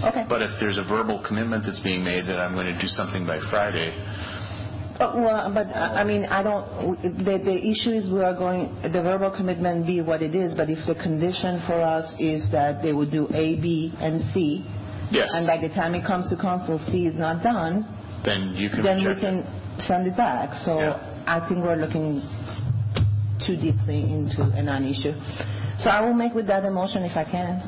Okay. 0.04 0.24
But 0.28 0.42
if 0.42 0.50
there's 0.60 0.78
a 0.78 0.84
verbal 0.84 1.24
commitment 1.26 1.64
that's 1.64 1.80
being 1.80 2.04
made 2.04 2.26
that 2.26 2.38
I'm 2.38 2.54
going 2.54 2.66
to 2.66 2.78
do 2.80 2.88
something 2.88 3.24
by 3.26 3.38
Friday, 3.50 3.90
Uh, 4.96 5.12
Well, 5.16 5.52
but 5.52 5.66
I 5.76 6.00
I 6.00 6.04
mean, 6.04 6.24
I 6.24 6.40
don't, 6.42 6.64
the, 7.02 7.36
the 7.36 7.56
issue 7.72 7.92
is 7.92 8.08
we 8.08 8.22
are 8.24 8.32
going, 8.32 8.72
the 8.82 9.02
verbal 9.04 9.30
commitment 9.30 9.84
be 9.86 10.00
what 10.00 10.22
it 10.22 10.34
is, 10.34 10.56
but 10.56 10.70
if 10.70 10.80
the 10.86 10.94
condition 10.96 11.60
for 11.68 11.76
us 11.96 12.06
is 12.18 12.48
that 12.52 12.80
they 12.82 12.92
would 12.96 13.10
do 13.12 13.28
A, 13.44 13.56
B, 13.60 13.92
and 14.00 14.24
C, 14.32 14.64
Yes. 15.12 15.28
and 15.36 15.46
by 15.46 15.58
the 15.60 15.68
time 15.68 15.94
it 15.94 16.04
comes 16.04 16.28
to 16.32 16.36
council, 16.36 16.80
C 16.88 17.06
is 17.06 17.14
not 17.14 17.42
done, 17.42 17.84
then 18.24 18.54
you 18.56 18.68
can 18.72 18.82
then 18.82 18.98
we 19.04 19.12
reject 19.12 19.24
it. 19.24 19.44
can 19.44 19.80
send 19.88 20.02
it 20.10 20.16
back. 20.16 20.48
So 20.66 20.72
I 21.28 21.38
think 21.46 21.62
we're 21.62 21.76
looking 21.76 22.24
too 23.44 23.56
deeply 23.56 24.00
into 24.02 24.42
a 24.42 24.62
non-issue. 24.62 25.12
So 25.78 25.90
I 25.90 26.00
will 26.00 26.14
make 26.14 26.34
with 26.34 26.46
that 26.46 26.64
a 26.64 26.70
motion 26.70 27.02
if 27.02 27.16
I 27.16 27.24
can. 27.24 27.60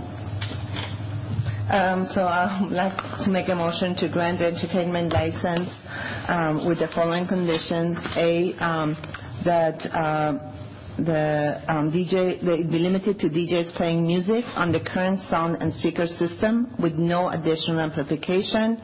Um, 1.71 2.09
So 2.15 2.23
I 2.23 2.63
would 2.63 2.73
like 2.73 2.97
to 3.25 3.31
make 3.31 3.49
a 3.49 3.55
motion 3.55 3.95
to 3.97 4.09
grant 4.09 4.39
the 4.39 4.47
entertainment 4.47 5.13
license 5.13 5.69
um, 6.29 6.67
with 6.67 6.79
the 6.79 6.89
following 6.95 7.27
conditions. 7.27 7.99
A, 8.17 8.55
um, 8.59 8.97
that 9.45 9.79
um, 9.95 10.41
the 10.99 11.63
um, 11.69 11.93
DJ, 11.93 12.43
it 12.43 12.71
be 12.71 12.79
limited 12.79 13.19
to 13.21 13.29
DJs 13.29 13.75
playing 13.77 14.07
music 14.07 14.45
on 14.55 14.73
the 14.73 14.81
current 14.81 15.21
sound 15.31 15.57
and 15.63 15.73
speaker 15.75 16.07
system 16.07 16.75
with 16.81 16.95
no 16.95 17.29
additional 17.29 17.81
amplification. 17.81 18.83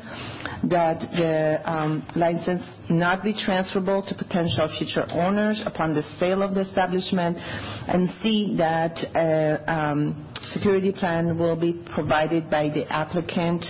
That 0.70 1.00
the 1.12 1.60
um, 1.70 2.06
license 2.16 2.62
not 2.88 3.22
be 3.22 3.34
transferable 3.34 4.02
to 4.08 4.14
potential 4.14 4.68
future 4.78 5.04
owners 5.10 5.62
upon 5.66 5.94
the 5.94 6.02
sale 6.18 6.42
of 6.42 6.54
the 6.54 6.62
establishment. 6.62 7.36
And 7.38 8.08
C, 8.22 8.54
that 8.58 8.96
a 9.14 9.70
um, 9.70 10.32
security 10.52 10.92
plan 10.92 11.36
will 11.38 11.56
be 11.56 11.74
provided 11.94 12.48
by 12.48 12.68
the 12.70 12.86
applicant 12.90 13.64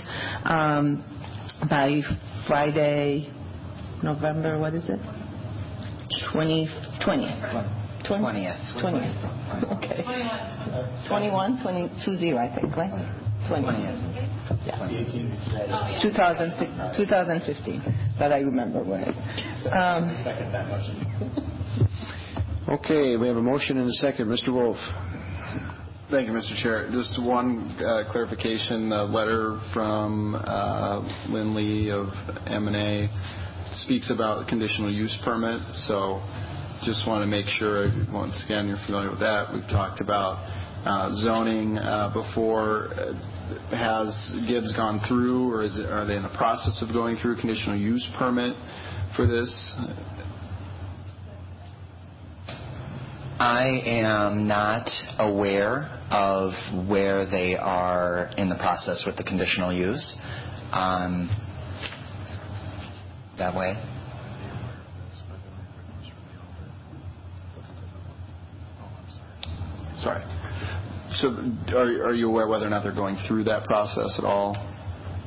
by 1.68 2.00
Friday, 2.46 3.32
November, 4.02 4.58
what 4.58 4.74
is 4.74 4.84
it? 4.88 5.00
20, 6.32 6.68
20th. 8.04 8.82
20th. 8.82 8.82
20th, 8.82 9.72
okay. 9.78 10.02
21, 11.08 11.62
20, 11.62 11.88
20, 12.04 12.38
I 12.38 12.54
think, 12.54 12.76
right? 12.76 12.90
20th. 13.48 14.66
Yeah. 14.66 16.00
2006 16.02 16.96
2015, 16.96 17.82
that 18.18 18.32
I 18.32 18.38
remember 18.38 18.82
when. 18.84 19.08
Um, 19.72 20.10
Okay, 22.66 23.18
we 23.18 23.28
have 23.28 23.36
a 23.36 23.42
motion 23.42 23.76
and 23.76 23.86
a 23.86 23.92
second. 23.92 24.26
Mr. 24.26 24.50
Wolf. 24.50 24.78
Thank 26.10 26.28
you, 26.28 26.32
Mr. 26.32 26.56
Chair. 26.62 26.88
Just 26.90 27.22
one 27.22 27.76
uh, 27.78 28.10
clarification. 28.10 28.88
The 28.88 29.04
letter 29.04 29.60
from 29.74 30.34
uh, 30.34 31.00
Lynn 31.28 31.54
Lee 31.54 31.90
of 31.90 32.08
m 32.46 32.68
and 32.68 32.76
A 32.76 33.08
speaks 33.72 34.10
about 34.10 34.38
the 34.38 34.46
conditional 34.46 34.90
use 34.90 35.14
permit, 35.24 35.60
so 35.74 36.22
just 36.84 37.06
want 37.06 37.22
to 37.22 37.26
make 37.26 37.46
sure, 37.46 37.88
once 38.12 38.42
again, 38.44 38.68
you're 38.68 38.78
familiar 38.84 39.10
with 39.10 39.20
that. 39.20 39.52
We've 39.52 39.66
talked 39.68 40.00
about 40.00 40.44
uh, 40.84 41.14
zoning 41.22 41.78
uh, 41.78 42.10
before. 42.12 42.90
Has 43.70 44.34
Gibbs 44.46 44.72
gone 44.74 45.00
through, 45.08 45.50
or 45.50 45.62
are 45.62 46.06
they 46.06 46.16
in 46.16 46.22
the 46.22 46.34
process 46.36 46.82
of 46.86 46.92
going 46.92 47.16
through 47.16 47.38
a 47.38 47.40
conditional 47.40 47.76
use 47.76 48.06
permit 48.18 48.54
for 49.16 49.26
this? 49.26 49.50
I 53.38 53.80
am 53.84 54.46
not 54.46 54.88
aware 55.18 55.90
of 56.10 56.52
where 56.88 57.24
they 57.28 57.56
are 57.56 58.30
in 58.36 58.48
the 58.48 58.56
process 58.56 59.04
with 59.06 59.16
the 59.16 59.24
conditional 59.24 59.72
use. 59.72 60.16
Um, 60.72 61.30
That 63.38 63.56
way? 63.56 63.74
Sorry. 70.04 70.22
So 71.14 71.28
are 71.76 72.12
you 72.12 72.28
aware 72.28 72.46
whether 72.46 72.66
or 72.66 72.70
not 72.70 72.82
they're 72.82 72.94
going 72.94 73.16
through 73.26 73.44
that 73.44 73.64
process 73.64 74.16
at 74.18 74.24
all? 74.24 74.54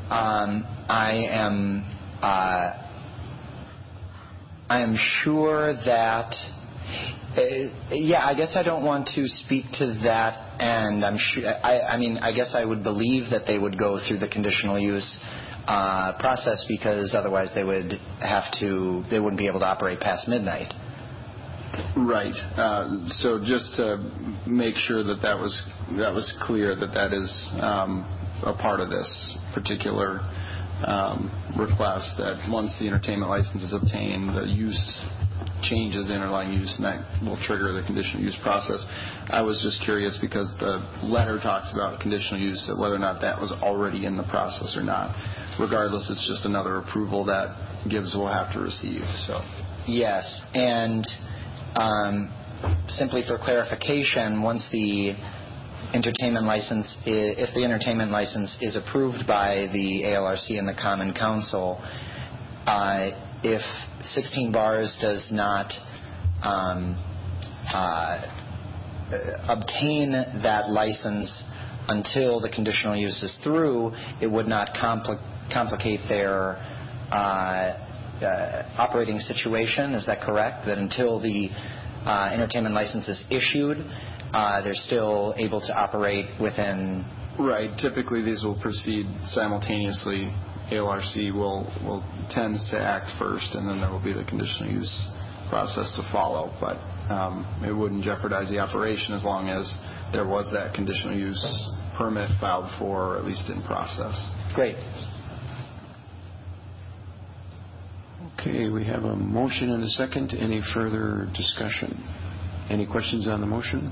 Um, 0.09 0.63
I 0.87 1.23
am. 1.31 1.83
Uh, 2.21 2.83
I 4.69 4.81
am 4.81 4.95
sure 5.23 5.73
that. 5.73 6.33
Uh, 7.35 7.41
yeah, 7.91 8.25
I 8.25 8.35
guess 8.35 8.55
I 8.55 8.63
don't 8.63 8.83
want 8.85 9.07
to 9.15 9.27
speak 9.27 9.65
to 9.73 9.99
that, 10.03 10.61
and. 10.61 11.03
I, 11.03 11.79
I 11.89 11.97
mean, 11.97 12.17
I 12.17 12.31
guess 12.33 12.53
I 12.55 12.63
would 12.63 12.83
believe 12.83 13.31
that 13.31 13.43
they 13.47 13.57
would 13.57 13.79
go 13.79 13.99
through 14.07 14.19
the 14.19 14.29
conditional 14.29 14.77
use 14.77 15.17
uh, 15.67 16.17
process 16.19 16.65
because 16.67 17.15
otherwise 17.17 17.51
they 17.55 17.63
would 17.63 17.93
have 18.21 18.45
to. 18.59 19.03
They 19.09 19.19
wouldn't 19.19 19.39
be 19.39 19.47
able 19.47 19.61
to 19.61 19.67
operate 19.67 19.99
past 19.99 20.27
midnight. 20.27 20.73
Right. 21.95 22.35
Uh, 22.55 23.07
So 23.09 23.39
just 23.43 23.75
to 23.75 23.97
make 24.47 24.75
sure 24.75 25.03
that 25.03 25.21
that 25.21 25.37
was, 25.37 25.53
that 25.97 26.13
was 26.13 26.31
clear, 26.45 26.75
that 26.75 26.93
that 26.93 27.13
is 27.13 27.29
um, 27.61 28.05
a 28.43 28.53
part 28.53 28.79
of 28.79 28.89
this 28.89 29.37
particular 29.53 30.21
um, 30.85 31.31
request, 31.57 32.17
that 32.17 32.47
once 32.49 32.75
the 32.79 32.87
entertainment 32.87 33.29
license 33.29 33.63
is 33.63 33.73
obtained, 33.73 34.35
the 34.35 34.45
use 34.45 35.05
changes 35.63 36.07
the 36.07 36.13
underlying 36.13 36.53
use, 36.53 36.75
and 36.77 36.85
that 36.85 37.01
will 37.25 37.37
trigger 37.41 37.73
the 37.73 37.81
conditional 37.85 38.21
use 38.21 38.37
process. 38.43 38.85
I 39.29 39.41
was 39.41 39.59
just 39.63 39.83
curious 39.83 40.17
because 40.21 40.53
the 40.59 40.85
letter 41.03 41.39
talks 41.41 41.73
about 41.73 41.99
conditional 41.99 42.39
use, 42.39 42.69
whether 42.77 42.93
or 42.93 42.99
not 42.99 43.21
that 43.21 43.39
was 43.41 43.51
already 43.51 44.05
in 44.05 44.17
the 44.17 44.23
process 44.23 44.77
or 44.77 44.83
not. 44.83 45.17
Regardless, 45.59 46.09
it's 46.11 46.27
just 46.27 46.45
another 46.45 46.77
approval 46.77 47.25
that 47.25 47.57
Gibbs 47.89 48.13
will 48.15 48.31
have 48.31 48.53
to 48.53 48.59
receive, 48.59 49.01
so. 49.25 49.41
Yes, 49.87 50.41
and 50.53 51.03
simply 52.89 53.23
for 53.27 53.37
clarification, 53.37 54.41
once 54.41 54.67
the 54.71 55.13
entertainment 55.93 56.45
license, 56.45 56.97
if 57.05 57.53
the 57.53 57.63
entertainment 57.63 58.11
license 58.11 58.57
is 58.61 58.75
approved 58.75 59.25
by 59.27 59.67
the 59.71 60.03
ALRC 60.05 60.57
and 60.57 60.67
the 60.67 60.73
Common 60.73 61.13
Council, 61.13 61.79
uh, 62.65 63.09
if 63.43 63.61
16 64.01 64.51
Bars 64.51 64.97
does 65.01 65.29
not 65.31 65.71
um, 66.43 66.97
uh, 67.71 68.21
obtain 69.47 70.11
that 70.43 70.69
license 70.69 71.43
until 71.87 72.41
the 72.41 72.49
conditional 72.49 72.95
use 72.95 73.23
is 73.23 73.37
through, 73.43 73.93
it 74.21 74.27
would 74.27 74.47
not 74.47 74.69
compli- 74.75 75.53
complicate 75.53 76.01
their 76.09 76.57
uh, 77.11 77.86
operating 78.77 79.19
situation. 79.19 79.93
Is 79.93 80.05
that 80.05 80.21
correct? 80.21 80.65
That 80.65 80.77
until 80.77 81.19
the 81.19 81.49
uh, 82.05 82.29
entertainment 82.33 82.75
license 82.75 83.07
is 83.07 83.23
issued, 83.29 83.77
uh, 84.33 84.61
they're 84.61 84.73
still 84.73 85.33
able 85.37 85.61
to 85.61 85.73
operate 85.73 86.27
within. 86.39 87.05
Right. 87.39 87.69
Typically, 87.79 88.23
these 88.23 88.43
will 88.43 88.59
proceed 88.59 89.05
simultaneously. 89.27 90.33
ALRC 90.71 91.33
will, 91.33 91.71
will 91.83 92.03
tends 92.29 92.69
to 92.71 92.79
act 92.79 93.07
first, 93.17 93.55
and 93.55 93.69
then 93.69 93.79
there 93.79 93.89
will 93.89 94.03
be 94.03 94.11
the 94.11 94.25
conditional 94.25 94.69
use 94.69 94.91
process 95.49 95.95
to 95.95 96.03
follow. 96.11 96.51
But 96.59 96.75
um, 97.11 97.47
it 97.65 97.71
wouldn't 97.71 98.03
jeopardize 98.03 98.49
the 98.49 98.59
operation 98.59 99.13
as 99.13 99.23
long 99.23 99.47
as 99.47 99.63
there 100.11 100.27
was 100.27 100.51
that 100.51 100.73
conditional 100.73 101.17
use 101.17 101.39
permit 101.97 102.29
filed 102.39 102.69
for, 102.79 103.15
or 103.15 103.17
at 103.17 103.25
least 103.25 103.49
in 103.49 103.61
process. 103.63 104.13
Great. 104.53 104.75
Okay, 108.39 108.69
we 108.69 108.85
have 108.85 109.03
a 109.03 109.15
motion 109.15 109.71
and 109.71 109.83
a 109.83 109.87
second. 109.89 110.33
Any 110.33 110.61
further 110.73 111.27
discussion? 111.35 112.03
Any 112.69 112.85
questions 112.85 113.27
on 113.27 113.41
the 113.41 113.47
motion? 113.47 113.91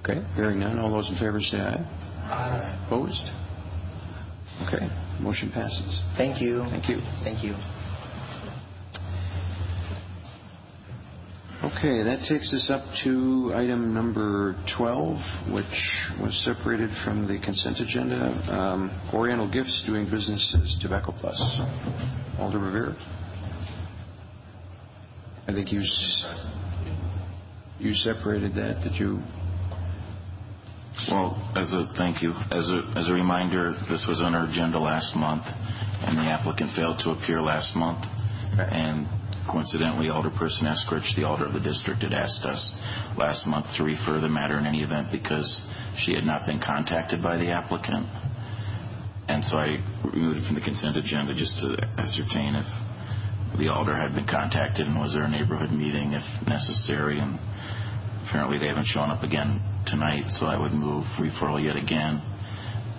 Okay, 0.00 0.22
hearing 0.36 0.60
none. 0.60 0.78
All 0.78 0.92
those 0.92 1.08
in 1.10 1.16
favor 1.16 1.40
say 1.40 1.58
aye. 1.58 1.84
Aye. 2.30 2.84
Opposed? 2.86 3.22
Okay, 4.68 4.86
motion 5.20 5.50
passes. 5.52 6.00
Thank 6.16 6.40
you. 6.40 6.62
Thank 6.70 6.88
you. 6.88 7.00
Thank 7.24 7.42
you. 7.42 7.54
Okay, 11.76 12.02
that 12.04 12.24
takes 12.26 12.54
us 12.54 12.70
up 12.72 12.82
to 13.04 13.52
item 13.54 13.92
number 13.92 14.56
12, 14.78 15.52
which 15.52 15.76
was 16.22 16.32
separated 16.42 16.88
from 17.04 17.28
the 17.28 17.38
consent 17.44 17.80
agenda. 17.80 18.32
Um, 18.50 19.10
Oriental 19.12 19.50
Gifts 19.50 19.84
doing 19.86 20.08
business 20.08 20.56
as 20.56 20.74
Tobacco 20.80 21.12
Plus. 21.20 21.36
Alder 22.38 22.58
Verveer? 22.60 22.96
I 25.46 25.52
think 25.52 25.70
you, 25.70 25.82
you 27.78 27.92
separated 27.92 28.54
that, 28.54 28.80
did 28.82 28.94
you? 28.98 29.20
Well, 31.10 31.36
as 31.56 31.70
a, 31.72 31.92
thank 31.98 32.22
you. 32.22 32.32
As 32.52 32.70
a, 32.70 32.90
as 32.96 33.06
a 33.06 33.12
reminder, 33.12 33.74
this 33.90 34.06
was 34.08 34.22
on 34.24 34.34
our 34.34 34.48
agenda 34.48 34.78
last 34.78 35.14
month, 35.14 35.44
and 35.44 36.16
the 36.16 36.22
applicant 36.22 36.70
failed 36.74 37.00
to 37.04 37.10
appear 37.10 37.42
last 37.42 37.76
month. 37.76 38.02
Coincidentally, 39.50 40.08
Alderperson 40.08 40.66
Eskrich, 40.66 41.14
the 41.16 41.24
alder 41.24 41.46
of 41.46 41.52
the 41.52 41.60
district, 41.60 42.02
had 42.02 42.12
asked 42.12 42.44
us 42.44 42.74
last 43.16 43.46
month 43.46 43.66
to 43.76 43.84
refer 43.84 44.20
the 44.20 44.28
matter 44.28 44.58
in 44.58 44.66
any 44.66 44.82
event 44.82 45.08
because 45.12 45.46
she 45.98 46.14
had 46.14 46.24
not 46.24 46.46
been 46.46 46.60
contacted 46.60 47.22
by 47.22 47.36
the 47.36 47.50
applicant. 47.50 48.06
And 49.28 49.44
so 49.44 49.56
I 49.56 49.82
removed 50.04 50.38
it 50.38 50.46
from 50.46 50.54
the 50.54 50.60
consent 50.60 50.96
agenda 50.96 51.34
just 51.34 51.58
to 51.58 51.78
ascertain 51.98 52.54
if 52.54 52.66
the 53.58 53.68
alder 53.68 53.96
had 53.96 54.14
been 54.14 54.26
contacted 54.26 54.86
and 54.86 54.98
was 54.98 55.14
there 55.14 55.24
a 55.24 55.30
neighborhood 55.30 55.70
meeting 55.70 56.12
if 56.12 56.26
necessary. 56.46 57.18
And 57.18 57.38
apparently 58.26 58.58
they 58.58 58.66
haven't 58.68 58.86
shown 58.86 59.10
up 59.10 59.22
again 59.22 59.62
tonight, 59.86 60.26
so 60.28 60.46
I 60.46 60.58
would 60.58 60.72
move 60.72 61.04
referral 61.18 61.62
yet 61.62 61.76
again 61.76 62.22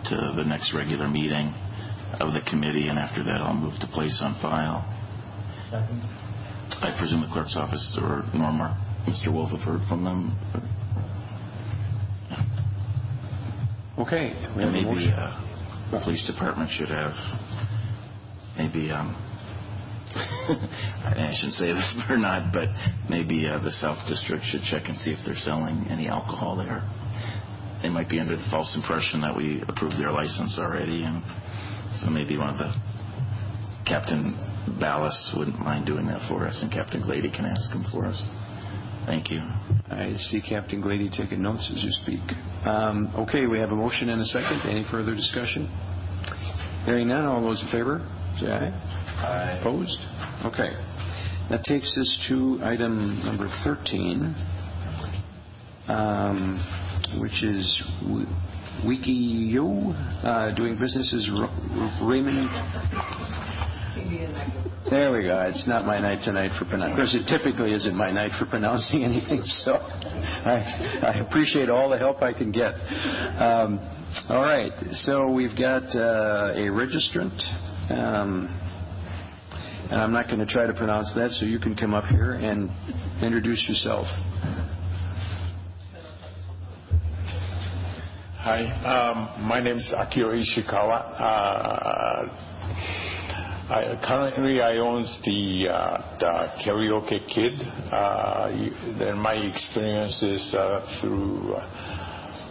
to 0.05 0.15
the 0.35 0.43
next 0.43 0.73
regular 0.73 1.07
meeting 1.07 1.53
of 2.19 2.33
the 2.33 2.41
committee, 2.49 2.87
and 2.87 2.97
after 2.97 3.23
that 3.23 3.41
I'll 3.43 3.53
move 3.53 3.79
to 3.79 3.87
place 3.87 4.19
on 4.23 4.39
file. 4.41 4.85
I 6.81 6.95
presume 6.97 7.21
the 7.21 7.27
clerk's 7.33 7.55
office 7.57 7.97
or 8.01 8.23
Norma, 8.33 8.77
Mr. 9.07 9.33
Wolf 9.33 9.51
have 9.51 9.61
heard 9.61 9.81
from 9.87 10.03
them. 10.03 10.37
Okay, 13.97 14.33
we 14.55 14.61
have 14.63 14.69
And 14.69 14.69
a 14.69 14.71
maybe 14.71 14.85
motion. 14.85 15.13
uh, 15.13 15.89
the 15.91 15.99
police 16.03 16.25
department 16.27 16.69
should 16.69 16.89
have, 16.89 17.13
maybe, 18.57 18.91
um, 18.91 19.15
I 20.15 21.33
shouldn't 21.33 21.53
say 21.57 21.73
this 21.73 21.95
or 22.09 22.17
not, 22.17 22.53
but 22.53 22.69
maybe 23.09 23.47
uh, 23.47 23.59
the 23.63 23.71
South 23.71 23.97
District 24.07 24.43
should 24.45 24.61
check 24.69 24.83
and 24.87 24.97
see 24.99 25.11
if 25.11 25.19
they're 25.25 25.35
selling 25.35 25.87
any 25.89 26.07
alcohol 26.07 26.55
there. 26.57 26.83
They 27.81 27.89
might 27.89 28.09
be 28.09 28.19
under 28.19 28.35
the 28.37 28.45
false 28.51 28.75
impression 28.75 29.21
that 29.21 29.35
we 29.35 29.61
approved 29.67 29.97
their 29.99 30.11
license 30.11 30.57
already, 30.59 31.03
and 31.03 31.23
so 32.01 32.09
maybe 32.11 32.37
one 32.37 32.49
of 32.49 32.57
the, 32.59 32.71
Captain 33.87 34.35
Ballas 34.79 35.33
wouldn't 35.37 35.59
mind 35.59 35.85
doing 35.85 36.05
that 36.07 36.27
for 36.27 36.45
us, 36.47 36.59
and 36.61 36.71
Captain 36.71 37.01
Glady 37.01 37.29
can 37.31 37.45
ask 37.45 37.71
him 37.71 37.85
for 37.91 38.05
us. 38.05 38.21
Thank 39.05 39.31
you. 39.31 39.39
I 39.89 40.13
see 40.17 40.41
Captain 40.41 40.81
Glady 40.81 41.09
taking 41.09 41.41
notes 41.41 41.71
as 41.75 41.81
you 41.83 41.91
speak. 42.03 42.19
Um, 42.65 43.09
Okay, 43.15 43.45
we 43.47 43.57
have 43.59 43.69
a 43.71 43.75
motion 43.75 44.09
and 44.09 44.21
a 44.21 44.25
second. 44.25 44.61
Any 44.69 44.83
further 44.91 45.15
discussion? 45.15 45.67
Hearing 46.85 47.07
none, 47.07 47.25
all 47.25 47.41
those 47.41 47.61
in 47.61 47.69
favor, 47.71 47.99
say 48.39 48.47
aye. 48.51 48.71
Aye. 49.23 49.57
Opposed? 49.61 49.97
Okay. 50.45 50.71
That 51.49 51.63
takes 51.63 51.97
us 51.97 52.25
to 52.29 52.59
item 52.63 53.23
number 53.23 53.47
13, 53.63 54.35
um, 55.87 56.59
which 57.21 57.43
is 57.43 57.83
Wi- 58.01 58.27
Wiki-Yo, 58.85 59.91
uh, 60.23 60.53
doing 60.55 60.77
business 60.77 61.13
as 61.13 61.29
Raymond 62.03 62.49
there 64.89 65.11
we 65.11 65.23
go. 65.23 65.39
It's 65.47 65.67
not 65.67 65.85
my 65.85 65.99
night 65.99 66.19
tonight 66.23 66.51
for 66.57 66.65
pronouncing. 66.65 66.93
Of 66.93 66.97
course, 66.97 67.15
it 67.15 67.27
typically 67.27 67.73
isn't 67.73 67.95
my 67.95 68.11
night 68.11 68.31
for 68.39 68.45
pronouncing 68.45 69.03
anything, 69.05 69.41
so 69.45 69.73
I, 69.73 71.01
I 71.03 71.19
appreciate 71.27 71.69
all 71.69 71.89
the 71.89 71.97
help 71.97 72.21
I 72.21 72.33
can 72.33 72.51
get. 72.51 72.73
Um, 72.73 73.79
all 74.29 74.41
right, 74.41 74.71
so 74.93 75.29
we've 75.29 75.57
got 75.57 75.83
uh, 75.95 76.53
a 76.55 76.69
registrant, 76.71 77.37
um, 77.91 78.47
and 79.89 80.01
I'm 80.01 80.13
not 80.13 80.27
going 80.27 80.39
to 80.39 80.45
try 80.45 80.65
to 80.65 80.73
pronounce 80.73 81.11
that, 81.15 81.31
so 81.31 81.45
you 81.45 81.59
can 81.59 81.75
come 81.75 81.93
up 81.93 82.05
here 82.05 82.33
and 82.33 82.69
introduce 83.21 83.67
yourself. 83.67 84.07
Hi, 88.39 88.63
um, 88.63 89.45
my 89.45 89.59
name 89.59 89.75
is 89.75 89.93
Akio 89.93 90.31
Ishikawa. 90.31 91.19
Uh, 91.19 92.56
currently, 93.67 94.61
I 94.61 94.77
own 94.77 95.03
the, 95.25 95.67
uh, 95.67 96.17
the 96.19 96.47
Karaoke 96.63 97.19
Kid. 97.27 97.59
Uh, 97.91 98.47
my 99.17 99.33
experience 99.33 100.23
is 100.23 100.53
uh, 100.53 100.99
through 101.01 101.53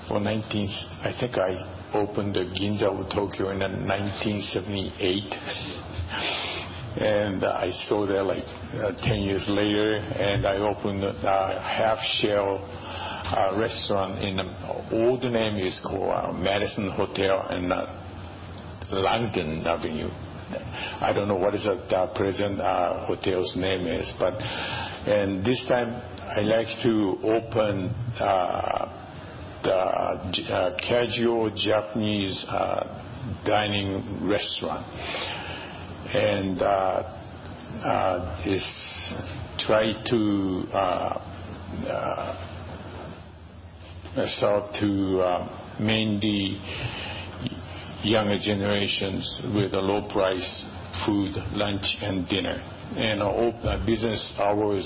for 0.08 0.20
19. 0.20 0.68
I 1.00 1.12
think 1.18 1.38
I 1.38 1.56
opened 1.94 2.34
the 2.34 2.44
Ginza 2.60 2.84
of 2.92 3.08
Tokyo 3.08 3.48
in 3.48 3.60
1978, 3.60 5.24
and 7.00 7.44
I 7.46 7.70
sold 7.88 8.10
there 8.10 8.22
like 8.22 8.44
uh, 8.74 8.92
10 9.08 9.20
years 9.20 9.46
later, 9.48 9.94
and 9.94 10.46
I 10.46 10.58
opened 10.58 11.02
a 11.02 11.60
half 11.62 11.98
shell 12.20 12.60
restaurant 13.58 14.22
in 14.22 14.36
the 14.36 14.44
old 14.92 15.22
name 15.22 15.56
is 15.64 15.80
called 15.82 16.36
Madison 16.42 16.90
Hotel 16.90 17.48
in 17.56 17.72
Langdon 18.90 19.66
Avenue. 19.66 20.10
I 20.48 21.12
don't 21.12 21.28
know 21.28 21.36
what 21.36 21.54
is 21.54 21.64
the 21.64 21.74
uh, 21.96 22.14
present 22.14 22.60
uh, 22.60 23.06
hotel's 23.06 23.52
name 23.56 23.86
is, 23.86 24.12
but 24.18 24.34
and 24.34 25.44
this 25.44 25.64
time 25.68 26.02
I 26.36 26.40
like 26.40 26.66
to 26.84 27.18
open 27.24 27.88
uh, 28.20 28.92
the 29.62 29.72
uh, 29.72 30.76
casual 30.76 31.50
Japanese 31.50 32.44
uh, 32.48 33.02
dining 33.44 34.28
restaurant, 34.28 34.86
and 36.14 36.62
uh, 36.62 37.02
uh, 37.84 38.42
is 38.46 38.64
try 39.66 39.92
to 40.10 40.64
uh, 40.72 41.20
uh, 41.88 42.36
sell 44.38 44.70
to 44.80 45.20
uh, 45.20 45.48
mainly 45.80 46.60
younger 48.02 48.38
generations 48.38 49.40
with 49.54 49.74
a 49.74 49.80
low 49.80 50.08
price 50.08 50.64
food, 51.04 51.32
lunch 51.52 51.84
and 52.02 52.28
dinner. 52.28 52.62
And 52.96 53.22
uh, 53.22 53.26
op- 53.26 53.64
uh, 53.64 53.84
business 53.84 54.32
hours 54.38 54.84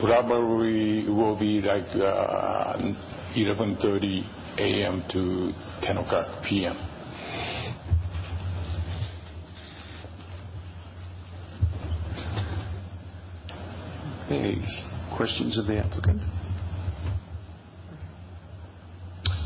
probably 0.00 1.08
will 1.08 1.38
be 1.38 1.60
like 1.60 1.86
uh, 1.94 2.76
11.30 3.36 4.58
a.m. 4.58 5.02
to 5.12 5.52
10 5.86 5.96
o'clock 5.98 6.44
p.m. 6.48 6.76
Okay, 14.24 14.56
questions 15.16 15.58
of 15.58 15.66
the 15.66 15.78
applicant? 15.78 16.20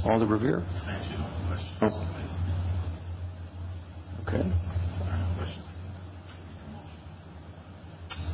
Alder 0.04 0.26
Verveer? 0.26 0.64
Oh. 1.82 2.07
Okay. 4.28 4.44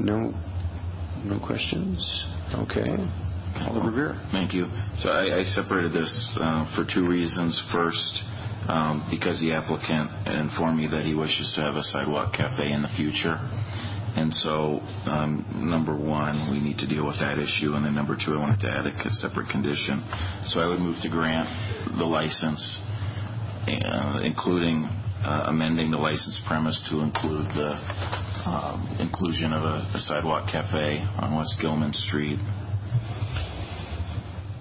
No, 0.00 0.34
no 1.24 1.38
questions? 1.38 2.02
Okay. 2.52 2.82
Alder 3.62 3.80
Verveer? 3.80 4.30
Thank 4.32 4.52
you. 4.52 4.64
So 4.98 5.08
I, 5.10 5.38
I 5.38 5.44
separated 5.44 5.92
this 5.92 6.10
uh, 6.40 6.66
for 6.74 6.84
two 6.92 7.06
reasons. 7.06 7.62
First, 7.70 8.22
um, 8.66 9.06
because 9.08 9.40
the 9.40 9.52
applicant 9.52 10.10
informed 10.26 10.78
me 10.78 10.88
that 10.88 11.04
he 11.04 11.14
wishes 11.14 11.52
to 11.54 11.62
have 11.62 11.76
a 11.76 11.82
sidewalk 11.82 12.34
cafe 12.34 12.72
in 12.72 12.82
the 12.82 12.90
future. 12.96 13.38
And 14.16 14.34
so, 14.34 14.80
um, 15.06 15.46
number 15.54 15.96
one, 15.96 16.50
we 16.50 16.58
need 16.58 16.78
to 16.78 16.88
deal 16.88 17.06
with 17.06 17.18
that 17.20 17.38
issue. 17.38 17.74
And 17.74 17.84
then 17.84 17.94
number 17.94 18.16
two, 18.16 18.34
I 18.34 18.38
wanted 18.38 18.60
to 18.60 18.68
add 18.70 18.86
a 18.86 19.10
separate 19.10 19.48
condition. 19.48 20.02
So 20.50 20.58
I 20.58 20.66
would 20.66 20.80
move 20.80 20.96
to 21.02 21.08
grant 21.08 21.46
the 21.98 22.04
license, 22.04 22.62
uh, 23.70 24.18
including 24.22 24.90
amending 25.24 25.90
the 25.90 25.98
license 25.98 26.40
premise 26.46 26.80
to 26.90 27.00
include 27.00 27.46
the 27.54 27.72
um, 28.46 28.96
inclusion 29.00 29.52
of 29.52 29.62
a, 29.62 29.76
a 29.94 29.98
sidewalk 29.98 30.50
cafe 30.50 31.02
on 31.18 31.34
West 31.36 31.54
Gilman 31.60 31.92
Street 31.92 32.38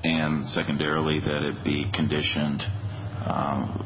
and 0.04 0.46
secondarily 0.50 1.20
that 1.20 1.44
it 1.44 1.64
be 1.64 1.90
conditioned 1.94 2.62
um, 3.26 3.80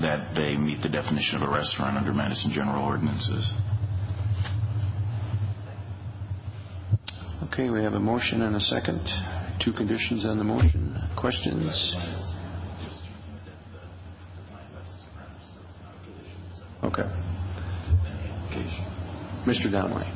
that 0.00 0.34
they 0.36 0.56
meet 0.56 0.82
the 0.82 0.88
definition 0.88 1.42
of 1.42 1.48
a 1.48 1.52
restaurant 1.52 1.96
under 1.96 2.12
Madison 2.12 2.52
General 2.52 2.84
Ordinances. 2.84 3.52
Okay, 7.44 7.70
we 7.70 7.82
have 7.82 7.94
a 7.94 8.00
motion 8.00 8.42
and 8.42 8.54
a 8.54 8.60
second. 8.60 9.00
two 9.64 9.72
conditions 9.72 10.24
on 10.24 10.38
the 10.38 10.44
motion. 10.44 10.96
Questions? 11.16 11.94
Okay. 16.88 17.02
Mr. 19.46 19.70
Donnelly. 19.70 20.06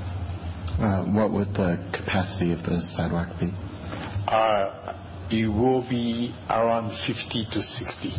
Uh, 0.80 1.04
What 1.12 1.30
would 1.32 1.48
the 1.54 1.76
capacity 1.92 2.52
of 2.52 2.60
the 2.62 2.80
sidewalk 2.96 3.28
be? 3.38 3.52
Uh, 4.26 4.94
It 5.30 5.46
will 5.46 5.86
be 5.88 6.34
around 6.50 6.90
50 7.06 7.46
to 7.52 7.60
60. 7.62 8.12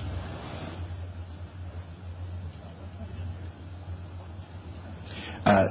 Uh, 5.46 5.66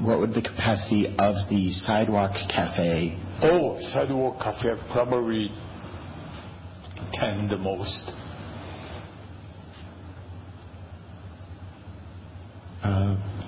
What 0.00 0.20
would 0.20 0.32
the 0.34 0.42
capacity 0.42 1.06
of 1.18 1.34
the 1.50 1.70
sidewalk 1.70 2.32
cafe? 2.48 3.18
Oh, 3.42 3.78
sidewalk 3.92 4.40
cafe, 4.40 4.74
probably 4.92 5.50
10 7.14 7.48
the 7.48 7.58
most. 7.58 8.12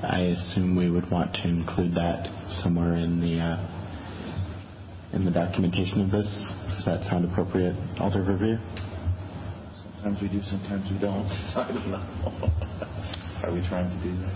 I 0.02 0.20
assume 0.36 0.76
we 0.76 0.90
would 0.90 1.10
want 1.10 1.32
to 1.34 1.48
include 1.48 1.94
that 1.94 2.26
somewhere 2.62 2.96
in 2.96 3.20
the 3.20 3.38
uh, 3.40 3.58
in 5.12 5.24
the 5.24 5.30
documentation 5.30 6.00
of 6.00 6.10
this. 6.10 6.26
Does 6.76 6.84
that 6.86 7.02
sound 7.10 7.24
appropriate, 7.30 7.74
Alder 7.98 8.22
Verveer? 8.22 8.58
Sometimes 9.96 10.22
we 10.22 10.28
do, 10.28 10.40
sometimes 10.42 10.90
we 10.90 10.98
don't. 10.98 11.26
I 11.56 11.68
don't 11.72 11.88
know. 11.90 12.00
Are 13.44 13.52
we 13.52 13.60
trying 13.68 13.90
to 13.90 13.96
do 14.04 14.16
that? 14.20 14.34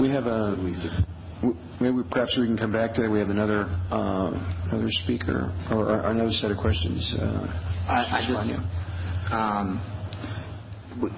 We 0.00 0.10
have 0.10 0.26
a, 0.26 0.56
w- 0.56 1.56
maybe 1.80 2.02
perhaps 2.10 2.36
we 2.38 2.46
can 2.46 2.56
come 2.56 2.72
back 2.72 2.94
to 2.94 3.02
that. 3.02 3.10
We 3.10 3.18
have 3.20 3.28
another, 3.28 3.66
uh, 3.90 4.30
another 4.70 4.88
speaker 5.04 5.52
or 5.70 5.90
or 5.92 6.10
another 6.10 6.32
set 6.32 6.50
of 6.50 6.56
questions. 6.58 7.14
uh, 7.18 7.46
I, 7.88 8.04
I 8.04 8.20
Mr. 8.22 8.32
Vanya. 8.34 8.56
just, 8.56 9.32
um, 9.32 9.80
w- 11.00 11.14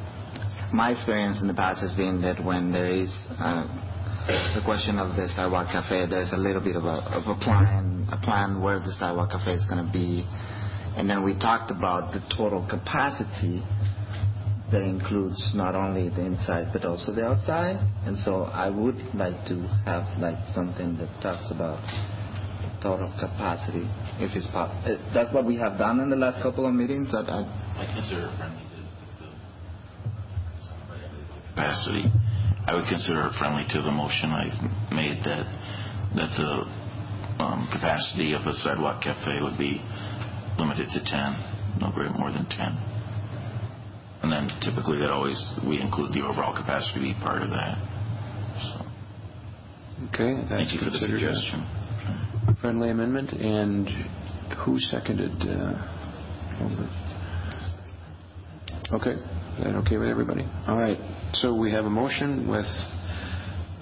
my 0.73 0.93
experience 0.93 1.41
in 1.41 1.47
the 1.47 1.55
past 1.55 1.81
has 1.81 1.95
been 1.95 2.23
that 2.23 2.43
when 2.43 2.73
there 2.73 2.91
is 2.91 3.13
uh, 3.39 3.65
the 4.55 4.63
question 4.65 4.99
of 4.99 5.17
the 5.17 5.29
sidewalk 5.35 5.69
cafe, 5.73 6.07
there's 6.09 6.33
a 6.33 6.37
little 6.37 6.63
bit 6.63 6.77
of 6.77 6.85
a, 6.85 7.37
plan, 7.43 8.63
where 8.63 8.79
the 8.79 8.93
sidewalk 8.99 9.31
cafe 9.31 9.53
is 9.53 9.65
going 9.67 9.85
to 9.85 9.93
be, 9.93 10.25
and 10.97 11.09
then 11.09 11.25
we 11.25 11.35
talked 11.39 11.71
about 11.71 12.13
the 12.13 12.21
total 12.37 12.67
capacity 12.69 13.63
that 14.71 14.83
includes 14.83 15.39
not 15.55 15.75
only 15.75 16.09
the 16.09 16.25
inside 16.25 16.73
but 16.73 16.85
also 16.85 17.13
the 17.13 17.25
outside. 17.25 17.77
And 18.07 18.17
so 18.19 18.45
I 18.45 18.71
would 18.71 18.97
like 19.15 19.45
to 19.49 19.61
have 19.85 20.07
something 20.55 20.97
that 20.97 21.11
talks 21.21 21.51
about 21.51 21.83
total 22.83 23.13
capacity, 23.21 23.85
if 24.19 24.35
it's 24.35 24.47
possible. 24.49 24.99
That's 25.13 25.33
what 25.35 25.45
we 25.45 25.57
have 25.57 25.79
done 25.79 26.01
in 26.01 26.09
the 26.09 26.17
last 26.17 26.43
couple 26.43 26.67
of 26.67 26.73
meetings. 26.73 27.13
I, 27.13 27.45
consider 27.95 28.33
friendly 28.39 28.72
capacity. 31.55 32.09
I 32.67 32.75
would 32.75 32.87
consider 32.89 33.27
it 33.29 33.35
friendly 33.39 33.65
to 33.77 33.83
the 33.83 33.91
motion 33.93 34.31
I've 34.33 34.57
made 34.93 35.21
that, 35.25 35.45
that 36.17 36.31
the 36.39 36.53
um, 37.43 37.69
capacity 37.73 38.33
of 38.35 38.43
a 38.47 38.53
sidewalk 38.63 39.03
cafe 39.03 39.41
would 39.43 39.59
be 39.59 39.83
limited 40.59 40.89
to 40.95 41.01
10, 41.05 41.81
no 41.81 41.91
greater, 41.93 42.13
more 42.17 42.31
than 42.31 42.47
10. 42.47 42.59
And 44.23 44.31
then 44.31 44.47
typically 44.63 44.99
that 45.03 45.11
always, 45.11 45.37
we 45.67 45.81
include 45.81 46.13
the 46.15 46.23
overall 46.23 46.55
capacity 46.55 47.15
part 47.23 47.43
of 47.43 47.51
that. 47.51 47.77
So, 48.63 48.87
Okay, 50.15 50.35
that's 50.49 50.51
Thank 50.51 50.73
you 50.75 50.79
for 50.79 50.91
the 50.91 50.99
considered 50.99 51.23
a 51.23 51.35
suggestion. 51.35 52.57
friendly 52.61 52.91
amendment. 52.91 53.33
And 53.33 53.89
who 54.65 54.79
seconded? 54.79 55.31
uh? 55.43 55.89
Okay, 58.95 59.15
is 59.59 59.65
that 59.65 59.75
okay 59.77 59.97
with 59.99 60.09
everybody? 60.09 60.47
All 60.67 60.79
right, 60.79 60.99
so 61.35 61.55
we 61.55 61.73
have 61.73 61.85
a 61.85 61.91
motion 61.91 62.49
with 62.49 62.67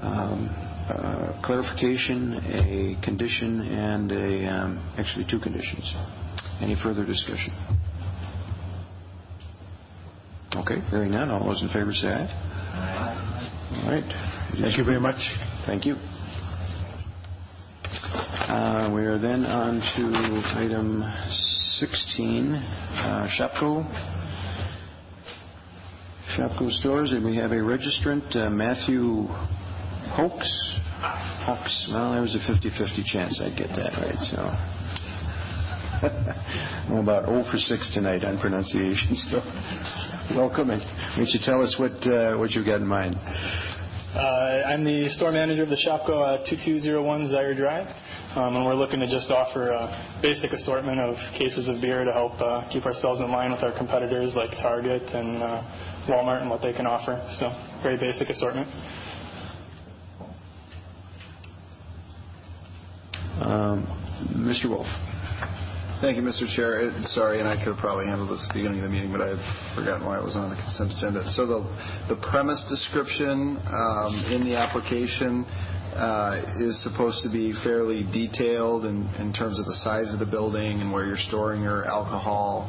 um, 0.03 0.49
uh, 0.89 1.41
clarification, 1.45 2.35
a 2.47 3.05
condition, 3.05 3.61
and 3.61 4.11
a, 4.13 4.47
um, 4.53 4.95
actually 4.99 5.27
two 5.31 5.39
conditions. 5.41 5.95
Any 6.61 6.77
further 6.83 7.05
discussion? 7.07 7.53
Okay, 10.57 10.81
hearing 10.91 11.13
none, 11.13 11.31
all 11.31 11.45
those 11.45 11.63
in 11.63 11.69
favor 11.69 11.93
say 11.93 12.09
aye. 12.09 13.31
All 13.85 13.91
right. 13.93 14.05
Thank 14.61 14.77
you 14.77 14.85
very 14.85 15.01
much. 15.01 15.15
Thank 15.65 15.87
you. 15.87 15.95
Uh, 18.51 18.91
We 18.93 19.07
are 19.07 19.19
then 19.19 19.47
on 19.47 19.75
to 19.79 20.59
item 20.59 21.05
16, 21.79 22.55
uh, 22.55 23.29
Shopko. 23.39 23.87
Shopko 26.41 26.71
Stores, 26.81 27.13
and 27.13 27.23
we 27.23 27.37
have 27.37 27.53
a 27.53 27.57
registrant, 27.57 28.35
uh, 28.35 28.49
Matthew 28.49 29.27
Hoax. 30.17 30.49
Hoax, 31.45 31.87
well, 31.93 32.13
there 32.13 32.23
was 32.23 32.35
a 32.35 32.39
50-50 32.39 33.05
chance 33.05 33.43
I'd 33.45 33.59
get 33.59 33.69
that 33.77 33.93
right, 34.01 34.17
so. 34.17 34.49
I'm 36.89 37.05
about 37.05 37.27
0 37.27 37.45
for 37.45 37.59
6 37.59 37.91
tonight 37.93 38.25
on 38.25 38.39
pronunciation, 38.39 39.15
welcome, 40.35 40.71
and 40.71 40.81
why 40.81 41.17
don't 41.17 41.29
you 41.29 41.41
tell 41.45 41.61
us 41.61 41.77
what, 41.79 41.93
uh, 42.09 42.39
what 42.39 42.53
you've 42.53 42.65
got 42.65 42.81
in 42.81 42.87
mind? 42.87 43.17
Uh, 43.21 44.65
I'm 44.65 44.83
the 44.83 45.11
store 45.11 45.33
manager 45.33 45.65
of 45.65 45.69
the 45.69 45.77
Shopko 45.77 46.41
uh, 46.41 46.49
2201 46.49 47.29
Zeier 47.29 47.55
Drive, 47.55 47.87
um, 48.35 48.57
and 48.57 48.65
we're 48.65 48.75
looking 48.75 49.01
to 49.01 49.07
just 49.07 49.31
offer 49.31 49.69
a 49.69 50.19
basic 50.23 50.53
assortment 50.53 51.01
of 51.01 51.17
cases 51.39 51.69
of 51.69 51.83
beer 51.83 52.03
to 52.05 52.13
help 52.13 52.33
keep 52.73 52.87
ourselves 52.87 53.21
in 53.21 53.31
line 53.31 53.53
with 53.53 53.63
our 53.63 53.77
competitors 53.77 54.33
like 54.35 54.51
Target 54.53 55.03
and 55.13 55.43
Walmart 56.11 56.41
and 56.43 56.51
what 56.51 56.61
they 56.63 56.73
can 56.73 56.87
offer. 56.87 57.15
So, 57.39 57.51
very 57.83 57.97
basic 57.97 58.29
assortment. 58.29 58.69
Um, 63.41 63.87
Mr. 64.37 64.69
Wolf. 64.69 64.87
Thank 66.01 66.17
you, 66.17 66.23
Mr. 66.23 66.49
Chair. 66.57 66.81
It- 66.81 67.05
Sorry, 67.09 67.41
and 67.41 67.49
I 67.49 67.57
could 67.57 67.69
have 67.69 67.77
probably 67.77 68.07
handled 68.07 68.31
this 68.31 68.43
at 68.43 68.49
the 68.55 68.61
beginning 68.61 68.81
of 68.81 68.85
the 68.85 68.91
meeting, 68.91 69.13
but 69.13 69.21
I 69.21 69.37
had 69.37 69.75
forgotten 69.77 70.07
why 70.07 70.19
it 70.19 70.25
was 70.25 70.35
on 70.35 70.49
the 70.49 70.57
consent 70.57 70.93
agenda. 70.97 71.29
So 71.33 71.47
the 71.47 71.61
the 72.09 72.17
premise 72.31 72.65
description 72.69 73.61
um, 73.69 74.25
in 74.33 74.45
the 74.45 74.57
application 74.57 75.45
uh, 75.93 76.41
is 76.61 76.83
supposed 76.83 77.23
to 77.25 77.31
be 77.31 77.53
fairly 77.65 78.05
detailed 78.05 78.87
in 78.87 79.09
in 79.21 79.33
terms 79.33 79.59
of 79.59 79.67
the 79.67 79.75
size 79.85 80.13
of 80.13 80.19
the 80.21 80.27
building 80.27 80.81
and 80.81 80.91
where 80.93 81.05
you're 81.05 81.21
storing 81.29 81.63
your 81.63 81.85
alcohol, 81.85 82.65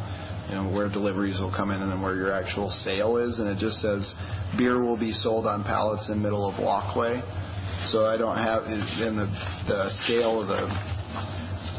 you 0.52 0.58
know, 0.58 0.70
where 0.70 0.89
deliveries 0.89 1.39
will 1.39 1.54
come 1.56 1.72
in, 1.72 1.82
and 1.82 1.89
then 1.89 2.02
where 2.02 2.16
your 2.16 2.34
actual 2.34 2.70
sale 2.70 3.16
is. 3.16 3.39
And 3.39 3.47
it 3.47 3.58
just 3.58 3.80
says, 3.80 4.14
"Beer 4.58 4.82
will 4.82 4.97
be 4.97 5.14
sold 5.14 5.47
on 5.47 5.64
pallets 5.64 6.10
in 6.10 6.22
middle 6.22 6.47
of 6.47 6.62
walkway." 6.62 7.22
So 7.88 8.06
I 8.06 8.18
don't 8.18 8.36
have, 8.36 8.66
in 8.66 9.16
the 9.16 9.26
the 9.68 9.89
scale 10.04 10.41
of 10.41 10.49
the 10.49 10.68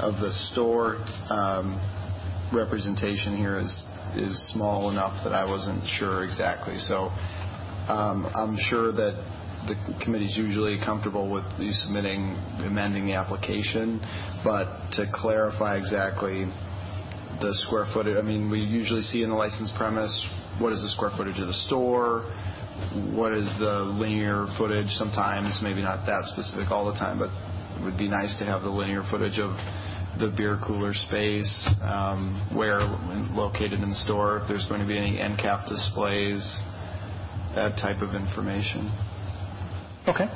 of 0.02 0.20
the 0.20 0.32
store 0.50 0.96
um, 1.28 1.76
representation 2.52 3.36
here 3.36 3.58
is 3.58 3.84
is 4.16 4.52
small 4.52 4.90
enough 4.90 5.22
that 5.24 5.34
I 5.34 5.44
wasn't 5.44 5.84
sure 5.98 6.24
exactly. 6.24 6.78
So 6.78 7.12
um, 7.88 8.24
I'm 8.34 8.56
sure 8.68 8.90
that 8.90 9.14
the 9.68 9.76
committee's 10.02 10.36
usually 10.36 10.78
comfortable 10.84 11.30
with 11.30 11.44
you 11.58 11.72
submitting, 11.72 12.36
amending 12.64 13.06
the 13.06 13.14
application, 13.14 14.00
but 14.42 14.90
to 14.92 15.06
clarify 15.14 15.76
exactly 15.76 16.46
the 17.42 17.54
square 17.66 17.86
footage, 17.92 18.16
I 18.16 18.22
mean, 18.22 18.50
we 18.50 18.60
usually 18.60 19.02
see 19.02 19.22
in 19.22 19.30
the 19.30 19.36
licensed 19.36 19.74
premise, 19.76 20.12
what 20.58 20.72
is 20.72 20.80
the 20.80 20.88
square 20.88 21.10
footage 21.16 21.38
of 21.38 21.48
the 21.48 21.58
store? 21.66 22.30
What 23.12 23.34
is 23.34 23.46
the 23.58 23.82
linear 23.98 24.46
footage? 24.56 24.88
Sometimes, 24.94 25.58
maybe 25.62 25.82
not 25.82 26.06
that 26.06 26.24
specific 26.32 26.70
all 26.70 26.86
the 26.90 26.98
time, 26.98 27.18
but 27.18 27.30
it 27.78 27.84
would 27.84 27.98
be 27.98 28.08
nice 28.08 28.38
to 28.38 28.44
have 28.44 28.62
the 28.62 28.70
linear 28.70 29.02
footage 29.10 29.38
of 29.38 29.50
the 30.18 30.32
beer 30.36 30.60
cooler 30.64 30.94
space, 30.94 31.50
um, 31.82 32.46
where 32.54 32.80
located 33.34 33.80
in 33.80 33.88
the 33.88 34.00
store, 34.06 34.38
if 34.38 34.48
there's 34.48 34.66
going 34.68 34.80
to 34.80 34.86
be 34.86 34.96
any 34.96 35.20
end 35.20 35.38
cap 35.38 35.66
displays, 35.68 36.42
that 37.54 37.76
type 37.76 38.00
of 38.02 38.14
information. 38.14 38.92
Okay. 40.08 40.26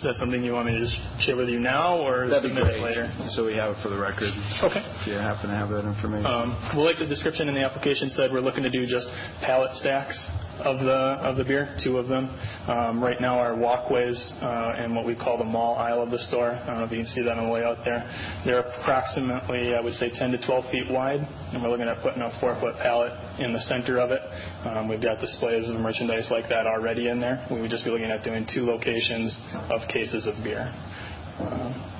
Is 0.00 0.04
that 0.04 0.16
something 0.16 0.42
you 0.42 0.56
want 0.56 0.64
me 0.64 0.72
to 0.72 0.80
just 0.80 0.96
share 1.28 1.36
with 1.36 1.50
you 1.52 1.60
now 1.60 2.00
or 2.00 2.24
That'd 2.24 2.48
submit 2.48 2.72
it 2.72 2.80
later? 2.80 3.04
So 3.36 3.44
we 3.44 3.52
have 3.60 3.76
it 3.76 3.82
for 3.84 3.90
the 3.92 4.00
record. 4.00 4.32
Okay. 4.64 4.80
If 4.80 5.06
you 5.06 5.12
happen 5.12 5.52
to 5.52 5.54
have 5.54 5.68
that 5.68 5.84
information. 5.84 6.24
Um, 6.24 6.56
well, 6.72 6.88
like 6.88 6.96
the 6.96 7.04
description 7.04 7.52
in 7.52 7.54
the 7.54 7.60
application 7.60 8.08
said, 8.16 8.32
we're 8.32 8.40
looking 8.40 8.64
to 8.64 8.72
do 8.72 8.88
just 8.88 9.04
pallet 9.44 9.76
stacks 9.76 10.16
of 10.62 10.80
the 10.80 11.20
of 11.26 11.36
the 11.36 11.44
beer, 11.44 11.76
two 11.82 11.98
of 11.98 12.08
them. 12.08 12.28
Um, 12.68 13.02
right 13.02 13.20
now, 13.20 13.38
our 13.38 13.56
walkways 13.56 14.16
uh, 14.40 14.74
and 14.76 14.94
what 14.94 15.06
we 15.06 15.14
call 15.14 15.38
the 15.38 15.44
mall 15.44 15.76
aisle 15.76 16.02
of 16.02 16.10
the 16.10 16.18
store. 16.18 16.52
I 16.52 16.66
don't 16.66 16.78
know 16.78 16.84
if 16.84 16.90
you 16.92 16.98
can 16.98 17.06
see 17.06 17.22
that 17.22 17.38
on 17.38 17.46
the 17.46 17.52
layout 17.52 17.84
there. 17.84 18.04
They're 18.44 18.60
approximately, 18.60 19.74
I 19.74 19.80
would 19.80 19.94
say, 19.94 20.10
10 20.14 20.32
to 20.32 20.46
12 20.46 20.70
feet 20.70 20.90
wide, 20.90 21.20
and 21.52 21.62
we're 21.62 21.70
looking 21.70 21.88
at 21.88 22.02
putting 22.02 22.22
a 22.22 22.30
four-foot 22.40 22.76
pallet 22.82 23.12
in 23.40 23.52
the 23.52 23.60
center 23.60 23.98
of 23.98 24.10
it. 24.10 24.20
Um, 24.66 24.88
we've 24.88 25.02
got 25.02 25.18
displays 25.20 25.68
of 25.68 25.76
merchandise 25.76 26.28
like 26.30 26.48
that 26.48 26.66
already 26.66 27.08
in 27.08 27.20
there. 27.20 27.46
We 27.50 27.60
would 27.60 27.70
just 27.70 27.84
be 27.84 27.90
looking 27.90 28.10
at 28.10 28.24
doing 28.24 28.46
two 28.52 28.64
locations 28.66 29.36
of 29.70 29.88
cases 29.88 30.26
of 30.26 30.42
beer. 30.44 30.72
Um, 31.40 31.90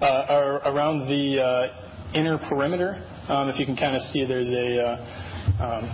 Uh, 0.00 0.60
Around 0.66 1.08
the 1.08 1.40
uh, 1.42 2.12
inner 2.14 2.36
perimeter, 2.50 3.02
if 3.30 3.58
you 3.58 3.64
can 3.64 3.76
kind 3.76 3.96
of 3.96 4.02
see, 4.02 4.26
there's 4.26 4.48
a, 4.48 4.78
uh, 4.78 5.64
um, 5.64 5.84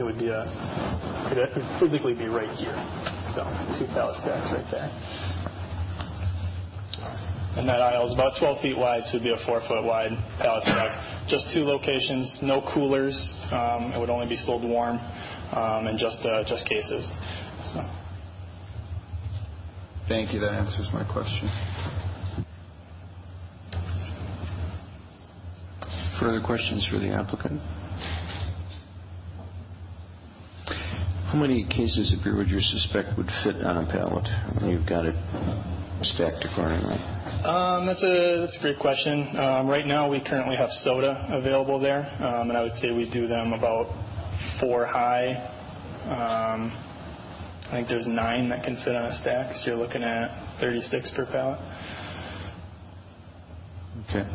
it 0.00 0.02
would 0.02 0.18
be 0.18 0.28
a, 0.28 0.48
it 1.28 1.36
would 1.36 1.78
physically 1.78 2.14
be 2.14 2.24
right 2.24 2.48
here. 2.56 2.72
So 3.36 3.44
two 3.76 3.84
pallet 3.92 4.16
stacks 4.16 4.48
right 4.48 4.64
there. 4.72 4.88
And 7.60 7.68
that 7.68 7.82
aisle 7.82 8.06
is 8.06 8.14
about 8.14 8.38
12 8.38 8.62
feet 8.62 8.78
wide, 8.78 9.02
so 9.04 9.16
it'd 9.18 9.22
be 9.22 9.34
a 9.34 9.44
four-foot 9.44 9.84
wide 9.84 10.12
pallet 10.38 10.64
stack. 10.64 11.28
Just 11.28 11.52
two 11.52 11.64
locations, 11.64 12.38
no 12.42 12.62
coolers. 12.72 13.12
Um, 13.52 13.92
It 13.92 14.00
would 14.00 14.08
only 14.08 14.26
be 14.26 14.36
sold 14.36 14.62
warm, 14.62 14.96
um, 15.52 15.86
and 15.86 15.98
just, 15.98 16.24
uh, 16.24 16.44
just 16.44 16.64
cases. 16.64 17.06
So. 17.74 17.84
Thank 20.08 20.32
you. 20.32 20.40
That 20.40 20.54
answers 20.54 20.88
my 20.94 21.04
question. 21.04 21.50
Further 26.18 26.40
questions 26.40 26.86
for 26.86 26.98
the 26.98 27.08
applicant? 27.08 27.60
How 31.30 31.38
many 31.38 31.62
cases 31.64 32.12
of 32.12 32.24
beer 32.24 32.34
would 32.34 32.50
you 32.50 32.58
suspect 32.58 33.16
would 33.16 33.30
fit 33.44 33.62
on 33.62 33.76
a 33.76 33.86
pallet 33.86 34.26
when 34.58 34.68
you've 34.68 34.84
got 34.84 35.06
it 35.06 35.14
stacked 36.02 36.44
accordingly? 36.44 36.98
Um, 37.46 37.86
that's 37.86 38.02
a 38.02 38.40
that's 38.40 38.58
a 38.58 38.60
great 38.60 38.80
question. 38.80 39.36
Um, 39.38 39.68
right 39.68 39.86
now, 39.86 40.10
we 40.10 40.18
currently 40.18 40.56
have 40.56 40.70
soda 40.82 41.28
available 41.30 41.78
there, 41.78 42.02
um, 42.18 42.50
and 42.50 42.58
I 42.58 42.62
would 42.62 42.72
say 42.72 42.90
we 42.90 43.08
do 43.08 43.28
them 43.28 43.52
about 43.52 43.86
four 44.60 44.84
high. 44.86 45.38
Um, 46.10 46.72
I 47.68 47.76
think 47.76 47.86
there's 47.86 48.08
nine 48.08 48.48
that 48.48 48.64
can 48.64 48.74
fit 48.84 48.96
on 48.96 49.04
a 49.04 49.14
stack, 49.20 49.54
so 49.54 49.70
you're 49.70 49.78
looking 49.78 50.02
at 50.02 50.58
36 50.60 51.12
per 51.14 51.26
pallet. 51.26 51.60
Okay. 54.08 54.26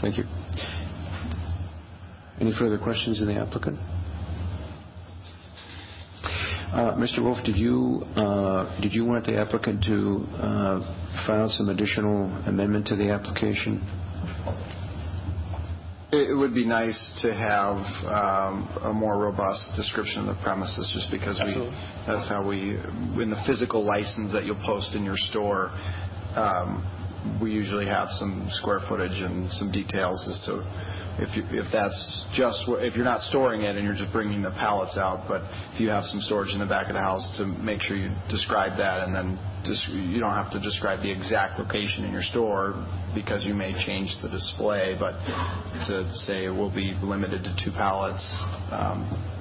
Thank 0.00 0.16
you. 0.16 0.24
Any 2.40 2.54
further 2.58 2.78
questions 2.78 3.20
of 3.20 3.26
the 3.26 3.34
applicant? 3.34 3.78
Uh, 6.74 6.92
Mr. 6.96 7.22
Wolf, 7.22 7.38
did 7.44 7.56
you, 7.56 8.02
uh, 8.16 8.80
did 8.80 8.92
you 8.92 9.04
want 9.04 9.24
the 9.24 9.38
applicant 9.38 9.80
to 9.84 10.26
uh, 10.34 11.24
file 11.24 11.48
some 11.48 11.68
additional 11.68 12.26
amendment 12.48 12.84
to 12.84 12.96
the 12.96 13.10
application? 13.10 13.78
It 16.10 16.36
would 16.36 16.52
be 16.52 16.66
nice 16.66 16.98
to 17.22 17.32
have 17.32 17.78
um, 18.10 18.66
a 18.82 18.92
more 18.92 19.22
robust 19.22 19.76
description 19.76 20.26
of 20.26 20.34
the 20.34 20.42
premises, 20.42 20.90
just 20.92 21.12
because 21.12 21.40
we, 21.46 21.54
that's 22.08 22.28
how 22.28 22.44
we, 22.44 22.74
in 23.22 23.30
the 23.30 23.40
physical 23.46 23.86
license 23.86 24.32
that 24.32 24.44
you'll 24.44 24.60
post 24.66 24.96
in 24.96 25.04
your 25.04 25.16
store, 25.16 25.70
um, 26.34 27.38
we 27.40 27.52
usually 27.52 27.86
have 27.86 28.08
some 28.18 28.48
square 28.50 28.80
footage 28.88 29.22
and 29.22 29.48
some 29.52 29.70
details 29.70 30.26
as 30.26 30.44
to 30.46 30.58
if 31.18 31.36
you, 31.36 31.44
if 31.50 31.70
that's 31.72 32.26
just, 32.34 32.64
if 32.82 32.96
you're 32.96 33.04
not 33.04 33.22
storing 33.22 33.62
it 33.62 33.76
and 33.76 33.84
you're 33.84 33.94
just 33.94 34.12
bringing 34.12 34.42
the 34.42 34.50
pallets 34.50 34.96
out, 34.96 35.26
but 35.28 35.42
if 35.72 35.80
you 35.80 35.88
have 35.88 36.04
some 36.04 36.20
storage 36.20 36.52
in 36.52 36.58
the 36.58 36.66
back 36.66 36.88
of 36.88 36.94
the 36.94 37.00
house, 37.00 37.22
to 37.38 37.46
make 37.46 37.80
sure 37.82 37.96
you 37.96 38.10
describe 38.28 38.76
that, 38.78 39.06
and 39.06 39.14
then 39.14 39.38
just, 39.64 39.88
you 39.88 40.18
don't 40.18 40.34
have 40.34 40.50
to 40.52 40.60
describe 40.60 41.00
the 41.00 41.10
exact 41.10 41.58
location 41.58 42.04
in 42.04 42.12
your 42.12 42.22
store, 42.22 42.74
because 43.14 43.46
you 43.46 43.54
may 43.54 43.72
change 43.86 44.10
the 44.22 44.28
display, 44.28 44.96
but 44.98 45.12
to 45.86 46.10
say 46.26 46.46
it 46.46 46.50
will 46.50 46.74
be 46.74 46.98
limited 47.02 47.44
to 47.44 47.54
two 47.64 47.70
pallets 47.70 48.24
um, 48.72 49.33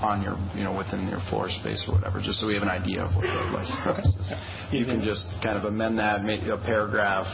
on 0.00 0.22
your, 0.22 0.36
you 0.54 0.64
know, 0.64 0.76
within 0.76 1.08
your 1.08 1.20
floor 1.30 1.48
space 1.48 1.84
or 1.88 1.94
whatever, 1.94 2.20
just 2.20 2.40
so 2.40 2.46
we 2.46 2.54
have 2.54 2.62
an 2.62 2.68
idea 2.68 3.02
of 3.02 3.14
what 3.16 3.22
the 3.22 3.32
license 3.52 4.14
is. 4.20 4.32
You 4.72 4.84
can 4.84 5.00
just 5.02 5.24
kind 5.42 5.56
of 5.56 5.64
amend 5.64 5.98
that, 5.98 6.22
make 6.22 6.42
a 6.42 6.58
paragraph, 6.58 7.26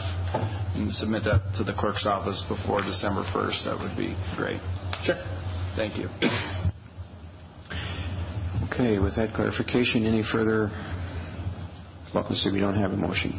and 0.75 0.91
submit 0.93 1.23
that 1.25 1.41
to 1.57 1.63
the 1.63 1.73
clerk's 1.73 2.05
office 2.05 2.43
before 2.47 2.81
December 2.81 3.23
1st. 3.35 3.65
That 3.65 3.77
would 3.79 3.97
be 3.97 4.15
great. 4.37 4.61
Sure. 5.03 5.19
Thank 5.75 5.97
you. 5.97 6.07
Okay, 8.71 8.97
with 8.99 9.15
that 9.17 9.33
clarification, 9.35 10.05
any 10.05 10.23
further, 10.31 10.71
well, 12.13 12.25
let's 12.29 12.43
see, 12.43 12.51
we 12.51 12.59
don't 12.59 12.79
have 12.79 12.91
a 12.91 12.97
motion. 12.97 13.33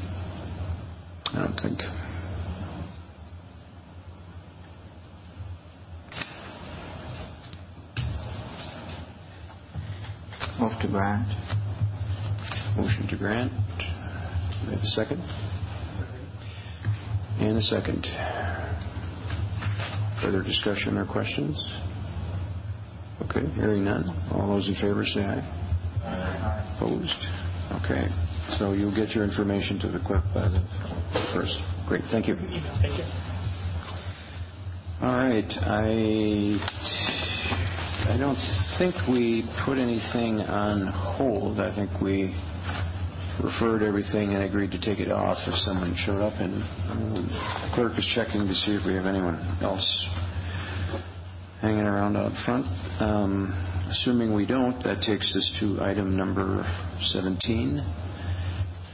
I 1.33 1.47
don't 1.47 1.59
think. 1.61 1.81
Move 10.61 10.73
to 10.81 10.89
grant. 10.89 11.29
Motion 12.77 13.07
to 13.09 13.17
grant. 13.17 13.53
Do 13.53 14.69
we 14.69 14.75
have 14.75 14.83
a 14.83 14.87
second? 14.87 15.21
And 17.41 17.59
a 17.59 17.63
second. 17.63 18.07
Further 20.23 20.43
discussion 20.43 20.97
or 20.97 21.07
questions? 21.07 21.57
Okay, 23.23 23.47
hearing 23.55 23.85
none. 23.85 24.09
All 24.33 24.49
those 24.49 24.69
in 24.69 24.75
favor 24.77 25.05
say 25.05 25.23
aye. 25.23 26.77
Opposed? 26.77 27.85
Okay. 27.85 28.07
So 28.59 28.73
you'll 28.73 28.95
get 28.95 29.11
your 29.11 29.25
information 29.25 29.79
to 29.81 29.89
the 29.89 29.99
clerk 29.99 30.25
by 30.35 30.49
the 30.49 30.63
first. 31.35 31.57
Great, 31.89 32.03
thank 32.13 32.29
you. 32.29 32.37
Thank 32.37 32.99
you. 32.99 33.05
All 35.03 35.17
right, 35.17 35.51
I, 35.63 36.57
I 38.07 38.17
don't 38.19 38.37
think 38.79 38.95
we 39.09 39.49
put 39.65 39.79
anything 39.79 40.41
on 40.41 40.87
hold. 40.89 41.59
I 41.59 41.75
think 41.75 41.91
we 42.03 42.35
referred 43.43 43.83
everything 43.83 44.35
and 44.35 44.45
agreed 44.45 44.71
to 44.73 44.79
take 44.81 44.99
it 45.01 45.11
off 45.11 45.39
if 45.47 45.55
someone 45.61 45.95
showed 45.97 46.21
up, 46.21 46.35
and 46.39 46.63
um, 46.91 47.73
clerk 47.75 47.99
is 47.99 48.07
checking 48.15 48.47
to 48.47 48.55
see 48.55 48.73
if 48.73 48.87
we 48.87 48.95
have 48.95 49.07
anyone 49.07 49.37
else 49.63 50.07
hanging 51.61 51.87
around 51.87 52.17
out 52.17 52.33
front. 52.45 52.67
Um, 53.01 53.71
Assuming 53.91 54.35
we 54.35 54.47
don't, 54.47 54.83
that 54.83 55.03
takes 55.03 55.37
us 55.37 55.57
to 55.61 55.81
item 55.83 56.17
number 56.17 56.65
17, 57.13 57.85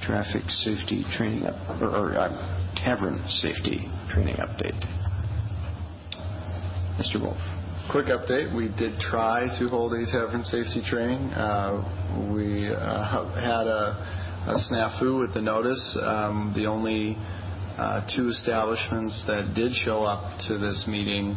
traffic 0.02 0.42
safety 0.48 1.04
training, 1.16 1.46
up- 1.46 1.80
or 1.80 1.88
or, 1.96 2.18
uh, 2.18 2.74
tavern 2.76 3.22
safety 3.28 3.88
training 4.12 4.36
update. 4.36 4.78
Mr. 6.98 7.20
Wolf. 7.22 7.38
Quick 7.91 8.07
update, 8.07 8.55
we 8.55 8.68
did 8.78 9.01
try 9.01 9.49
to 9.59 9.66
hold 9.66 9.93
a 9.95 10.07
tavern 10.07 10.45
safety 10.45 10.80
training. 10.88 11.32
Uh, 11.32 12.30
We 12.32 12.70
uh, 12.70 13.34
had 13.34 13.66
a 13.66 14.55
snafu 14.70 15.18
with 15.18 15.34
the 15.34 15.43
notice. 15.43 15.99
Um, 16.01 16.53
The 16.55 16.66
only 16.66 17.16
uh, 17.76 18.07
two 18.14 18.28
establishments 18.28 19.24
that 19.26 19.55
did 19.55 19.72
show 19.74 20.05
up 20.05 20.38
to 20.47 20.59
this 20.59 20.84
meeting 20.86 21.36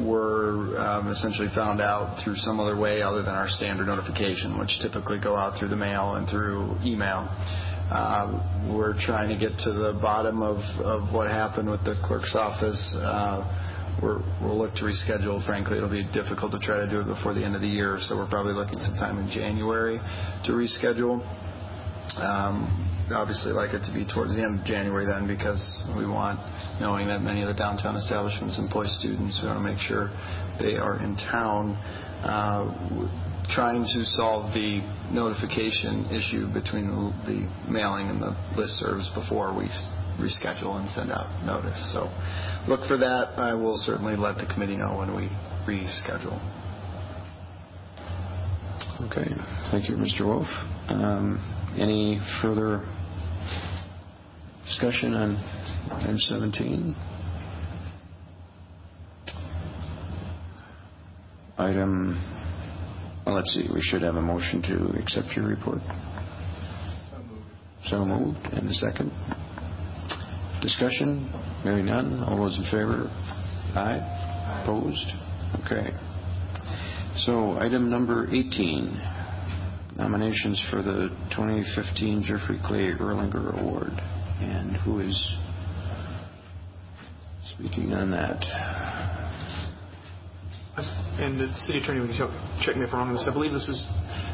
were 0.00 0.80
um, 0.80 1.08
essentially 1.08 1.48
found 1.54 1.82
out 1.82 2.24
through 2.24 2.36
some 2.36 2.58
other 2.58 2.78
way 2.80 3.02
other 3.02 3.20
than 3.20 3.34
our 3.34 3.50
standard 3.50 3.88
notification, 3.88 4.58
which 4.58 4.78
typically 4.80 5.20
go 5.20 5.36
out 5.36 5.58
through 5.58 5.68
the 5.68 5.76
mail 5.76 6.14
and 6.14 6.26
through 6.30 6.74
email. 6.82 7.28
We're 8.64 8.96
trying 9.04 9.28
to 9.28 9.36
get 9.36 9.58
to 9.58 9.72
the 9.74 9.92
bottom 10.00 10.40
of 10.40 11.12
what 11.12 11.28
happened 11.28 11.68
with 11.68 11.84
the 11.84 12.00
clerk's 12.02 12.34
office. 12.34 12.80
We'll 14.00 14.58
look 14.58 14.74
to 14.76 14.84
reschedule. 14.84 15.44
Frankly, 15.44 15.76
it'll 15.76 15.90
be 15.90 16.04
difficult 16.12 16.52
to 16.52 16.58
try 16.58 16.76
to 16.78 16.88
do 16.88 17.00
it 17.00 17.06
before 17.06 17.34
the 17.34 17.44
end 17.44 17.54
of 17.54 17.60
the 17.60 17.68
year, 17.68 17.98
so 18.00 18.16
we're 18.16 18.28
probably 18.28 18.54
looking 18.54 18.78
sometime 18.78 19.18
in 19.18 19.28
January 19.30 19.98
to 20.44 20.52
reschedule. 20.52 21.20
Um, 22.16 22.66
obviously, 23.14 23.52
like 23.52 23.74
it 23.74 23.84
to 23.86 23.92
be 23.94 24.04
towards 24.04 24.34
the 24.34 24.42
end 24.42 24.60
of 24.60 24.66
January 24.66 25.06
then, 25.06 25.26
because 25.26 25.60
we 25.96 26.06
want, 26.06 26.40
knowing 26.80 27.06
that 27.08 27.20
many 27.20 27.42
of 27.42 27.48
the 27.48 27.54
downtown 27.54 27.96
establishments 27.96 28.58
employ 28.58 28.86
students, 28.88 29.38
we 29.42 29.48
want 29.48 29.58
to 29.58 29.66
make 29.66 29.78
sure 29.78 30.10
they 30.58 30.76
are 30.76 30.98
in 31.02 31.16
town. 31.16 31.76
Uh, 32.22 33.30
trying 33.50 33.82
to 33.82 34.04
solve 34.16 34.54
the 34.54 34.80
notification 35.10 36.06
issue 36.14 36.46
between 36.54 36.86
the, 36.86 37.12
the 37.26 37.70
mailing 37.70 38.08
and 38.08 38.22
the 38.22 38.32
listservs 38.54 39.12
before 39.14 39.52
we 39.52 39.66
reschedule 40.16 40.78
and 40.78 40.88
send 40.90 41.10
out 41.10 41.26
notice. 41.44 41.76
Look 42.68 42.86
for 42.86 42.96
that. 42.96 43.34
I 43.36 43.54
will 43.54 43.76
certainly 43.78 44.14
let 44.16 44.36
the 44.36 44.46
committee 44.46 44.76
know 44.76 44.96
when 44.96 45.14
we 45.16 45.28
reschedule. 45.66 46.38
Okay, 49.06 49.34
thank 49.72 49.88
you, 49.88 49.96
Mr. 49.96 50.24
Wolf. 50.24 50.46
Um, 50.88 51.40
Any 51.76 52.20
further 52.40 52.86
discussion 54.64 55.14
on 55.14 55.36
item 55.90 56.16
17? 56.18 56.94
Item, 61.58 62.22
well, 63.26 63.34
let's 63.34 63.52
see, 63.54 63.66
we 63.72 63.80
should 63.82 64.02
have 64.02 64.16
a 64.16 64.22
motion 64.22 64.62
to 64.62 64.98
accept 65.00 65.28
your 65.36 65.48
report. 65.48 65.80
So 67.10 67.18
moved. 67.18 67.46
So 67.86 68.04
moved. 68.04 68.46
And 68.52 68.70
a 68.70 68.74
second? 68.74 69.10
Discussion? 70.60 71.28
Hearing 71.62 71.86
none. 71.86 72.24
All 72.24 72.38
those 72.38 72.58
in 72.58 72.64
favor? 72.64 73.08
Aye. 73.74 74.62
Opposed? 74.64 75.06
Okay. 75.64 75.90
So 77.18 77.58
item 77.58 77.88
number 77.88 78.26
18, 78.26 79.00
nominations 79.96 80.60
for 80.70 80.82
the 80.82 81.08
2015 81.30 82.24
Jeffrey 82.24 82.58
Clay 82.64 82.90
Erlinger 82.98 83.60
Award. 83.60 83.92
And 84.40 84.76
who 84.78 85.00
is 85.00 85.36
speaking 87.54 87.92
on 87.92 88.10
that? 88.10 88.42
And 91.20 91.38
the 91.38 91.52
city 91.66 91.78
attorney, 91.80 92.00
would 92.00 92.10
you 92.10 92.26
check 92.64 92.76
me 92.76 92.82
if 92.82 92.88
I'm 92.92 92.98
wrong 92.98 93.08
on 93.10 93.14
this? 93.14 93.28
I 93.28 93.32
believe 93.32 93.52
this 93.52 93.68
is, 93.68 93.86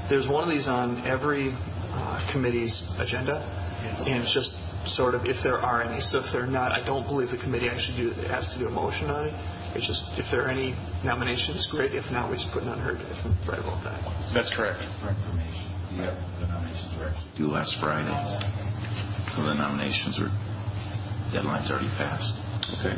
there's 0.09 0.29
one 0.29 0.49
of 0.49 0.51
these 0.55 0.69
on 0.69 1.05
every 1.05 1.51
uh, 1.53 2.31
committee's 2.33 2.73
agenda, 2.97 3.43
and 4.07 4.23
it's 4.23 4.33
just 4.33 4.55
sort 4.97 5.15
of 5.15 5.25
if 5.25 5.37
there 5.43 5.59
are 5.59 5.83
any. 5.83 6.01
So 6.01 6.25
if 6.25 6.33
there 6.33 6.45
are 6.45 6.51
not, 6.51 6.73
I 6.73 6.85
don't 6.85 7.05
believe 7.05 7.31
the 7.31 7.39
committee 7.39 7.69
actually 7.69 7.97
do, 7.97 8.07
has 8.29 8.49
to 8.55 8.59
do 8.59 8.69
a 8.69 8.71
motion 8.71 9.11
on 9.11 9.29
it. 9.29 9.35
It's 9.77 9.87
just 9.87 10.03
if 10.17 10.27
there 10.31 10.47
are 10.47 10.51
any 10.51 10.73
nominations, 11.05 11.69
great. 11.71 11.95
If 11.95 12.11
not, 12.11 12.31
we 12.31 12.37
just 12.37 12.51
put 12.53 12.63
it 12.65 12.69
unheard 12.69 13.01
if 13.01 13.19
I'm 13.25 13.37
right 13.47 13.61
about 13.61 13.85
that. 13.85 14.01
That's 14.33 14.53
correct. 14.57 14.81
For 15.05 15.13
Yeah, 15.93 16.17
the 16.41 16.47
nominations 16.49 16.93
were 16.97 17.13
actually 17.13 17.33
due 17.37 17.51
last 17.53 17.77
Friday. 17.81 18.17
So 19.37 19.45
the 19.45 19.55
nominations 19.55 20.19
were, 20.19 20.33
deadline's 21.33 21.71
already 21.71 21.93
passed. 22.01 22.33
Okay. 22.81 22.97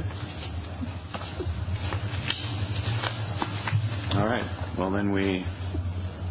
All 4.16 4.26
right. 4.26 4.46
Well, 4.78 4.90
then 4.90 5.12
we 5.12 5.44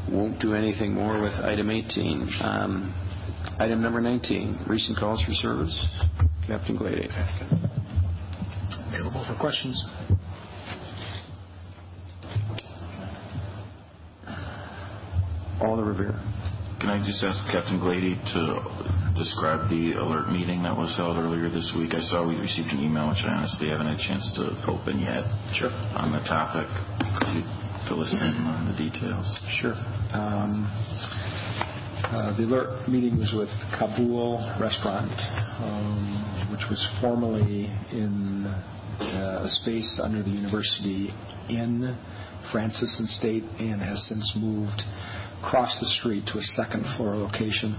won't 0.09 0.39
do 0.39 0.53
anything 0.53 0.93
more 0.93 1.21
with 1.21 1.33
item 1.33 1.69
18. 1.69 2.29
Um, 2.41 2.93
Item 3.59 3.81
number 3.81 4.01
19, 4.01 4.65
recent 4.67 4.97
calls 4.97 5.23
for 5.25 5.33
service. 5.33 5.75
Captain 6.47 6.77
Gloede. 6.77 7.09
Available 8.87 9.25
for 9.27 9.35
questions. 9.39 9.83
Alder 15.61 15.83
Verveer. 15.83 16.15
Can 16.79 16.89
I 16.89 17.05
just 17.05 17.21
ask 17.23 17.43
Captain 17.51 17.79
Gloede 17.79 18.15
to 18.31 19.13
describe 19.19 19.69
the 19.69 19.99
alert 19.99 20.31
meeting 20.31 20.63
that 20.63 20.75
was 20.75 20.95
held 20.95 21.17
earlier 21.17 21.49
this 21.49 21.75
week? 21.77 21.93
I 21.93 21.99
saw 21.99 22.25
we 22.25 22.35
received 22.39 22.69
an 22.71 22.79
email, 22.79 23.09
which 23.09 23.19
I 23.27 23.35
honestly 23.35 23.67
haven't 23.67 23.87
had 23.87 23.99
a 23.99 24.07
chance 24.07 24.23
to 24.39 24.55
open 24.71 24.99
yet. 25.03 25.27
Sure. 25.59 25.69
On 25.99 26.15
the 26.15 26.23
topic. 26.23 26.71
Could 27.19 27.35
you 27.35 27.43
fill 27.91 27.99
us 27.99 28.15
in 28.15 28.47
on 28.47 28.71
the 28.71 28.77
details? 28.79 29.27
Sure. 29.59 29.75
Um, 30.15 30.63
Uh, 32.01 32.35
the 32.37 32.43
alert 32.43 32.87
meeting 32.87 33.19
was 33.19 33.33
with 33.35 33.49
Kabul 33.77 34.39
Restaurant, 34.59 35.11
um, 35.61 36.49
which 36.51 36.61
was 36.69 36.81
formerly 37.01 37.65
in 37.91 38.45
uh, 38.45 39.43
a 39.45 39.49
space 39.61 39.99
under 40.01 40.23
the 40.23 40.29
university 40.29 41.09
in 41.49 41.97
Frances 42.51 42.95
and 42.99 43.07
State 43.09 43.43
and 43.59 43.81
has 43.81 44.03
since 44.07 44.31
moved 44.35 44.81
across 45.43 45.77
the 45.79 45.87
street 45.99 46.25
to 46.27 46.39
a 46.39 46.43
second 46.43 46.83
floor 46.97 47.15
location. 47.15 47.73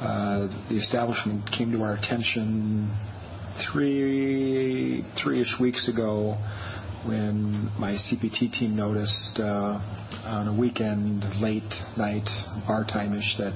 Uh, 0.00 0.48
the 0.68 0.76
establishment 0.76 1.48
came 1.56 1.70
to 1.72 1.82
our 1.82 1.94
attention 1.94 2.90
three 3.72 5.04
three-ish 5.22 5.54
weeks 5.60 5.88
ago 5.88 6.36
when 7.06 7.70
my 7.78 7.92
CPT 7.92 8.58
team 8.58 8.76
noticed 8.76 9.38
uh, 9.38 9.78
on 10.24 10.48
a 10.48 10.58
weekend, 10.58 11.24
late 11.40 11.62
night, 11.96 12.28
bar 12.66 12.84
time-ish, 12.84 13.36
that 13.38 13.52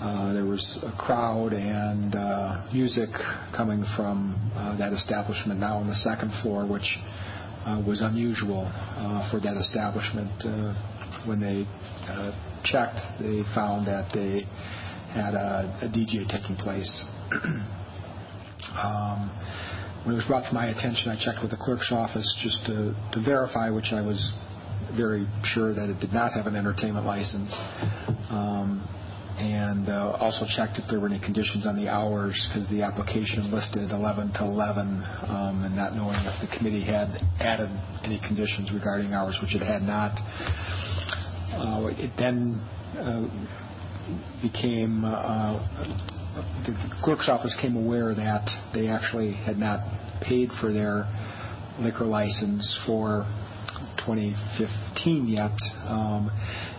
uh, 0.00 0.32
there 0.32 0.44
was 0.44 0.78
a 0.82 0.92
crowd 0.96 1.52
and 1.52 2.14
uh, 2.14 2.66
music 2.72 3.08
coming 3.56 3.84
from 3.96 4.34
that 4.78 4.92
establishment 4.92 5.58
now 5.58 5.78
on 5.78 5.86
the 5.86 5.94
second 5.94 6.32
floor, 6.42 6.66
which 6.66 6.98
was 7.86 8.00
unusual 8.02 8.70
for 9.30 9.40
that 9.40 9.56
establishment. 9.56 10.30
When 11.26 11.40
they 11.40 11.66
checked, 12.64 13.00
they 13.20 13.42
found 13.54 13.86
that 13.88 14.10
they 14.12 14.42
had 15.12 15.34
a, 15.34 15.78
a 15.82 15.88
DJ 15.88 16.28
taking 16.28 16.56
place. 16.56 17.04
when 20.08 20.16
it 20.16 20.24
was 20.24 20.26
brought 20.26 20.48
to 20.48 20.54
my 20.54 20.68
attention, 20.68 21.12
I 21.12 21.20
checked 21.22 21.42
with 21.42 21.50
the 21.50 21.60
clerk's 21.60 21.92
office 21.92 22.24
just 22.40 22.64
to, 22.64 22.96
to 23.12 23.20
verify, 23.20 23.68
which 23.68 23.92
I 23.92 24.00
was 24.00 24.16
very 24.96 25.28
sure 25.52 25.74
that 25.74 25.90
it 25.90 26.00
did 26.00 26.14
not 26.14 26.32
have 26.32 26.46
an 26.46 26.56
entertainment 26.56 27.04
license. 27.04 27.52
Um, 28.32 28.88
and 29.36 29.90
uh, 29.90 30.16
also 30.18 30.46
checked 30.56 30.78
if 30.78 30.88
there 30.88 30.98
were 30.98 31.08
any 31.08 31.20
conditions 31.20 31.66
on 31.66 31.76
the 31.76 31.90
hours 31.90 32.32
because 32.48 32.66
the 32.70 32.80
application 32.80 33.52
listed 33.52 33.92
11 33.92 34.32
to 34.32 34.44
11, 34.44 35.04
um, 35.28 35.64
and 35.68 35.76
not 35.76 35.94
knowing 35.94 36.16
if 36.24 36.40
the 36.40 36.56
committee 36.56 36.80
had 36.80 37.20
added 37.38 37.68
any 38.02 38.18
conditions 38.26 38.72
regarding 38.72 39.12
hours, 39.12 39.36
which 39.42 39.54
it 39.54 39.60
had 39.60 39.82
not. 39.82 40.16
Uh, 41.52 41.92
it 42.00 42.12
then 42.16 42.56
uh, 42.96 43.28
became 44.40 45.04
uh, 45.04 46.17
the 46.66 46.76
clerk's 47.02 47.28
office 47.28 47.56
came 47.60 47.76
aware 47.76 48.14
that 48.14 48.48
they 48.74 48.88
actually 48.88 49.32
had 49.32 49.58
not 49.58 49.80
paid 50.22 50.50
for 50.60 50.72
their 50.72 51.06
liquor 51.80 52.04
license 52.04 52.78
for 52.86 53.24
2015 53.98 55.28
yet. 55.28 55.52
Um, 55.86 56.30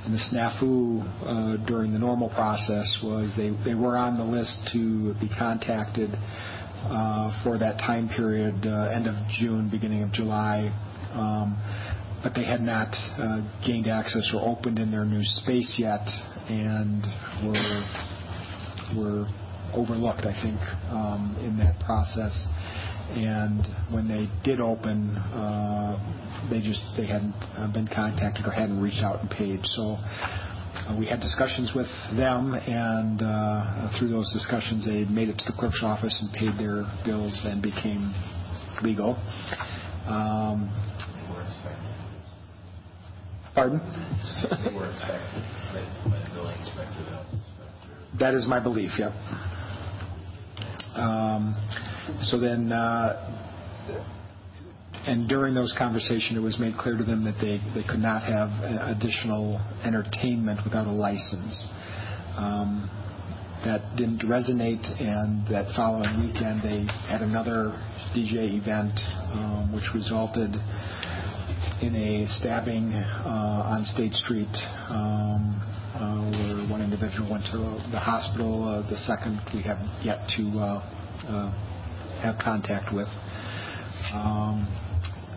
and 0.06 0.14
the 0.14 0.20
snafu 0.32 1.04
uh, 1.24 1.66
during 1.66 1.94
the 1.94 2.00
normal 2.00 2.30
process 2.30 3.00
was 3.04 3.32
they, 3.38 3.52
they 3.64 3.76
were 3.76 3.98
on 3.98 4.18
the 4.18 4.24
list 4.24 4.70
to 4.74 5.14
be 5.20 5.30
contacted 5.38 6.10
uh, 6.14 7.44
for 7.44 7.58
that 7.58 7.78
time 7.78 8.10
period, 8.10 8.66
uh, 8.66 8.90
end 8.90 9.08
of 9.08 9.16
June, 9.40 9.70
beginning 9.70 10.04
of 10.04 10.12
July. 10.12 10.74
Um, 11.14 11.58
but 12.24 12.34
they 12.36 12.46
had 12.46 12.62
not 12.62 12.94
uh, 13.18 13.42
gained 13.66 13.88
access 13.88 14.30
or 14.34 14.42
opened 14.48 14.80
in 14.80 14.92
their 14.92 15.06
new 15.06 15.24
space 15.24 15.76
yet 15.78 16.06
and 16.50 17.04
were, 17.46 17.84
were 18.98 19.28
overlooked, 19.74 20.26
I 20.26 20.34
think, 20.42 20.60
um, 20.90 21.38
in 21.42 21.58
that 21.58 21.80
process. 21.80 22.34
And 23.10 23.66
when 23.92 24.08
they 24.08 24.30
did 24.44 24.60
open, 24.60 25.18
uh, 25.18 25.98
they 26.50 26.62
just 26.62 26.84
they 26.96 27.08
hadn't 27.08 27.34
uh, 27.58 27.72
been 27.74 27.88
contacted 27.88 28.46
or 28.46 28.52
hadn't 28.52 28.80
reached 28.80 29.04
out 29.04 29.22
and 29.22 29.30
paid. 29.30 29.60
So 29.64 29.98
uh, 29.98 30.96
we 30.98 31.08
had 31.08 31.20
discussions 31.20 31.72
with 31.76 31.88
them, 32.16 32.54
and 32.54 33.22
uh, 33.22 33.98
through 33.98 34.10
those 34.10 34.32
discussions, 34.32 34.86
they 34.86 35.06
made 35.06 35.30
it 35.30 35.38
to 35.40 35.46
the 35.46 35.58
clerk's 35.58 35.82
office 35.84 36.16
and 36.22 36.32
paid 36.34 36.58
their 36.60 36.86
bills 37.04 37.40
and 37.46 37.62
became 37.62 38.14
legal. 38.84 39.18
Um, 40.06 40.70
Pardon? 43.56 43.80
Were 44.76 44.86
inspected 44.86 45.44
by 46.06 46.20
the 46.24 46.30
building 46.34 46.58
inspector, 46.60 47.04
the 47.04 47.10
health 47.10 47.28
inspector. 47.34 48.18
That 48.20 48.34
is 48.34 48.48
my 48.48 48.60
belief, 48.60 48.92
yep. 48.98 49.12
Um, 50.96 51.56
so 52.24 52.40
then, 52.40 52.72
uh, 52.72 53.46
and 55.06 55.30
during 55.30 55.54
those 55.54 55.74
conversations, 55.78 56.38
it 56.38 56.42
was 56.42 56.60
made 56.60 56.78
clear 56.78 56.98
to 56.98 57.04
them 57.04 57.24
that 57.24 57.36
they, 57.42 57.62
they 57.74 57.88
could 57.88 58.00
not 58.00 58.24
have 58.24 58.50
additional 58.96 59.60
entertainment 59.86 60.60
without 60.64 60.88
a 60.88 60.92
license. 60.92 61.68
Um, 62.36 62.90
that 63.66 63.96
didn't 63.98 64.22
resonate, 64.22 64.86
and 65.02 65.46
that 65.48 65.68
following 65.76 66.28
weekend 66.28 66.64
they 66.64 66.88
had 67.12 67.22
another 67.22 67.76
DJ 68.16 68.56
event, 68.56 68.94
um, 69.34 69.72
which 69.76 69.84
resulted 69.94 70.56
in 71.82 71.96
a 71.96 72.26
stabbing 72.40 72.94
uh, 72.94 73.68
on 73.68 73.86
State 73.86 74.14
Street, 74.14 74.48
um, 74.90 75.60
where 76.00 76.68
one 76.70 76.82
individual 76.82 77.30
went 77.30 77.44
to 77.52 77.58
the 77.92 78.00
hospital. 78.00 78.64
Uh, 78.64 78.90
the 78.90 78.98
second 78.98 79.42
we 79.54 79.62
have 79.64 79.80
yet 80.02 80.20
to 80.38 80.44
uh, 80.60 80.80
uh, 81.28 81.52
have 82.22 82.40
contact 82.40 82.94
with. 82.94 83.08
Um, 84.14 84.68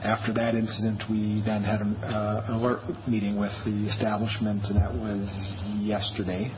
after 0.04 0.32
that 0.34 0.54
incident, 0.54 1.02
we 1.10 1.42
then 1.44 1.62
had 1.62 1.80
an, 1.80 1.96
uh, 1.96 2.46
alert 2.48 2.80
meeting 3.08 3.36
with 3.38 3.52
the 3.64 3.86
establishment, 3.88 4.64
and 4.66 4.76
that 4.76 4.92
was 4.94 5.26
yesterday, 5.80 6.52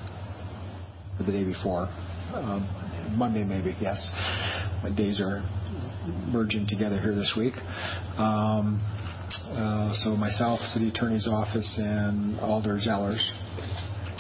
or 1.19 1.27
the 1.27 1.33
day 1.33 1.45
before. 1.45 1.89
Um, 2.33 2.69
Monday, 3.17 3.45
maybe, 3.45 3.77
yes. 3.81 4.11
My 4.83 4.91
days 4.95 5.21
are 5.21 5.43
merging 6.29 6.67
together 6.69 7.01
here 7.01 7.15
this 7.15 7.35
week. 7.37 7.55
Um, 8.19 8.81
uh, 9.51 9.93
so 10.05 10.11
myself, 10.17 10.61
city 10.61 10.89
attorney's 10.89 11.27
office, 11.27 11.79
and 11.79 12.39
Alder 12.41 12.79
Zellers, 12.79 13.21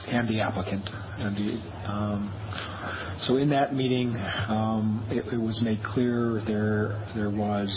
and 0.08 0.28
the 0.28 0.40
applicant. 0.40 0.88
And 1.18 1.36
the, 1.36 1.90
um, 1.90 3.20
so 3.22 3.36
in 3.36 3.50
that 3.50 3.74
meeting, 3.74 4.16
um, 4.48 5.06
it, 5.10 5.32
it 5.32 5.40
was 5.40 5.60
made 5.62 5.80
clear 5.84 6.42
there 6.46 7.06
there 7.14 7.30
was 7.30 7.70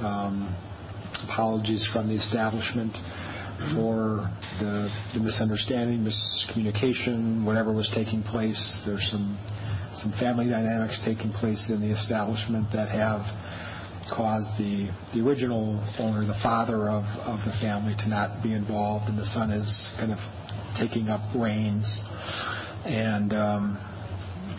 um, 0.00 0.54
apologies 1.28 1.88
from 1.92 2.08
the 2.08 2.14
establishment 2.14 2.96
for 3.74 4.30
the, 4.60 4.88
the 5.14 5.20
misunderstanding, 5.20 6.04
miscommunication, 6.04 7.44
whatever 7.44 7.72
was 7.72 7.90
taking 7.94 8.22
place. 8.22 8.60
There's 8.84 9.06
some 9.10 9.38
some 9.94 10.12
family 10.20 10.48
dynamics 10.50 11.00
taking 11.04 11.32
place 11.32 11.64
in 11.70 11.80
the 11.80 11.94
establishment 11.94 12.68
that 12.72 12.88
have 12.88 13.22
caused 14.14 14.48
the 14.58 14.88
the 15.14 15.20
original 15.20 15.80
owner, 15.98 16.26
the 16.26 16.38
father 16.42 16.88
of, 16.88 17.04
of 17.24 17.38
the 17.44 17.52
family, 17.60 17.94
to 17.98 18.08
not 18.08 18.42
be 18.42 18.52
involved, 18.52 19.08
and 19.08 19.18
the 19.18 19.26
son 19.26 19.50
is 19.50 19.66
kind 19.98 20.12
of 20.12 20.18
taking 20.78 21.08
up 21.08 21.20
reins 21.34 22.00
and 22.84 23.32
um, 23.32 23.78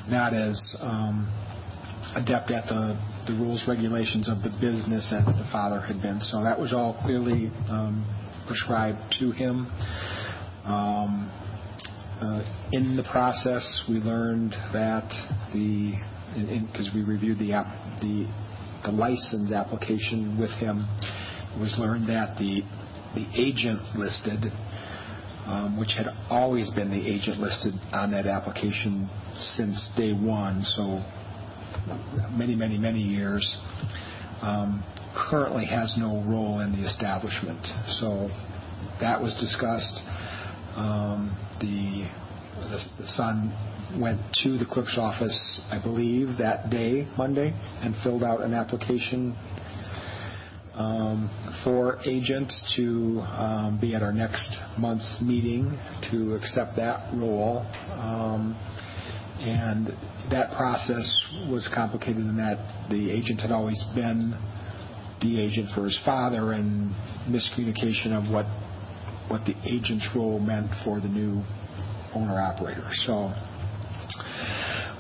not 0.10 0.34
as 0.34 0.76
um, 0.80 1.28
adept 2.16 2.52
at 2.52 2.66
the, 2.68 2.98
the 3.28 3.34
rules, 3.34 3.64
regulations 3.68 4.30
of 4.30 4.42
the 4.44 4.50
business 4.62 5.12
as 5.12 5.26
the 5.26 5.48
father 5.52 5.82
had 5.82 6.02
been. 6.02 6.20
So 6.22 6.44
that 6.44 6.60
was 6.60 6.74
all 6.74 7.00
clearly 7.04 7.52
um, 7.70 8.06
prescribed 8.48 9.16
to 9.20 9.32
him. 9.32 9.68
Um, 10.66 11.32
uh, 12.22 12.42
in 12.72 12.98
the 12.98 13.04
process, 13.04 13.86
we 13.88 13.96
learned 13.96 14.52
that 14.74 15.08
the 15.54 15.94
because 16.72 16.90
we 16.94 17.04
reviewed 17.04 17.40
the, 17.40 17.54
app, 17.54 17.68
the 18.02 18.28
the 18.84 18.92
license 18.92 19.52
application 19.52 20.38
with 20.40 20.52
him, 20.52 20.88
it 21.56 21.60
was 21.60 21.76
learned 21.80 22.08
that 22.10 22.38
the 22.38 22.62
the 23.16 23.26
agent 23.36 23.82
listed, 23.96 24.52
um, 25.48 25.80
which 25.80 25.94
had 25.98 26.08
always 26.30 26.70
been 26.72 26.90
the 26.92 27.08
agent 27.08 27.40
listed 27.40 27.74
on 27.94 28.12
that 28.12 28.28
application 28.28 29.10
since 29.56 29.90
day 29.98 30.12
one, 30.12 30.62
so 30.64 31.02
many, 32.32 32.54
many, 32.54 32.78
many 32.78 33.00
years, 33.00 33.58
um, 34.42 34.84
currently 35.16 35.66
has 35.66 35.96
no 35.98 36.22
role 36.28 36.60
in 36.60 36.74
the 36.74 36.86
establishment. 36.86 37.66
So 38.00 38.30
that 39.00 39.22
was 39.22 39.34
discussed. 39.40 40.02
Um, 40.76 41.36
the, 41.62 42.10
the, 42.70 43.04
the 43.04 43.08
son 43.16 43.52
went 44.00 44.20
to 44.44 44.58
the 44.58 44.66
clerk's 44.66 44.98
office, 44.98 45.62
I 45.72 45.80
believe, 45.82 46.38
that 46.40 46.70
day, 46.70 47.08
Monday, 47.18 47.54
and 47.82 47.96
filled 48.04 48.24
out 48.24 48.42
an 48.42 48.54
application 48.54 49.36
for 51.64 51.98
agent 52.06 52.52
to 52.76 53.22
um, 53.22 53.80
be 53.82 53.96
at 53.96 54.04
our 54.04 54.14
next 54.14 54.58
month's 54.78 55.22
meeting 55.26 55.78
to 56.12 56.36
accept 56.36 56.76
that 56.76 57.14
role. 57.16 57.66
Um, 57.92 58.56
and 59.40 59.88
that 60.32 60.56
process 60.56 61.08
was 61.50 61.70
complicated 61.74 62.18
in 62.18 62.38
that 62.38 62.90
the 62.90 63.12
agent 63.12 63.40
had 63.40 63.52
always 63.52 63.84
been 63.96 64.36
the 65.22 65.42
agent 65.42 65.70
for 65.74 65.86
his 65.86 66.00
father 66.06 66.54
and 66.54 66.92
miscommunication 67.28 68.14
of 68.14 68.32
what 68.32 68.46
what 69.30 69.46
the 69.46 69.56
agent's 69.66 70.08
role 70.16 70.40
meant 70.40 70.72
for 70.86 71.02
the 71.02 71.08
new 71.08 71.44
owner 72.16 72.40
operator. 72.40 72.90
So 73.06 73.34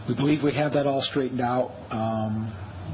we 0.08 0.16
believe 0.16 0.44
we 0.44 0.54
have 0.54 0.74
that 0.74 0.86
all 0.86 1.02
straightened 1.02 1.42
out. 1.42 1.72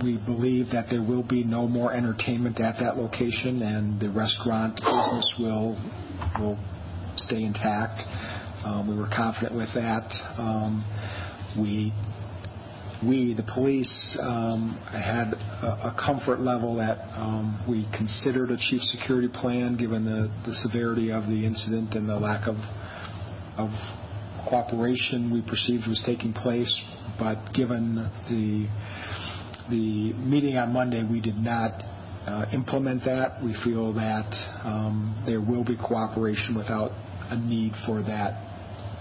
We 0.02 0.18
believe 0.18 0.68
that 0.72 0.86
there 0.89 1.04
will 1.04 1.24
be 1.24 1.44
no 1.44 1.68
more 1.68 1.94
entertainment 1.94 2.60
at 2.60 2.76
that 2.80 2.98
location, 2.98 3.62
and 3.62 4.00
the 4.00 4.10
restaurant 4.10 4.76
business 4.76 5.34
will 5.39 5.78
will 6.39 6.58
stay 7.18 7.44
intact. 7.44 8.02
Um, 8.66 8.88
we 8.89 8.96
were 8.96 9.10
confident 9.14 9.56
with 9.56 9.70
that. 9.76 10.10
Um, 10.38 10.86
we 11.60 11.94
we, 13.06 13.34
the 13.34 13.44
police, 13.44 14.18
um, 14.22 14.80
had 14.91 15.34
a, 15.34 15.89
a 15.89 15.96
comfort 16.00 16.39
level 16.39 16.78
that 16.78 17.00
um, 17.18 17.64
we 17.68 17.88
considered 17.96 18.50
a 18.52 18.58
chief 18.58 18.82
security 18.82 19.28
plan 19.28 19.76
given 19.76 20.06
the, 20.06 20.32
the 20.46 20.56
severity 20.64 21.12
of 21.12 21.24
the 21.24 21.46
incident 21.46 21.94
and 21.96 22.08
the 22.08 22.16
lack 22.16 22.48
of 22.48 22.56
of 23.58 23.70
cooperation 24.48 25.32
we 25.32 25.41
perceived 25.41 25.88
was 25.88 26.02
taking 26.06 26.34
place. 26.34 26.74
But 27.20 27.54
given 27.54 27.96
the 28.30 28.68
the 29.70 30.14
meeting 30.14 30.57
on 30.57 30.74
Monday, 30.74 31.03
we 31.03 31.22
did 31.22 31.38
not 31.38 31.72
uh, 32.28 32.45
implement 32.53 33.03
that. 33.05 33.43
We 33.43 33.55
feel 33.64 33.93
that 33.93 34.30
um, 34.64 35.24
there 35.26 35.41
will 35.41 35.64
be 35.64 35.76
cooperation 35.76 36.55
without 36.55 36.91
a 37.30 37.38
need 37.38 37.74
for 37.86 38.01
that 38.03 38.49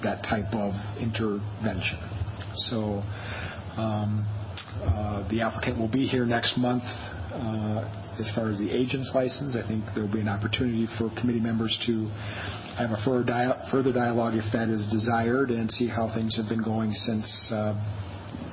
that 0.03 0.23
type 0.25 0.53
of 0.53 0.75
intervention. 0.99 1.99
So 2.71 3.03
um, 3.77 4.27
uh, 4.83 5.29
the 5.29 5.41
applicant 5.43 5.79
will 5.79 5.89
be 5.89 6.07
here 6.07 6.27
next 6.27 6.59
month. 6.59 6.83
Uh, 6.83 7.89
as 8.19 8.31
far 8.35 8.51
as 8.51 8.59
the 8.59 8.71
agent's 8.71 9.11
license, 9.15 9.57
I 9.57 9.67
think 9.67 9.85
there 9.95 10.05
will 10.05 10.13
be 10.13 10.21
an 10.21 10.29
opportunity 10.29 10.87
for 10.99 11.09
committee 11.19 11.41
members 11.41 11.73
to 11.87 12.09
have 12.77 12.91
a 12.91 13.01
further, 13.05 13.63
further 13.71 13.93
dialogue 13.93 14.35
if 14.35 14.45
that 14.53 14.69
is 14.69 14.87
desired 14.91 15.51
and 15.51 15.71
see 15.71 15.89
how 15.89 16.13
things 16.15 16.37
have 16.37 16.49
been 16.49 16.63
going 16.63 16.91
since 16.91 17.51
uh, 17.53 17.75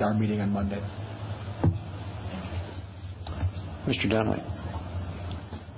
our 0.00 0.14
meeting 0.14 0.40
on 0.40 0.50
Monday. 0.50 0.80
Mr. 3.86 4.08
Donnelly. 4.10 4.42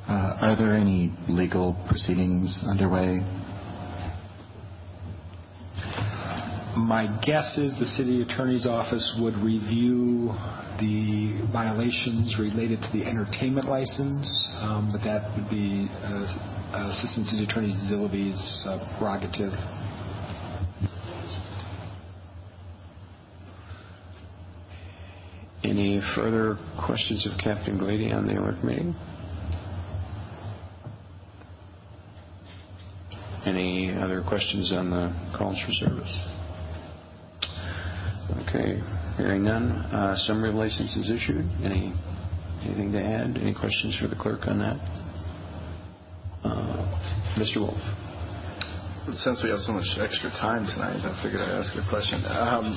Uh, 0.08 0.36
Are 0.40 0.56
there 0.56 0.74
any 0.74 1.12
legal 1.28 1.76
proceedings 1.88 2.58
underway? 2.68 3.20
My 6.76 7.06
guess 7.24 7.56
is 7.58 7.78
the 7.78 7.86
city 7.86 8.22
attorney's 8.22 8.66
office 8.66 9.18
would 9.20 9.36
review 9.36 10.34
the 10.80 11.46
violations 11.52 12.36
related 12.38 12.80
to 12.80 12.88
the 12.92 13.04
entertainment 13.04 13.68
license, 13.68 14.26
um, 14.58 14.90
but 14.90 15.04
that 15.04 15.30
would 15.36 15.48
be 15.48 15.86
uh, 16.02 16.90
Assistant 16.90 17.26
City 17.26 17.44
Attorney 17.44 17.74
Zilavy's 17.88 18.64
uh, 18.66 18.98
prerogative. 18.98 19.52
Any 25.72 26.02
further 26.14 26.58
questions 26.84 27.26
of 27.26 27.32
Captain 27.42 27.78
Gloede 27.78 28.12
on 28.12 28.26
the 28.26 28.34
alert 28.34 28.62
meeting? 28.62 28.94
Any 33.46 33.90
other 33.96 34.20
questions 34.20 34.70
on 34.70 34.90
the 34.90 35.08
calls 35.34 35.58
for 35.64 35.72
service? 35.72 36.14
Okay, 38.42 38.82
hearing 39.16 39.44
none. 39.44 39.72
Uh, 39.72 40.14
Summary 40.26 40.50
of 40.50 40.56
licenses 40.56 41.08
issued. 41.08 41.48
Any 41.64 41.94
Anything 42.62 42.92
to 42.92 43.02
add? 43.02 43.38
Any 43.38 43.54
questions 43.54 43.96
for 43.98 44.08
the 44.08 44.14
clerk 44.14 44.46
on 44.46 44.58
that? 44.58 44.76
Uh, 46.44 46.84
Mr. 47.38 47.60
Wolf. 47.60 47.80
Since 49.10 49.42
we 49.42 49.50
have 49.50 49.58
so 49.58 49.72
much 49.72 49.98
extra 49.98 50.30
time 50.38 50.62
tonight, 50.64 51.02
I 51.02 51.10
figured 51.26 51.42
I'd 51.42 51.50
ask 51.58 51.74
a 51.74 51.82
question. 51.90 52.22
Um, 52.22 52.70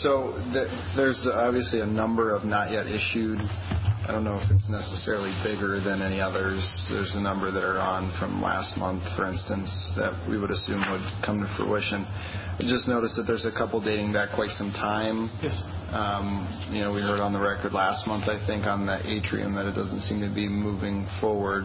so 0.00 0.32
th- 0.56 0.72
there's 0.96 1.20
obviously 1.28 1.80
a 1.80 1.86
number 1.86 2.34
of 2.34 2.44
not 2.44 2.72
yet 2.72 2.86
issued. 2.86 3.36
I 3.36 4.08
don't 4.08 4.24
know 4.24 4.40
if 4.40 4.50
it's 4.50 4.68
necessarily 4.72 5.36
bigger 5.44 5.84
than 5.84 6.00
any 6.00 6.18
others. 6.18 6.64
There's 6.90 7.12
a 7.14 7.20
number 7.20 7.52
that 7.52 7.62
are 7.62 7.76
on 7.78 8.08
from 8.18 8.40
last 8.40 8.78
month, 8.78 9.04
for 9.16 9.28
instance, 9.28 9.68
that 9.96 10.16
we 10.28 10.38
would 10.40 10.50
assume 10.50 10.80
would 10.88 11.04
come 11.20 11.40
to 11.44 11.48
fruition. 11.60 12.08
I 12.08 12.64
just 12.64 12.88
noticed 12.88 13.16
that 13.16 13.24
there's 13.28 13.44
a 13.44 13.52
couple 13.52 13.84
dating 13.84 14.14
back 14.14 14.32
quite 14.34 14.56
some 14.56 14.72
time. 14.72 15.28
Yes. 15.44 15.60
Um, 15.92 16.48
you 16.72 16.80
know, 16.80 16.92
we 16.92 17.02
heard 17.04 17.20
on 17.20 17.32
the 17.34 17.40
record 17.40 17.72
last 17.72 18.06
month, 18.08 18.28
I 18.32 18.40
think, 18.48 18.64
on 18.64 18.86
the 18.86 18.96
atrium 19.04 19.54
that 19.60 19.66
it 19.68 19.76
doesn't 19.76 20.08
seem 20.08 20.24
to 20.24 20.32
be 20.32 20.48
moving 20.48 21.06
forward. 21.20 21.64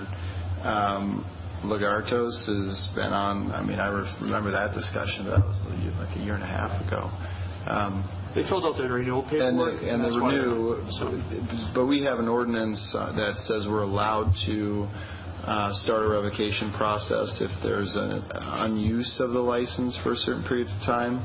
Um, 1.64 1.70
Lagartos 1.70 2.46
has 2.48 2.90
been 2.96 3.12
on. 3.14 3.52
I 3.52 3.62
mean, 3.64 3.80
I 3.80 3.88
remember 4.22 4.52
that 4.52 4.74
discussion. 4.74 5.26
That 5.26 5.44
was 5.46 5.58
like 6.00 6.16
a 6.18 6.20
year 6.24 6.36
and 6.36 6.44
a 6.44 6.48
half 6.48 6.72
ago. 6.86 7.10
Um, 7.68 8.04
They 8.36 8.44
filled 8.48 8.64
out 8.66 8.78
their 8.78 8.92
renewal 8.94 9.24
paperwork. 9.24 9.82
and 9.84 10.04
the 10.04 10.12
renew, 10.20 11.74
but 11.74 11.86
we 11.88 12.04
have 12.04 12.20
an 12.20 12.28
ordinance 12.28 12.80
uh, 12.96 13.12
that 13.16 13.38
says 13.48 13.66
we're 13.68 13.84
allowed 13.84 14.32
to 14.46 14.88
uh, 15.44 15.74
start 15.84 16.06
a 16.06 16.08
revocation 16.08 16.72
process 16.78 17.42
if 17.42 17.52
there's 17.64 17.96
an 17.96 18.22
unuse 18.64 19.20
of 19.20 19.32
the 19.32 19.40
license 19.40 19.98
for 20.04 20.14
a 20.14 20.18
certain 20.18 20.44
period 20.44 20.68
of 20.68 20.80
time. 20.86 21.20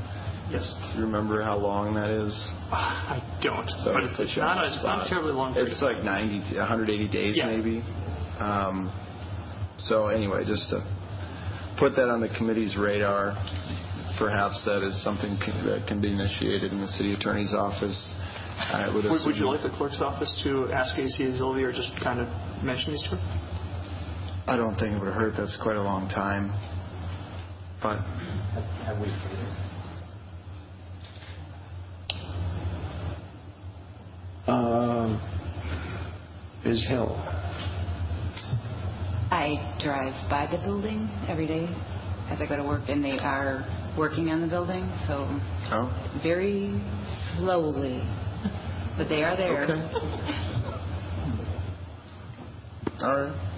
Yes. 0.51 0.65
Do 0.93 0.99
you 0.99 1.05
remember 1.05 1.41
how 1.41 1.57
long 1.57 1.95
that 1.95 2.09
is? 2.09 2.33
I 2.71 3.17
don't. 3.41 3.65
But 3.83 4.03
it's, 4.03 4.17
put 4.17 4.23
it's 4.27 4.35
you 4.35 4.41
not, 4.43 4.57
a, 4.63 4.67
it's 4.73 4.83
not 4.83 4.97
a 4.97 5.05
spot. 5.05 5.09
terribly 5.09 5.33
long 5.33 5.53
period. 5.53 5.71
It's 5.71 5.81
like 5.81 6.03
90, 6.03 6.57
180 6.57 7.07
days 7.09 7.39
maybe. 7.43 7.81
Um, 8.39 8.91
so 8.93 9.04
anyway, 10.07 10.45
just 10.45 10.69
to 10.69 10.79
put 11.79 11.95
that 11.95 12.09
on 12.09 12.21
the 12.21 12.29
committee's 12.37 12.75
radar, 12.77 13.35
perhaps 14.17 14.63
that 14.65 14.81
is 14.81 14.95
something 15.03 15.37
that 15.65 15.85
can 15.87 16.01
be 16.01 16.11
initiated 16.11 16.71
in 16.71 16.81
the 16.81 16.87
city 16.87 17.13
attorney's 17.13 17.53
office. 17.53 17.97
I 18.57 18.87
would 18.93 19.03
Would, 19.03 19.25
would 19.25 19.35
you 19.35 19.47
like 19.47 19.63
the 19.63 19.75
clerk's 19.75 19.99
office 19.99 20.31
to 20.43 20.71
ask 20.71 20.97
AC 20.97 21.11
Zilavy 21.19 21.63
or 21.63 21.73
just 21.73 21.91
kind 22.01 22.19
of 22.21 22.27
mention 22.63 22.93
these 22.93 23.03
to 23.03 23.17
her? 23.17 23.45
I 24.47 24.55
don't 24.55 24.75
think 24.75 24.95
it 24.95 25.03
would 25.03 25.13
hurt. 25.13 25.33
That's 25.37 25.57
quite 25.61 25.75
a 25.75 25.81
long 25.81 26.07
time. 26.07 26.53
But 27.81 27.99
Have 28.85 28.99
we 29.01 29.11
Uh, 34.47 35.19
Ms. 36.63 36.85
Hill. 36.87 37.34
I 39.31 39.77
drive 39.83 40.29
by 40.29 40.47
the 40.51 40.57
building 40.63 41.09
every 41.27 41.47
day 41.47 41.67
as 42.29 42.39
I 42.41 42.45
go 42.47 42.57
to 42.57 42.63
work, 42.63 42.83
and 42.89 43.03
they 43.03 43.17
are 43.19 43.65
working 43.97 44.29
on 44.29 44.41
the 44.41 44.47
building, 44.47 44.91
so 45.07 45.27
oh, 45.71 46.19
very 46.21 46.81
slowly, 47.35 48.01
but 48.97 49.09
they 49.09 49.23
are 49.23 49.35
there. 49.37 49.63
Okay. 49.63 49.73
all 53.01 53.19
right. 53.25 53.51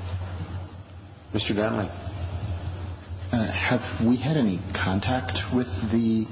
Mr. 1.33 1.55
Donnelly. 1.55 1.89
Uh, 3.31 3.51
Have 3.51 4.07
we 4.07 4.15
had 4.17 4.37
any 4.37 4.59
contact 4.73 5.37
with 5.53 5.67
the 5.91 6.25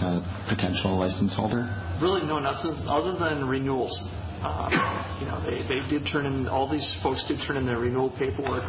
uh, 0.00 0.20
potential 0.48 0.98
license 0.98 1.34
holder? 1.34 1.64
Really, 2.02 2.26
no, 2.26 2.38
not 2.38 2.60
since, 2.60 2.76
other 2.86 3.16
than 3.18 3.48
renewals. 3.48 3.98
Um, 4.42 4.70
You 5.20 5.26
know, 5.26 5.42
they, 5.42 5.66
they 5.66 5.82
did 5.90 6.06
turn 6.12 6.26
in, 6.26 6.46
all 6.46 6.70
these 6.70 6.86
folks 7.02 7.24
did 7.26 7.40
turn 7.46 7.56
in 7.56 7.66
their 7.66 7.78
renewal 7.78 8.10
paperwork 8.18 8.62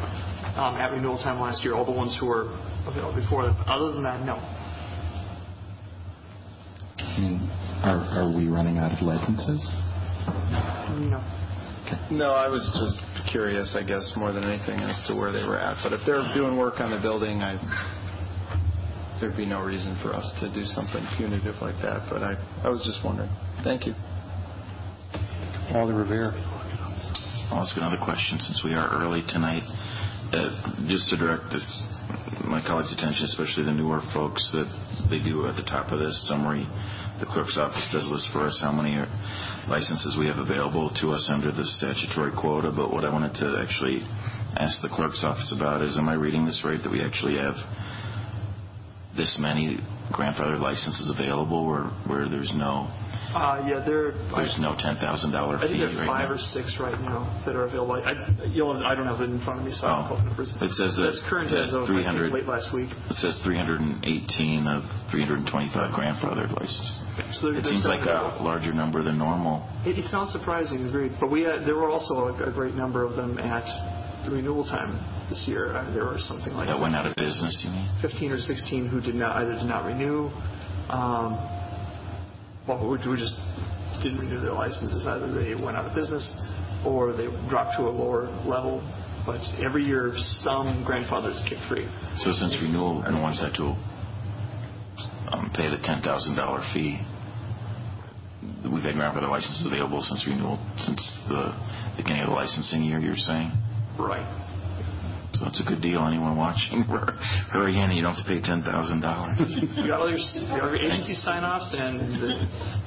um, 0.57 0.75
at 0.75 0.91
renewal 0.91 1.17
time 1.17 1.39
last 1.39 1.63
year, 1.63 1.75
all 1.75 1.85
the 1.85 1.91
ones 1.91 2.17
who 2.19 2.25
were 2.25 2.49
available 2.87 3.13
before. 3.21 3.43
that. 3.45 3.55
Other 3.69 3.93
than 3.93 4.01
that, 4.03 4.25
no. 4.25 4.33
I 6.97 7.19
mean, 7.21 7.49
are 7.85 8.01
are 8.01 8.35
we 8.35 8.47
running 8.47 8.77
out 8.77 8.91
of 8.91 9.01
licenses? 9.05 9.61
No. 11.05 11.21
No, 12.11 12.33
I 12.33 12.47
was 12.49 12.65
just 12.81 13.31
curious, 13.31 13.75
I 13.77 13.83
guess, 13.85 14.13
more 14.17 14.31
than 14.31 14.43
anything 14.43 14.79
as 14.79 14.97
to 15.07 15.15
where 15.15 15.31
they 15.31 15.45
were 15.45 15.57
at. 15.57 15.77
But 15.83 15.93
if 15.93 16.01
they're 16.05 16.25
doing 16.35 16.57
work 16.57 16.79
on 16.79 16.91
the 16.91 16.99
building, 16.99 17.41
I, 17.41 17.57
there'd 19.21 19.37
be 19.37 19.45
no 19.45 19.61
reason 19.61 19.97
for 20.01 20.13
us 20.13 20.25
to 20.41 20.51
do 20.53 20.65
something 20.65 21.05
punitive 21.17 21.55
like 21.61 21.75
that. 21.81 22.07
But 22.09 22.23
I, 22.23 22.33
I 22.63 22.69
was 22.69 22.81
just 22.85 23.05
wondering. 23.05 23.29
Thank 23.63 23.85
you. 23.85 23.93
Alder 25.71 25.93
Verveer. 25.93 26.33
I'll 27.53 27.61
ask 27.61 27.77
another 27.77 28.01
question 28.01 28.39
since 28.39 28.61
we 28.65 28.73
are 28.73 28.89
early 28.89 29.21
tonight. 29.29 29.61
Uh, 30.33 30.49
Just 30.89 31.09
to 31.09 31.17
direct 31.17 31.53
my 32.41 32.61
colleagues' 32.65 32.93
attention, 32.93 33.25
especially 33.25 33.65
the 33.65 33.77
newer 33.77 34.01
folks, 34.13 34.41
that 34.53 34.65
they 35.13 35.21
do 35.21 35.45
at 35.45 35.55
the 35.55 35.65
top 35.69 35.91
of 35.91 35.99
this 35.99 36.17
summary, 36.27 36.65
the 37.21 37.25
clerk's 37.29 37.57
office 37.57 37.85
does 37.93 38.07
list 38.09 38.33
for 38.33 38.49
us 38.49 38.57
how 38.61 38.71
many 38.71 38.97
licenses 39.69 40.17
we 40.17 40.25
have 40.25 40.37
available 40.41 40.89
to 41.01 41.11
us 41.13 41.29
under 41.29 41.51
the 41.51 41.65
statutory 41.77 42.31
quota. 42.33 42.73
But 42.73 42.89
what 42.89 43.05
I 43.05 43.13
wanted 43.13 43.37
to 43.37 43.61
actually 43.61 44.01
ask 44.57 44.81
the 44.81 44.89
clerk's 44.89 45.21
office 45.23 45.53
about 45.55 45.83
is, 45.85 45.97
am 45.97 46.09
I 46.09 46.15
reading 46.17 46.45
this 46.45 46.65
right, 46.65 46.81
that 46.81 46.91
we 46.91 47.05
actually 47.05 47.37
have 47.37 47.53
this 49.13 49.37
many 49.37 49.77
grandfather 50.11 50.57
licenses 50.57 51.13
available 51.13 51.65
where 52.09 52.25
there's 52.29 52.53
no 52.57 52.89
Uh, 53.29 53.61
Yeah, 53.67 53.79
there, 53.85 54.11
there's 54.33 54.57
no 54.57 54.73
$10,000 54.73 54.97
fee. 54.97 55.05
I 55.05 55.59
think 55.61 55.71
fee 55.71 55.77
there's 55.77 55.95
right 56.01 56.07
five 56.09 56.29
now? 56.29 56.35
or 56.35 56.37
six 56.39 56.77
right 56.79 56.97
now 56.99 57.29
that 57.45 57.55
are 57.55 57.65
available. 57.69 57.93
I, 57.93 58.17
I- 58.17 58.25
I 58.89 58.95
don't 58.95 59.05
have 59.05 59.21
it 59.21 59.29
in 59.29 59.39
front 59.45 59.59
of 59.61 59.65
me, 59.65 59.71
so 59.71 59.85
I 59.87 60.01
don't 60.01 60.17
have 60.17 60.25
numbers. 60.25 60.49
It 60.61 60.71
says 60.73 60.97
that 60.97 61.13
That's 61.13 61.21
current 61.29 61.51
that 61.51 61.69
as 61.69 61.73
of, 61.73 61.85
300 61.85 62.31
late 62.33 62.47
last 62.49 62.73
week. 62.73 62.89
It 63.09 63.17
says 63.21 63.37
318 63.45 64.65
of 64.67 64.81
325 65.13 65.93
grandfathered 65.93 66.49
licenses. 66.57 67.37
So 67.37 67.51
there- 67.53 67.59
It 67.61 67.65
seems 67.69 67.85
like 67.85 68.01
a 68.09 68.41
larger 68.41 68.73
number 68.73 69.03
than 69.03 69.17
normal. 69.17 69.61
It, 69.85 69.99
it's 69.99 70.11
not 70.11 70.29
surprising, 70.29 70.87
agreed. 70.89 71.13
But 71.19 71.29
we 71.29 71.43
had, 71.43 71.65
there 71.65 71.75
were 71.75 71.89
also 71.89 72.33
a, 72.33 72.49
a 72.49 72.51
great 72.51 72.73
number 72.75 73.03
of 73.05 73.15
them 73.15 73.37
at 73.37 73.65
the 74.25 74.31
renewal 74.31 74.65
time 74.65 74.97
this 75.29 75.45
year. 75.47 75.77
Uh, 75.77 75.85
there 75.93 76.05
were 76.05 76.17
something 76.17 76.53
like 76.53 76.67
That 76.67 76.79
went 76.81 76.95
out 76.95 77.05
of 77.05 77.15
business, 77.15 77.61
you 77.63 77.69
mean? 77.69 77.87
15 78.01 78.31
or 78.31 78.37
16 78.39 78.87
who 78.89 78.99
did 78.99 79.15
not 79.15 79.37
either 79.37 79.53
did 79.53 79.69
not 79.69 79.85
renew, 79.85 80.29
um, 80.89 81.37
well, 82.67 82.77
who 82.77 83.17
just 83.17 83.35
didn't 84.03 84.19
renew 84.19 84.39
their 84.39 84.53
licenses. 84.53 85.05
Either 85.05 85.31
they 85.33 85.55
went 85.55 85.77
out 85.77 85.85
of 85.85 85.95
business 85.95 86.23
or 86.85 87.13
they 87.13 87.27
dropped 87.49 87.75
to 87.77 87.83
a 87.83 87.91
lower 87.91 88.27
level. 88.45 88.81
But 89.25 89.41
every 89.63 89.83
year, 89.83 90.13
some 90.41 90.83
grandfathers 90.85 91.41
get 91.49 91.59
free. 91.67 91.87
So 92.17 92.31
since 92.31 92.57
renewal, 92.61 93.03
no 93.03 93.21
one's 93.21 93.39
had 93.39 93.53
to 93.55 93.75
um, 95.31 95.51
pay 95.53 95.69
the 95.69 95.77
$10,000 95.77 96.73
fee. 96.73 97.01
We've 98.63 98.83
had 98.83 98.95
grandfather 98.95 99.27
licenses 99.27 99.67
available 99.67 100.01
since 100.01 100.25
renewal, 100.25 100.57
since 100.77 100.99
the 101.27 101.53
beginning 101.97 102.23
of 102.23 102.29
the 102.29 102.35
licensing 102.35 102.83
year, 102.83 102.99
you're 102.99 103.15
saying? 103.15 103.51
Right. 103.99 104.25
So 105.39 105.47
it's 105.47 105.61
a 105.61 105.63
good 105.63 105.81
deal. 105.81 106.05
Anyone 106.05 106.35
watching, 106.35 106.83
hurry 107.51 107.79
in. 107.79 107.91
You 107.91 108.03
don't 108.03 108.13
have 108.13 108.25
to 108.25 108.29
pay 108.29 108.41
$10,000. 108.41 109.77
You 109.77 109.87
got 109.87 110.01
all 110.01 110.09
your, 110.09 110.17
you 110.19 110.47
got 110.47 110.61
all 110.61 110.75
your 110.75 110.75
agency 110.75 111.13
sign-offs 111.15 111.73
and 111.77 111.99
the, 112.21 112.27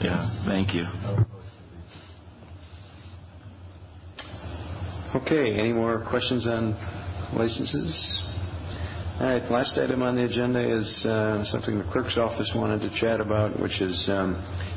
Yeah, 0.05 0.45
thank 0.47 0.75
you. 0.75 0.85
Okay, 5.15 5.55
any 5.55 5.73
more 5.73 6.05
questions 6.09 6.47
on 6.47 6.73
licenses? 7.37 8.23
All 9.21 9.29
right, 9.29 9.51
last 9.51 9.79
item 9.79 10.03
on 10.03 10.17
the 10.17 10.25
agenda 10.25 10.61
is 10.61 11.07
uh, 11.07 11.45
something 11.45 11.79
the 11.79 11.85
clerk's 11.93 12.19
office 12.19 12.53
wanted 12.55 12.81
to 12.81 13.01
chat 13.01 13.21
about, 13.21 13.59
which 13.61 13.81
is 13.81 14.09
um, 14.11 14.37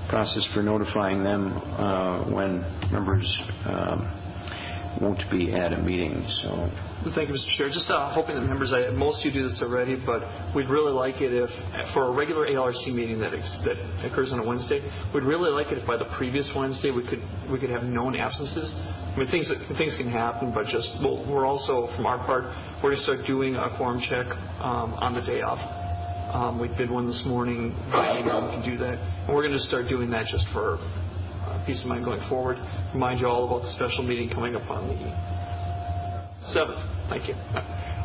process 0.10 0.48
for 0.54 0.62
notifying 0.62 1.24
them 1.24 1.58
uh, 1.58 2.24
when 2.32 2.62
members 2.92 3.28
um, 3.66 4.25
won't 5.02 5.22
be 5.32 5.54
at 5.54 5.74
a 5.74 5.78
meeting, 5.78 6.26
so... 6.42 6.70
Thank 7.14 7.30
you, 7.30 7.36
Mr. 7.36 7.58
Chair. 7.58 7.70
Just 7.70 7.90
uh, 7.92 8.12
hoping 8.14 8.36
that 8.36 8.42
members, 8.42 8.74
I, 8.74 8.90
most 8.90 9.22
of 9.22 9.34
you 9.34 9.42
do 9.42 9.48
this 9.48 9.62
already, 9.62 9.96
but 9.96 10.26
we'd 10.56 10.70
really 10.70 10.92
like 10.92 11.22
it 11.22 11.34
if, 11.34 11.50
for 11.94 12.10
a 12.10 12.12
regular 12.12 12.48
ALRC 12.48 12.96
meeting 12.96 13.20
that 13.20 13.30
that 13.30 13.78
occurs 14.10 14.34
on 14.34 14.40
a 14.40 14.48
Wednesday, 14.48 14.82
we'd 15.14 15.24
really 15.24 15.52
like 15.52 15.72
it 15.72 15.78
if 15.78 15.86
by 15.86 15.98
the 15.98 16.10
previous 16.18 16.50
Wednesday 16.56 16.90
we 16.90 17.06
could 17.08 17.22
we 17.52 17.60
could 17.60 17.70
have 17.70 17.84
known 17.84 18.16
absences. 18.16 18.74
I 19.14 19.18
mean, 19.20 19.28
things 19.30 19.52
things 19.78 19.96
can 19.98 20.10
happen, 20.10 20.52
but 20.52 20.66
just 20.66 20.90
well, 21.04 21.22
we're 21.30 21.46
also 21.46 21.94
from 21.96 22.08
our 22.08 22.18
part, 22.26 22.46
we're 22.82 22.90
going 22.90 22.98
to 22.98 23.04
start 23.04 23.28
doing 23.28 23.56
a 23.56 23.70
quorum 23.78 24.02
check 24.02 24.26
um, 24.66 24.98
on 24.98 25.14
the 25.14 25.22
day 25.22 25.42
off. 25.42 25.62
Um, 26.34 26.60
we 26.60 26.68
did 26.76 26.90
one 26.90 27.06
this 27.06 27.24
morning 27.26 27.70
by 27.92 28.20
email. 28.20 28.50
We 28.50 28.58
can 28.58 28.66
do 28.66 28.78
that, 28.80 28.98
and 28.98 29.30
we're 29.30 29.46
going 29.46 29.54
to 29.54 29.64
start 29.64 29.88
doing 29.88 30.10
that 30.10 30.26
just 30.26 30.46
for 30.52 30.80
uh, 30.82 31.05
peace 31.66 31.82
of 31.82 31.88
mind 31.90 32.06
going 32.06 32.22
forward. 32.30 32.58
Remind 32.94 33.20
you 33.20 33.28
all 33.28 33.46
about 33.46 33.64
the 33.64 33.70
special 33.74 34.04
meeting 34.04 34.30
coming 34.30 34.56
up 34.56 34.70
on 34.70 34.88
the 34.88 34.96
Seventh, 36.54 36.78
thank 37.10 37.28
you. 37.28 37.34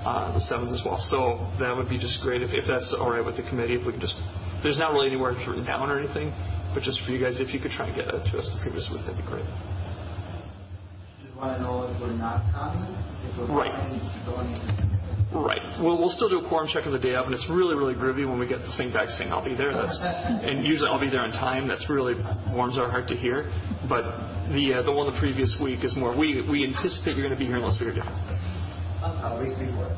Uh, 0.00 0.32
the 0.32 0.40
seventh 0.48 0.72
as 0.72 0.80
well. 0.80 0.96
So 1.12 1.44
that 1.60 1.76
would 1.76 1.88
be 1.88 2.00
just 2.00 2.22
great 2.24 2.40
if, 2.40 2.56
if 2.56 2.64
that's 2.64 2.88
all 2.96 3.12
right 3.12 3.20
with 3.24 3.36
the 3.36 3.44
committee. 3.44 3.76
If 3.76 3.84
we 3.84 3.92
could 3.92 4.00
just, 4.00 4.16
there's 4.64 4.78
not 4.80 4.92
really 4.96 5.08
anywhere 5.12 5.32
it's 5.36 5.44
written 5.46 5.64
down 5.68 5.90
or 5.92 6.00
anything, 6.00 6.32
but 6.72 6.82
just 6.82 7.04
for 7.04 7.12
you 7.12 7.20
guys, 7.20 7.36
if 7.36 7.52
you 7.52 7.60
could 7.60 7.70
try 7.76 7.92
and 7.92 7.96
get 7.96 8.08
that 8.08 8.24
to 8.32 8.38
us 8.40 8.48
the 8.48 8.60
previous 8.64 8.88
week, 8.88 9.04
that'd 9.04 9.20
be 9.20 9.28
great. 9.28 9.44
Do 9.44 11.28
You 11.28 11.36
want 11.36 11.52
to 11.52 11.60
know 11.60 11.84
if 11.84 12.00
we're 12.00 12.16
not 12.16 12.48
coming? 12.48 12.96
If 13.28 13.36
we're 13.36 13.52
Right. 13.52 13.76
don't- 14.24 14.99
Right. 15.32 15.62
We'll, 15.78 15.96
we'll 15.98 16.10
still 16.10 16.28
do 16.28 16.40
a 16.44 16.48
quorum 16.48 16.66
check 16.72 16.86
on 16.86 16.92
the 16.92 16.98
day 16.98 17.14
of, 17.14 17.26
and 17.26 17.34
it's 17.34 17.46
really, 17.48 17.76
really 17.78 17.94
groovy 17.94 18.26
when 18.28 18.38
we 18.40 18.48
get 18.48 18.58
the 18.66 18.74
thing 18.76 18.92
back 18.92 19.08
saying 19.10 19.30
I'll 19.30 19.44
be 19.44 19.54
there. 19.54 19.70
That's 19.72 19.94
and 20.02 20.66
usually 20.66 20.88
I'll 20.90 20.98
be 20.98 21.08
there 21.08 21.20
on 21.22 21.30
time. 21.30 21.68
That's 21.68 21.86
really 21.88 22.14
warms 22.50 22.78
our 22.78 22.90
heart 22.90 23.06
to 23.08 23.16
hear. 23.16 23.46
But 23.88 24.02
the 24.50 24.80
uh, 24.80 24.82
the 24.82 24.90
one 24.92 25.06
the 25.06 25.18
previous 25.20 25.54
week 25.62 25.84
is 25.84 25.94
more. 25.96 26.18
We 26.18 26.42
we 26.50 26.66
anticipate 26.66 27.14
you're 27.14 27.22
going 27.22 27.38
to 27.38 27.38
be 27.38 27.46
here 27.46 27.62
unless 27.62 27.78
we 27.78 27.86
hear 27.86 27.94
different, 27.94 28.18
A 28.18 29.38
week 29.38 29.54
before. 29.54 29.94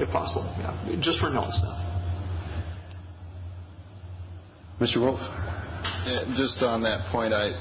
if 0.00 0.08
possible. 0.08 0.48
Yeah, 0.56 0.72
just 1.04 1.20
for 1.20 1.28
known 1.28 1.52
stuff. 1.52 1.76
Mr. 4.80 4.96
Wolf? 5.04 5.20
Yeah, 6.08 6.24
Just 6.40 6.62
on 6.64 6.80
that 6.88 7.12
point, 7.12 7.34
I 7.36 7.52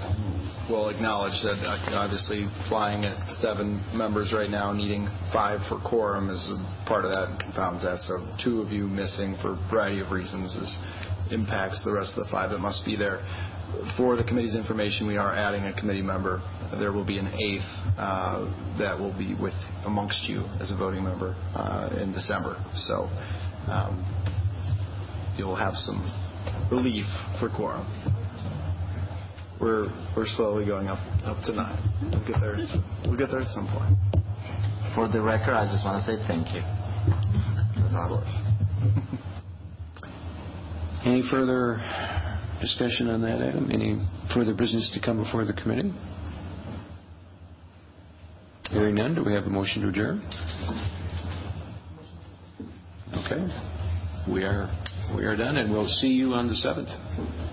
will 0.70 0.90
acknowledge 0.90 1.34
that 1.44 1.58
uh, 1.66 1.98
obviously 1.98 2.46
flying 2.70 3.04
at 3.04 3.18
seven 3.42 3.84
members 3.94 4.32
right 4.32 4.50
now, 4.50 4.72
needing 4.72 5.08
five 5.34 5.60
for 5.68 5.80
quorum 5.82 6.30
is 6.30 6.48
part 6.86 7.06
of 7.06 7.12
that 7.12 7.30
and 7.30 7.40
confounds 7.40 7.84
that. 7.84 8.00
So 8.06 8.22
two 8.44 8.62
of 8.62 8.72
you 8.72 8.88
missing 8.88 9.36
for 9.42 9.54
a 9.54 9.70
variety 9.70 10.00
of 10.00 10.12
reasons 10.12 10.54
impacts 11.32 11.84
the 11.84 11.92
rest 11.92 12.14
of 12.18 12.26
the 12.26 12.32
five 12.32 12.52
that 12.52 12.60
must 12.60 12.86
be 12.86 12.96
there. 12.96 13.26
For 13.98 14.16
the 14.16 14.24
committee's 14.24 14.56
information, 14.56 15.08
we 15.08 15.18
are 15.18 15.34
adding 15.34 15.64
a 15.66 15.74
committee 15.80 16.02
member. 16.02 16.42
There 16.80 16.92
will 16.92 17.06
be 17.06 17.18
an 17.20 17.28
eighth 17.28 17.70
uh, 17.98 18.78
that 18.80 18.98
will 18.98 19.16
be 19.18 19.36
with 19.36 19.54
amongst 19.86 20.28
you 20.28 20.46
as 20.60 20.72
a 20.72 20.76
voting 20.76 21.04
member 21.04 21.36
uh, 21.56 21.98
in 22.02 22.12
December. 22.14 22.58
So 22.76 23.10
um, 23.70 24.06
you'll 25.38 25.56
have 25.56 25.74
some 25.76 26.02
relief 26.72 27.06
for 27.40 27.50
quorum. 27.50 27.86
We're 29.60 29.88
we're 30.16 30.26
slowly 30.28 30.66
going 30.66 30.88
up 30.88 31.00
up 31.26 31.44
to 31.46 31.54
nine. 31.54 31.78
We'll 32.12 32.26
get 32.26 32.40
there. 32.42 32.56
at 32.56 32.68
some- 32.70 32.84
We'll 33.06 33.18
get 33.18 33.30
there 33.30 33.42
at 33.42 33.48
some 33.48 33.68
point. 33.68 33.98
For 34.96 35.08
the 35.08 35.22
record, 35.22 35.54
I 35.54 35.66
just 35.72 35.84
want 35.86 36.04
to 36.04 36.12
say 36.12 36.18
thank 36.28 36.48
you. 36.54 36.62
That's 37.76 37.94
awesome. 37.94 39.20
Any 41.06 41.24
further 41.30 41.78
discussion 42.62 43.10
on 43.10 43.22
that 43.22 43.42
item? 43.42 43.70
Any 43.72 44.02
further 44.34 44.54
business 44.54 44.90
to 44.94 45.00
come 45.00 45.24
before 45.24 45.46
the 45.46 45.54
committee? 45.54 45.94
Hearing 48.70 48.96
none, 48.96 49.16
do 49.16 49.24
we 49.24 49.34
have 49.34 49.46
a 49.46 49.50
motion 49.50 49.82
to 49.82 49.90
adjourn? 49.90 50.22
Okay. 53.14 53.48
We 54.32 54.44
are, 54.44 54.70
we 55.16 55.24
are 55.26 55.36
done, 55.36 55.58
and 55.58 55.72
we'll 55.72 55.88
see 55.88 56.10
you 56.10 56.34
on 56.34 56.48
the 56.48 56.54
7th. 56.54 57.49